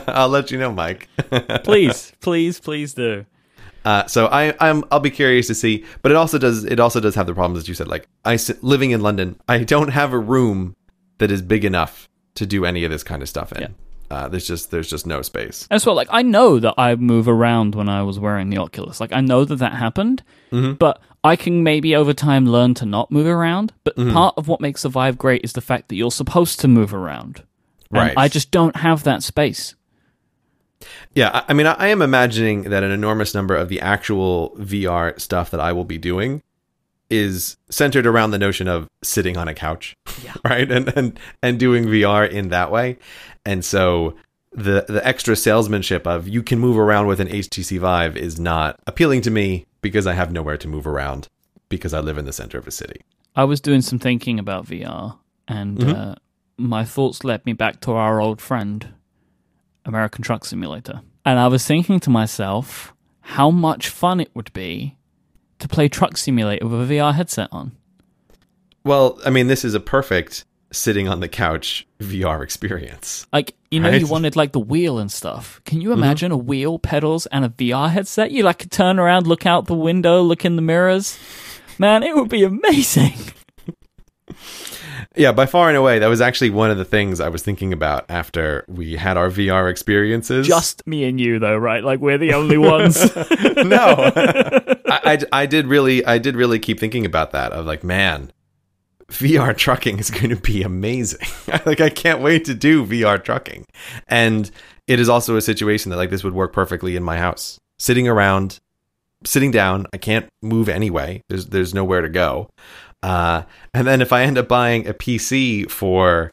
[0.07, 1.07] I'll let you know, Myke.
[1.65, 3.25] please, please, please do.
[3.83, 7.01] Uh, so I, I'm I'll be curious to see, but it also does it also
[7.01, 7.89] does have the problems that you said.
[7.89, 10.77] Like I living in London, I don't have a room
[11.17, 13.61] that is big enough to do any of this kind of stuff in.
[13.61, 13.67] Yeah.
[14.13, 15.67] Uh, there's just there's just no space.
[15.71, 18.99] As well, like I know that I move around when I was wearing the Oculus.
[18.99, 20.21] Like I know that that happened,
[20.51, 20.73] mm-hmm.
[20.73, 23.73] but I can maybe over time learn to not move around.
[23.83, 24.13] But mm-hmm.
[24.13, 26.93] part of what makes the Vive great is the fact that you're supposed to move
[26.93, 27.41] around.
[27.89, 28.13] And right.
[28.15, 29.73] I just don't have that space.
[31.15, 35.49] Yeah, I mean, I am imagining that an enormous number of the actual VR stuff
[35.51, 36.43] that I will be doing
[37.09, 40.33] is centered around the notion of sitting on a couch, yeah.
[40.45, 42.97] right, and and and doing VR in that way,
[43.45, 44.15] and so
[44.51, 48.79] the the extra salesmanship of you can move around with an HTC Vive is not
[48.85, 51.27] appealing to me because I have nowhere to move around
[51.69, 53.01] because I live in the center of a city.
[53.35, 55.17] I was doing some thinking about VR,
[55.47, 55.91] and mm-hmm.
[55.91, 56.15] uh,
[56.57, 58.93] my thoughts led me back to our old friend
[59.85, 61.01] American Truck Simulator.
[61.25, 64.97] And I was thinking to myself how much fun it would be
[65.59, 67.71] to play Truck Simulator with a VR headset on.
[68.83, 70.43] Well, I mean, this is a perfect
[70.73, 73.25] sitting on the couch VR experience.
[73.31, 74.01] Like, you know, right?
[74.01, 75.61] you wanted like the wheel and stuff.
[75.65, 75.99] Can you mm-hmm.
[75.99, 76.41] imagine mm-hmm.
[76.41, 78.31] a wheel, pedals, and a VR headset?
[78.31, 81.17] You like could turn around, look out the window, look in the mirrors.
[81.79, 83.13] Man, it would be amazing.
[85.15, 87.71] Yeah, by far and away, that was actually one of the things I was thinking
[87.71, 90.47] about after we had our VR experiences.
[90.47, 91.83] Just me and you, though, right?
[91.83, 93.15] Like we're the only ones.
[93.15, 94.11] no,
[94.87, 97.51] I, I, I did really, I did really keep thinking about that.
[97.51, 98.31] Of like, man,
[99.17, 101.27] VR trucking is going to be amazing.
[101.65, 103.65] like, I can't wait to do VR trucking,
[104.07, 104.49] and
[104.87, 108.07] it is also a situation that like this would work perfectly in my house, sitting
[108.07, 108.59] around,
[109.23, 109.87] sitting down.
[109.93, 111.21] I can't move anyway.
[111.29, 112.49] There's there's nowhere to go.
[113.01, 116.31] Uh, and then if I end up buying a PC for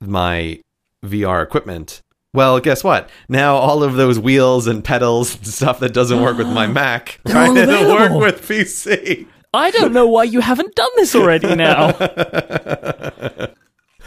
[0.00, 0.60] my
[1.04, 2.00] VR equipment,
[2.32, 3.08] well, guess what?
[3.28, 7.20] Now all of those wheels and pedals and stuff that doesn't work with my Mac,
[7.26, 7.56] right?
[7.56, 9.26] It'll work with PC.
[9.54, 11.88] I don't know why you haven't done this already now.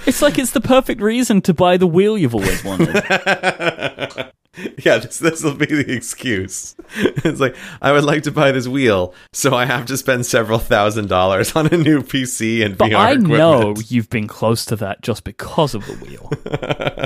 [0.05, 2.95] it's like it's the perfect reason to buy the wheel you've always wanted.
[4.83, 6.75] yeah, this this will be the excuse.
[7.23, 10.59] It's like I would like to buy this wheel, so I have to spend several
[10.59, 13.37] thousand dollars on a new PC and but VR I equipment.
[13.37, 16.31] know you've been close to that just because of the wheel,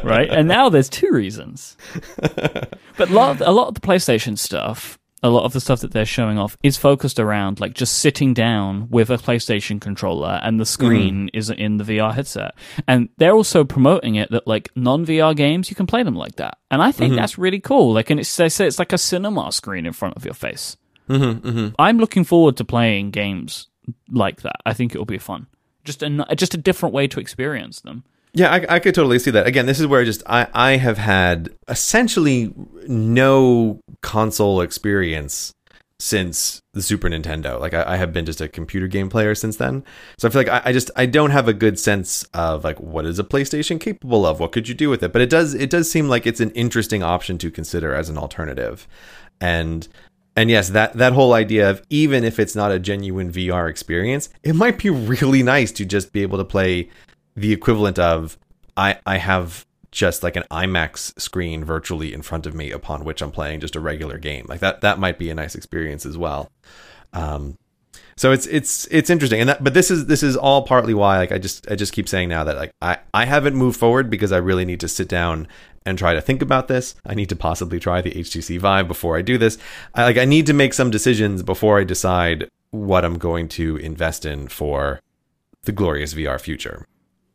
[0.04, 0.30] right?
[0.30, 1.76] And now there's two reasons.
[2.18, 5.82] But a lot, of, a lot of the PlayStation stuff a lot of the stuff
[5.82, 10.40] that they're showing off is focused around like just sitting down with a PlayStation controller
[10.44, 11.30] and the screen mm.
[11.34, 12.56] is in the VR headset.
[12.88, 16.38] And they're also promoting it that like non VR games you can play them like
[16.38, 16.58] that.
[16.72, 17.20] And I think mm-hmm.
[17.20, 17.94] that's really cool.
[17.94, 20.78] Like, and it's they say it's like a cinema screen in front of your face.
[21.08, 21.76] Mm-hmm, mm-hmm.
[21.78, 23.68] I'm looking forward to playing games
[24.10, 24.62] like that.
[24.66, 25.48] I think it will be fun.
[25.84, 28.04] Just a just a different way to experience them.
[28.34, 29.46] Yeah, I, I, could totally see that.
[29.46, 32.54] Again, this is where I just I, I have had essentially
[32.88, 35.54] no console experience
[36.00, 37.60] since the Super Nintendo.
[37.60, 39.84] Like I, I, have been just a computer game player since then.
[40.18, 42.80] So I feel like I, I, just I don't have a good sense of like
[42.80, 44.40] what is a PlayStation capable of?
[44.40, 45.12] What could you do with it?
[45.14, 48.18] But it does it does seem like it's an interesting option to consider as an
[48.18, 48.88] alternative.
[49.40, 49.88] And
[50.36, 54.30] and yes, that that whole idea of even if it's not a genuine VR experience,
[54.42, 56.90] it might be really nice to just be able to play
[57.36, 58.38] the equivalent of
[58.78, 63.22] I I have just like an IMAX screen virtually in front of me upon which
[63.22, 64.46] I'm playing just a regular game.
[64.48, 66.50] Like that that might be a nice experience as well.
[67.14, 67.58] Um,
[68.16, 71.18] so it's it's it's interesting and that, but this is this is all partly why
[71.18, 74.10] like I just I just keep saying now that like I I haven't moved forward
[74.10, 75.48] because I really need to sit down
[75.86, 76.96] and try to think about this.
[77.06, 79.58] I need to possibly try the HTC Vive before I do this.
[79.96, 83.76] I like I need to make some decisions before I decide what I'm going to
[83.78, 85.02] invest in for
[85.64, 86.86] the glorious VR future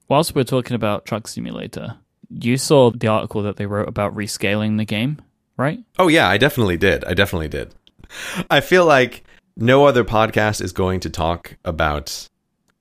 [0.08, 1.96] whilst we're talking about Truck Simulator,
[2.28, 5.20] you saw the article that they wrote about rescaling the game,
[5.56, 5.78] right?
[5.98, 7.04] Oh, yeah, I definitely did.
[7.04, 7.74] I definitely did.
[8.50, 9.24] I feel like
[9.56, 12.28] no other podcast is going to talk about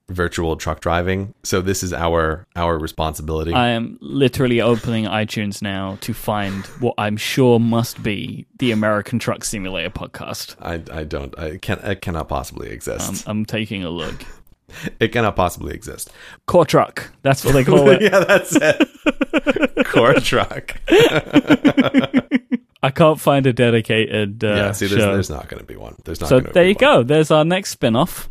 [0.09, 1.33] virtual truck driving.
[1.43, 3.53] So this is our our responsibility.
[3.53, 9.19] I am literally opening iTunes now to find what I'm sure must be the American
[9.19, 10.55] Truck Simulator podcast.
[10.61, 13.27] I, I don't I can it cannot possibly exist.
[13.27, 14.23] Um, I'm taking a look.
[14.99, 16.11] it cannot possibly exist.
[16.47, 17.11] Core Truck.
[17.21, 18.01] That's what they call it.
[18.01, 19.85] yeah, that's it.
[19.85, 20.75] Core truck.
[22.83, 25.13] I can't find a dedicated uh, yeah, see, there's, show.
[25.13, 25.95] there's not going to be one.
[26.05, 26.29] There's not.
[26.29, 26.79] so there you one.
[26.79, 27.03] go.
[27.03, 28.29] There's our next spin-off.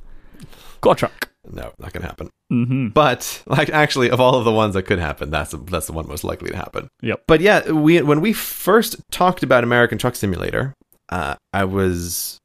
[0.80, 1.30] Core Truck.
[1.50, 2.30] No, not going to happen.
[2.50, 5.86] hmm But like, actually, of all of the ones that could happen, that's the, that's
[5.86, 6.88] the one most likely to happen.
[7.02, 7.24] Yep.
[7.26, 10.74] But yeah, we when we first talked about American Truck Simulator,
[11.10, 12.38] uh, I was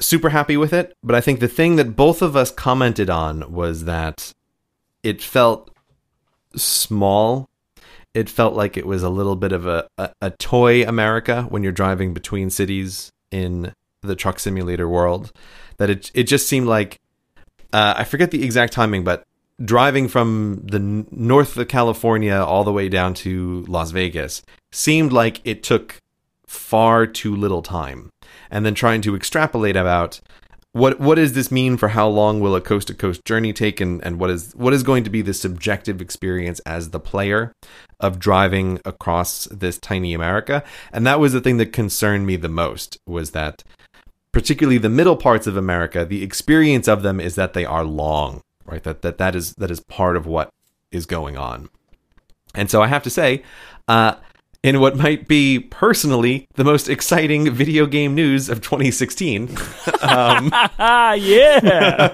[0.00, 0.94] super happy with it.
[1.02, 4.32] But I think the thing that both of us commented on was that
[5.02, 5.70] it felt
[6.56, 7.48] small.
[8.14, 11.62] It felt like it was a little bit of a, a, a toy America when
[11.62, 13.72] you're driving between cities in
[14.02, 15.32] the truck simulator world.
[15.78, 17.00] That it it just seemed like
[17.72, 19.24] uh, I forget the exact timing, but
[19.62, 24.42] driving from the n- north of California all the way down to Las Vegas
[24.72, 26.00] seemed like it took
[26.46, 28.10] far too little time.
[28.50, 30.20] And then trying to extrapolate about
[30.74, 33.80] what what does this mean for how long will a coast to coast journey take
[33.80, 37.52] and, and what is what is going to be the subjective experience as the player
[38.00, 40.64] of driving across this tiny America.
[40.92, 43.62] And that was the thing that concerned me the most was that
[44.32, 48.42] particularly the middle parts of America, the experience of them is that they are long,
[48.66, 48.82] right?
[48.82, 50.50] That that that is that is part of what
[50.90, 51.68] is going on.
[52.52, 53.44] And so I have to say,
[53.86, 54.16] uh,
[54.64, 59.50] in what might be personally the most exciting video game news of 2016,
[60.00, 62.08] um, Ah, yeah.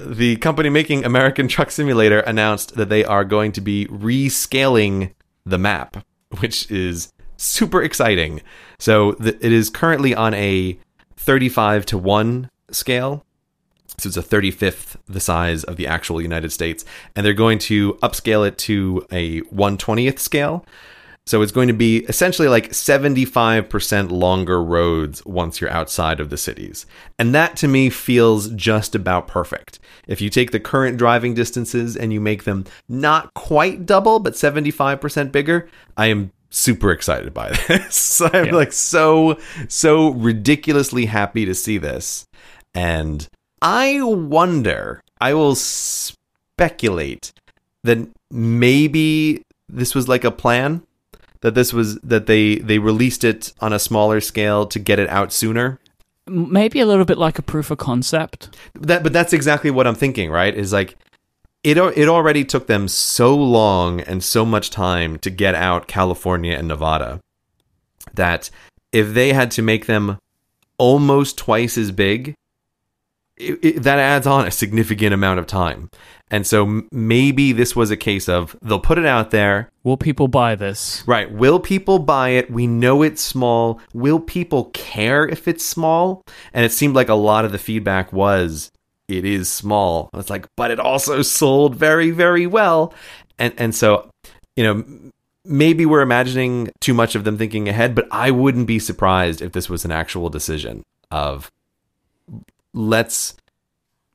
[0.00, 5.12] the company making American Truck Simulator announced that they are going to be rescaling
[5.44, 6.04] the map,
[6.40, 8.40] which is super exciting.
[8.78, 10.78] So th- it is currently on a
[11.16, 13.24] 35 to 1 scale.
[14.02, 16.84] So it's a 35th the size of the actual United States.
[17.14, 20.64] And they're going to upscale it to a 120th scale.
[21.24, 26.36] So it's going to be essentially like 75% longer roads once you're outside of the
[26.36, 26.84] cities.
[27.16, 29.78] And that to me feels just about perfect.
[30.08, 34.32] If you take the current driving distances and you make them not quite double, but
[34.32, 38.20] 75% bigger, I am super excited by this.
[38.20, 38.54] I'm Yeah.
[38.56, 39.38] like so,
[39.68, 42.26] so ridiculously happy to see this.
[42.74, 43.28] And
[43.62, 47.32] I wonder, I will speculate
[47.84, 50.82] that maybe this was like a plan
[51.42, 55.08] that this was that they they released it on a smaller scale to get it
[55.08, 55.78] out sooner
[56.28, 58.56] Maybe a little bit like a proof of concept.
[58.74, 60.96] that but that's exactly what i'm thinking right is like
[61.64, 66.56] it it already took them so long and so much time to get out california
[66.56, 67.20] and nevada
[68.14, 68.50] that
[68.92, 70.18] if they had to make them
[70.78, 72.34] almost twice as big
[73.36, 75.90] it, it, that adds on a significant amount of time
[76.30, 80.28] and so maybe this was a case of they'll put it out there Will people
[80.28, 81.02] buy this?
[81.06, 81.30] Right.
[81.30, 82.50] Will people buy it?
[82.50, 83.80] We know it's small.
[83.92, 86.22] Will people care if it's small?
[86.52, 88.70] And it seemed like a lot of the feedback was
[89.08, 90.08] it is small.
[90.14, 92.94] It's like, but it also sold very, very well.
[93.38, 94.08] And and so,
[94.54, 94.84] you know,
[95.44, 99.50] maybe we're imagining too much of them thinking ahead, but I wouldn't be surprised if
[99.52, 101.50] this was an actual decision of
[102.72, 103.34] let's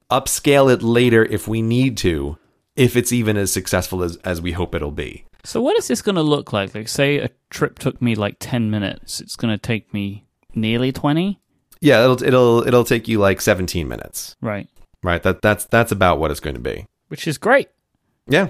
[0.10, 2.38] upscale it later if we need to,
[2.76, 5.26] if it's even as successful as, as we hope it'll be.
[5.44, 6.76] So what is this going to look like?
[6.76, 9.22] Like, say a trip took me like ten minutes.
[9.22, 11.40] It's going to take me nearly twenty.
[11.80, 14.36] Yeah, it'll it'll it'll take you like 17 minutes.
[14.42, 14.68] Right.
[15.04, 15.22] Right.
[15.24, 16.86] That that's that's about what it's going to be.
[17.08, 17.70] Which is great.
[18.28, 18.50] Yeah.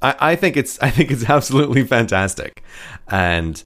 [0.00, 2.62] I, I think it's I think it's absolutely fantastic.
[3.08, 3.62] And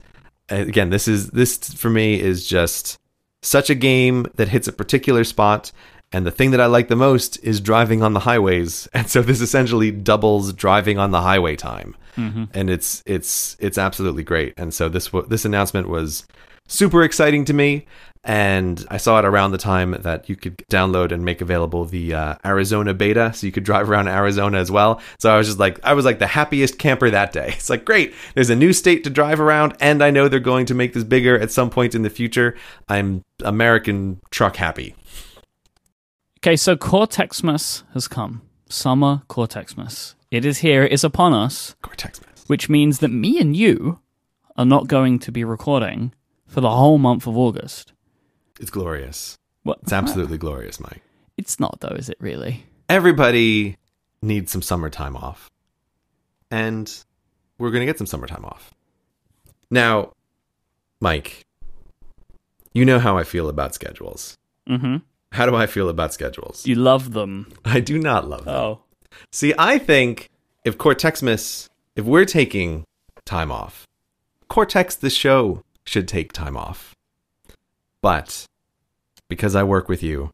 [0.51, 2.99] uh, again, this is this for me is just
[3.43, 5.73] such a game that hits a particular spot
[6.13, 8.89] and the thing that I like the most is driving on the highways.
[8.95, 11.97] And so this essentially doubles driving on the highway time.
[12.17, 12.45] Mm-hmm.
[12.55, 14.55] And it's it's it's absolutely great.
[14.57, 16.27] And so this this announcement was
[16.73, 17.87] super exciting to me
[18.25, 22.15] and I saw it around the time that you could download and make available the
[22.15, 25.01] uh, Arizona beta, so you could drive around Arizona as well.
[25.19, 27.55] So I was just like, I was like the happiest camper that day.
[27.63, 30.67] It's like, great, there's a new state to drive around, and I know they're going
[30.67, 32.57] to make this bigger at some point in the future.
[32.89, 34.95] I'm American truck happy.
[36.39, 38.43] Okay, so Cortexmas has come.
[38.69, 40.15] Summer Cortexmas.
[40.31, 40.85] It is here.
[40.85, 41.77] It is upon us.
[41.83, 42.49] Cortexmas.
[42.49, 44.01] Which means that me and you
[44.57, 46.13] are not going to be recording
[46.53, 47.95] for the whole month of August.
[48.61, 49.39] It's glorious.
[49.63, 49.79] What?
[49.83, 51.01] It's absolutely glorious, Myke.
[51.39, 52.67] It's not though, is it really?
[52.89, 53.79] Everybody
[54.21, 55.51] needs some summertime off,
[56.51, 56.93] and
[57.59, 58.75] we're going to get some summertime off.
[59.71, 60.13] Now,
[61.03, 61.41] Myke,
[62.75, 64.37] you know how I feel about schedules.
[64.69, 64.97] Mm-hmm.
[65.33, 66.67] How do I feel about schedules?
[66.67, 67.51] You love them.
[67.65, 68.55] I do not love them.
[68.55, 68.81] Oh.
[69.31, 70.29] See, I think
[70.67, 72.85] if Cortexmas, if we're taking
[73.25, 73.87] time off,
[74.49, 76.95] Cortex the show should take time off.
[78.01, 78.47] But
[79.29, 80.31] because I work with you,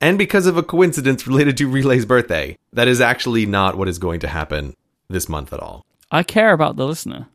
[0.00, 3.98] and because of a coincidence related to Relay's birthday, that is actually not what is
[3.98, 4.74] going to happen
[5.08, 5.84] this month at all.
[6.10, 7.28] I care about the listener.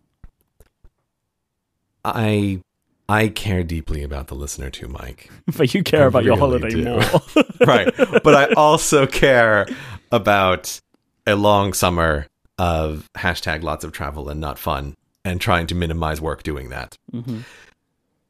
[2.05, 2.61] I
[3.07, 5.29] I care deeply about the listener too, Myke.
[5.57, 6.83] But you care I about your holiday do.
[6.83, 7.01] more.
[7.65, 7.93] right.
[8.23, 9.67] But I also care
[10.11, 10.79] about
[11.27, 14.95] a long summer of hashtag lots of travel and not fun
[15.25, 16.97] and trying to minimize work doing that.
[17.11, 17.39] hmm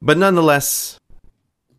[0.01, 0.99] But nonetheless,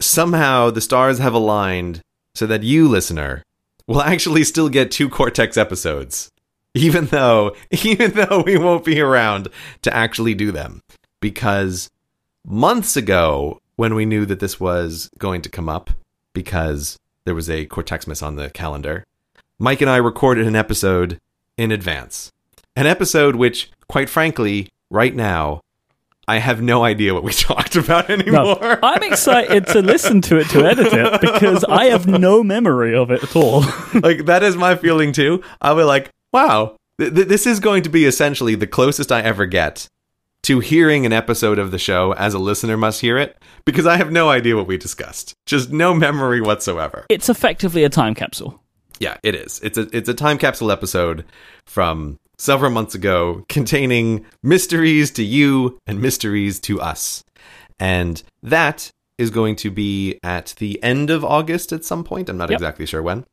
[0.01, 2.01] somehow the stars have aligned
[2.35, 3.43] so that you, listener,
[3.87, 6.31] will actually still get two Cortex episodes.
[6.75, 7.55] Even though,
[7.85, 9.49] even though we won't be around
[9.83, 10.81] to actually do them.
[11.21, 11.89] Because
[12.45, 15.91] months ago, when we knew that this was going to come up,
[16.33, 19.05] because there was a Cortexmas on the calendar,
[19.61, 21.19] Myke and I recorded an episode
[21.57, 22.33] in advance.
[22.77, 25.61] An episode which, quite frankly, right now,
[26.27, 28.57] I have no idea what we talked about anymore.
[28.61, 32.95] No, I'm excited to listen to it to edit it because I have no memory
[32.95, 33.61] of it at all.
[33.95, 35.43] like that is my feeling too.
[35.61, 39.21] I'll be like, wow, th- th- this is going to be essentially the closest I
[39.21, 39.87] ever get
[40.45, 43.97] to hearing an episode of the show as a listener must hear it because I
[43.97, 45.33] have no idea what we discussed.
[45.47, 47.07] Just no memory whatsoever.
[47.09, 48.61] It's effectively a time capsule.
[49.01, 49.61] Yeah, it is.
[49.63, 51.25] It's a it's a time capsule episode
[51.67, 57.25] from several months ago containing mysteries to you and mysteries to us.
[57.79, 62.29] And that is going to be at the end of August at some point.
[62.29, 62.59] I'm not Yep.
[62.59, 63.25] exactly sure when.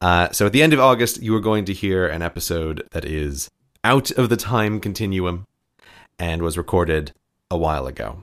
[0.00, 3.04] Uh, so at the end of August, you are going to hear an episode that
[3.04, 3.48] is
[3.84, 5.46] out of the time continuum
[6.18, 7.12] and was recorded
[7.50, 8.18] a while ago.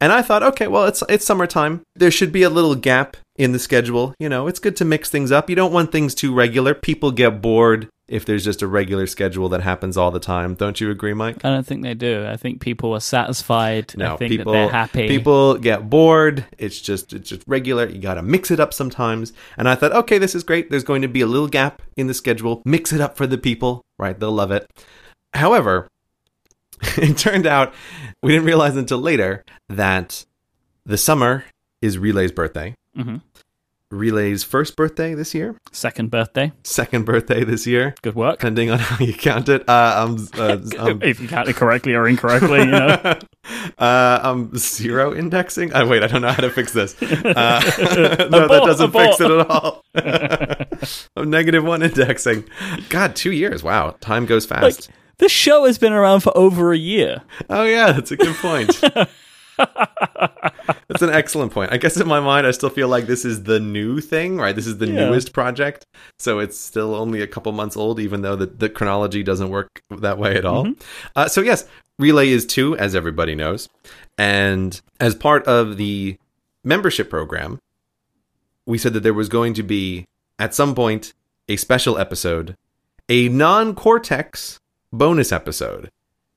[0.00, 1.82] And I thought, okay, well, it's it's summertime.
[1.94, 4.14] There should be a little gap in the schedule.
[4.18, 5.48] You know, it's good to mix things up.
[5.48, 6.74] You don't want things too regular.
[6.74, 10.54] People get bored if there's just a regular schedule that happens all the time.
[10.54, 11.44] Don't you agree, Myke?
[11.44, 12.26] I don't think they do.
[12.26, 13.94] I think people are satisfied.
[13.96, 15.08] No, I think people that they're happy.
[15.08, 16.44] people get bored.
[16.58, 17.88] It's just it's just regular.
[17.88, 19.32] You got to mix it up sometimes.
[19.56, 20.70] And I thought, okay, this is great.
[20.70, 22.62] There's going to be a little gap in the schedule.
[22.64, 24.18] Mix it up for the people, right?
[24.18, 24.66] They'll love it.
[25.34, 25.88] However,
[26.96, 27.72] it turned out
[28.22, 30.24] we didn't realize until later that
[30.84, 31.44] the summer
[31.82, 32.74] is Relay's birthday.
[32.96, 33.20] Mhm.
[33.92, 36.50] Relay's first birthday this year, Second birthday.
[36.64, 38.40] second birthday this year, Good work.
[38.40, 39.62] depending on how you count it.
[39.68, 42.88] Uh, I'm, uh, I'm if you count it correctly or incorrectly, you know.
[43.78, 45.70] uh, I'm zero indexing.
[45.72, 47.00] Oh, wait, I don't know how to fix this.
[47.00, 47.60] Uh,
[48.28, 49.84] no, that doesn't fix it at all.
[51.16, 52.42] I'm negative one indexing.
[52.88, 53.62] God, two years.
[53.62, 54.90] Wow, time goes Like, fast.
[55.18, 57.22] This show has been around for over a year.
[57.50, 58.80] oh yeah, that's a good point.
[60.88, 61.72] that's an excellent point.
[61.72, 64.54] I guess in my mind, I still feel like this is the new thing, right?
[64.54, 65.08] This is the Yeah.
[65.08, 65.86] newest project,
[66.18, 69.82] so it's still only a couple months old, even though the, the chronology doesn't work
[69.90, 70.68] that way at all.
[71.14, 71.66] Uh, so yes,
[71.98, 73.68] Relay is two, as everybody knows,
[74.18, 76.18] and as part of the
[76.64, 77.58] membership program,
[78.66, 80.04] we said that there was going to be
[80.38, 81.14] at some point
[81.48, 82.54] a special episode,
[83.08, 84.58] a non-cortex
[84.98, 85.90] bonus episode,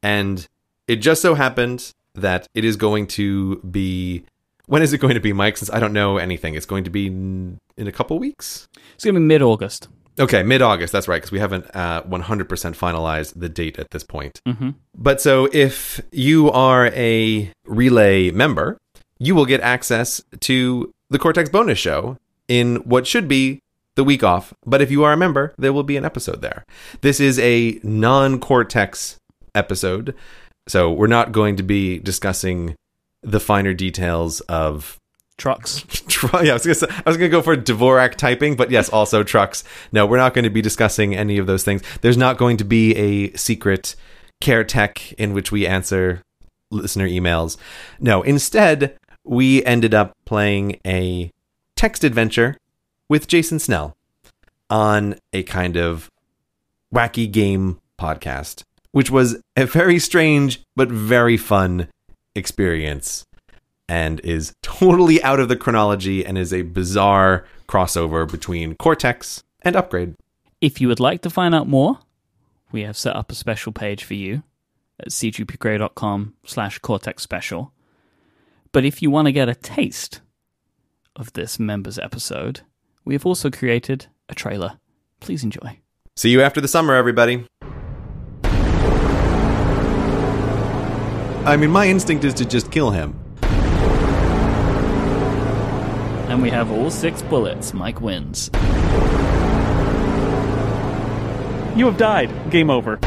[0.04, 0.48] and
[0.88, 4.24] it just so happened that it is going to be.
[4.68, 5.58] When is it going to be, Myke?
[5.58, 8.68] Since I don't know anything, it's going to be in a couple weeks.
[8.94, 9.88] It's going to be mid August.
[10.20, 10.92] Okay, mid August.
[10.94, 12.46] That's right, because we haven't uh, 100%
[12.76, 14.42] finalized the date at this point.
[14.46, 18.78] hmm But so if you are a Relay member,
[19.18, 22.18] you will get access to the Cortex bonus show
[22.48, 23.62] in what should be
[24.00, 24.54] the week off.
[24.66, 26.64] But if you are a member, there will be an episode there.
[27.02, 29.18] This is a non Cortex
[29.54, 30.16] episode.
[30.70, 32.76] So we're not going to be discussing
[33.22, 34.98] the finer details of
[35.38, 35.84] Trucks.
[36.44, 39.24] Yeah, I was gonna say, I was gonna go for Dvorak typing, but yes, also
[39.36, 39.64] trucks.
[39.92, 41.82] No, we're not going to be discussing any of those things.
[42.02, 43.96] There's not going to be a secret
[44.42, 46.22] care tech in which we answer
[46.72, 47.56] listener emails.
[48.02, 51.32] No, instead, we ended up playing a
[51.78, 52.58] text adventure
[53.10, 53.98] with Jason Snell
[54.70, 56.10] on a kind of
[56.94, 61.88] wacky game podcast, which was a very strange but very fun
[62.36, 63.26] experience
[63.88, 69.76] and is totally out of the chronology and is a bizarre crossover between Cortex and
[69.76, 70.14] Upgrade.
[70.62, 72.00] If you would like to find out more,
[72.72, 74.44] we have set up a special page for you
[75.00, 77.74] at cgpgrey.com slash cortex special.
[78.72, 80.22] But if you want to get a taste
[81.16, 82.62] of this members episode,
[83.06, 84.80] we have also created a trailer.
[85.20, 85.80] Please enjoy.
[86.16, 87.46] See you after the summer, everybody.
[91.46, 93.18] I mean, my instinct is to just kill him.
[96.30, 97.72] And we have all six bullets.
[97.72, 98.50] Myke wins.
[101.76, 102.52] You have died.
[102.52, 103.00] Game over.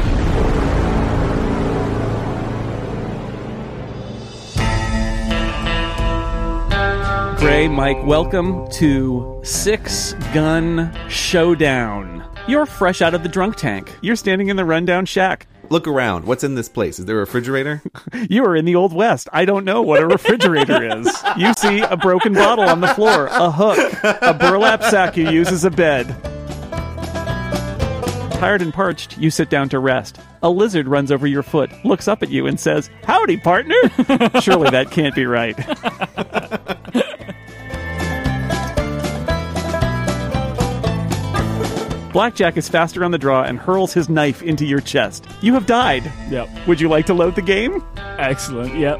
[7.43, 12.25] Grey, Myke, welcome to Six Gun Showdown.
[12.47, 13.93] You're fresh out of the drunk tank.
[14.01, 15.45] You're standing in the rundown shack.
[15.69, 16.23] Look around.
[16.23, 16.99] What's in this place?
[16.99, 17.81] Is there a refrigerator?
[18.29, 19.27] You are in the Old West.
[19.33, 21.21] I don't know what a refrigerator is.
[21.35, 25.49] You see a broken bottle on the floor, a hook, a burlap sack you use
[25.51, 26.07] as a bed.
[28.39, 30.17] Tired and parched, you sit down to rest.
[30.43, 33.75] A lizard runs over your foot, looks up at you, and says, Howdy, partner!
[34.41, 35.57] Surely that can't be right.
[42.13, 45.27] Blackjack is faster on the draw and hurls his knife into your chest.
[45.41, 46.03] You have died.
[46.29, 46.67] Yep.
[46.67, 47.83] Would you like to load the game?
[47.97, 48.77] Excellent.
[48.77, 48.99] Yep.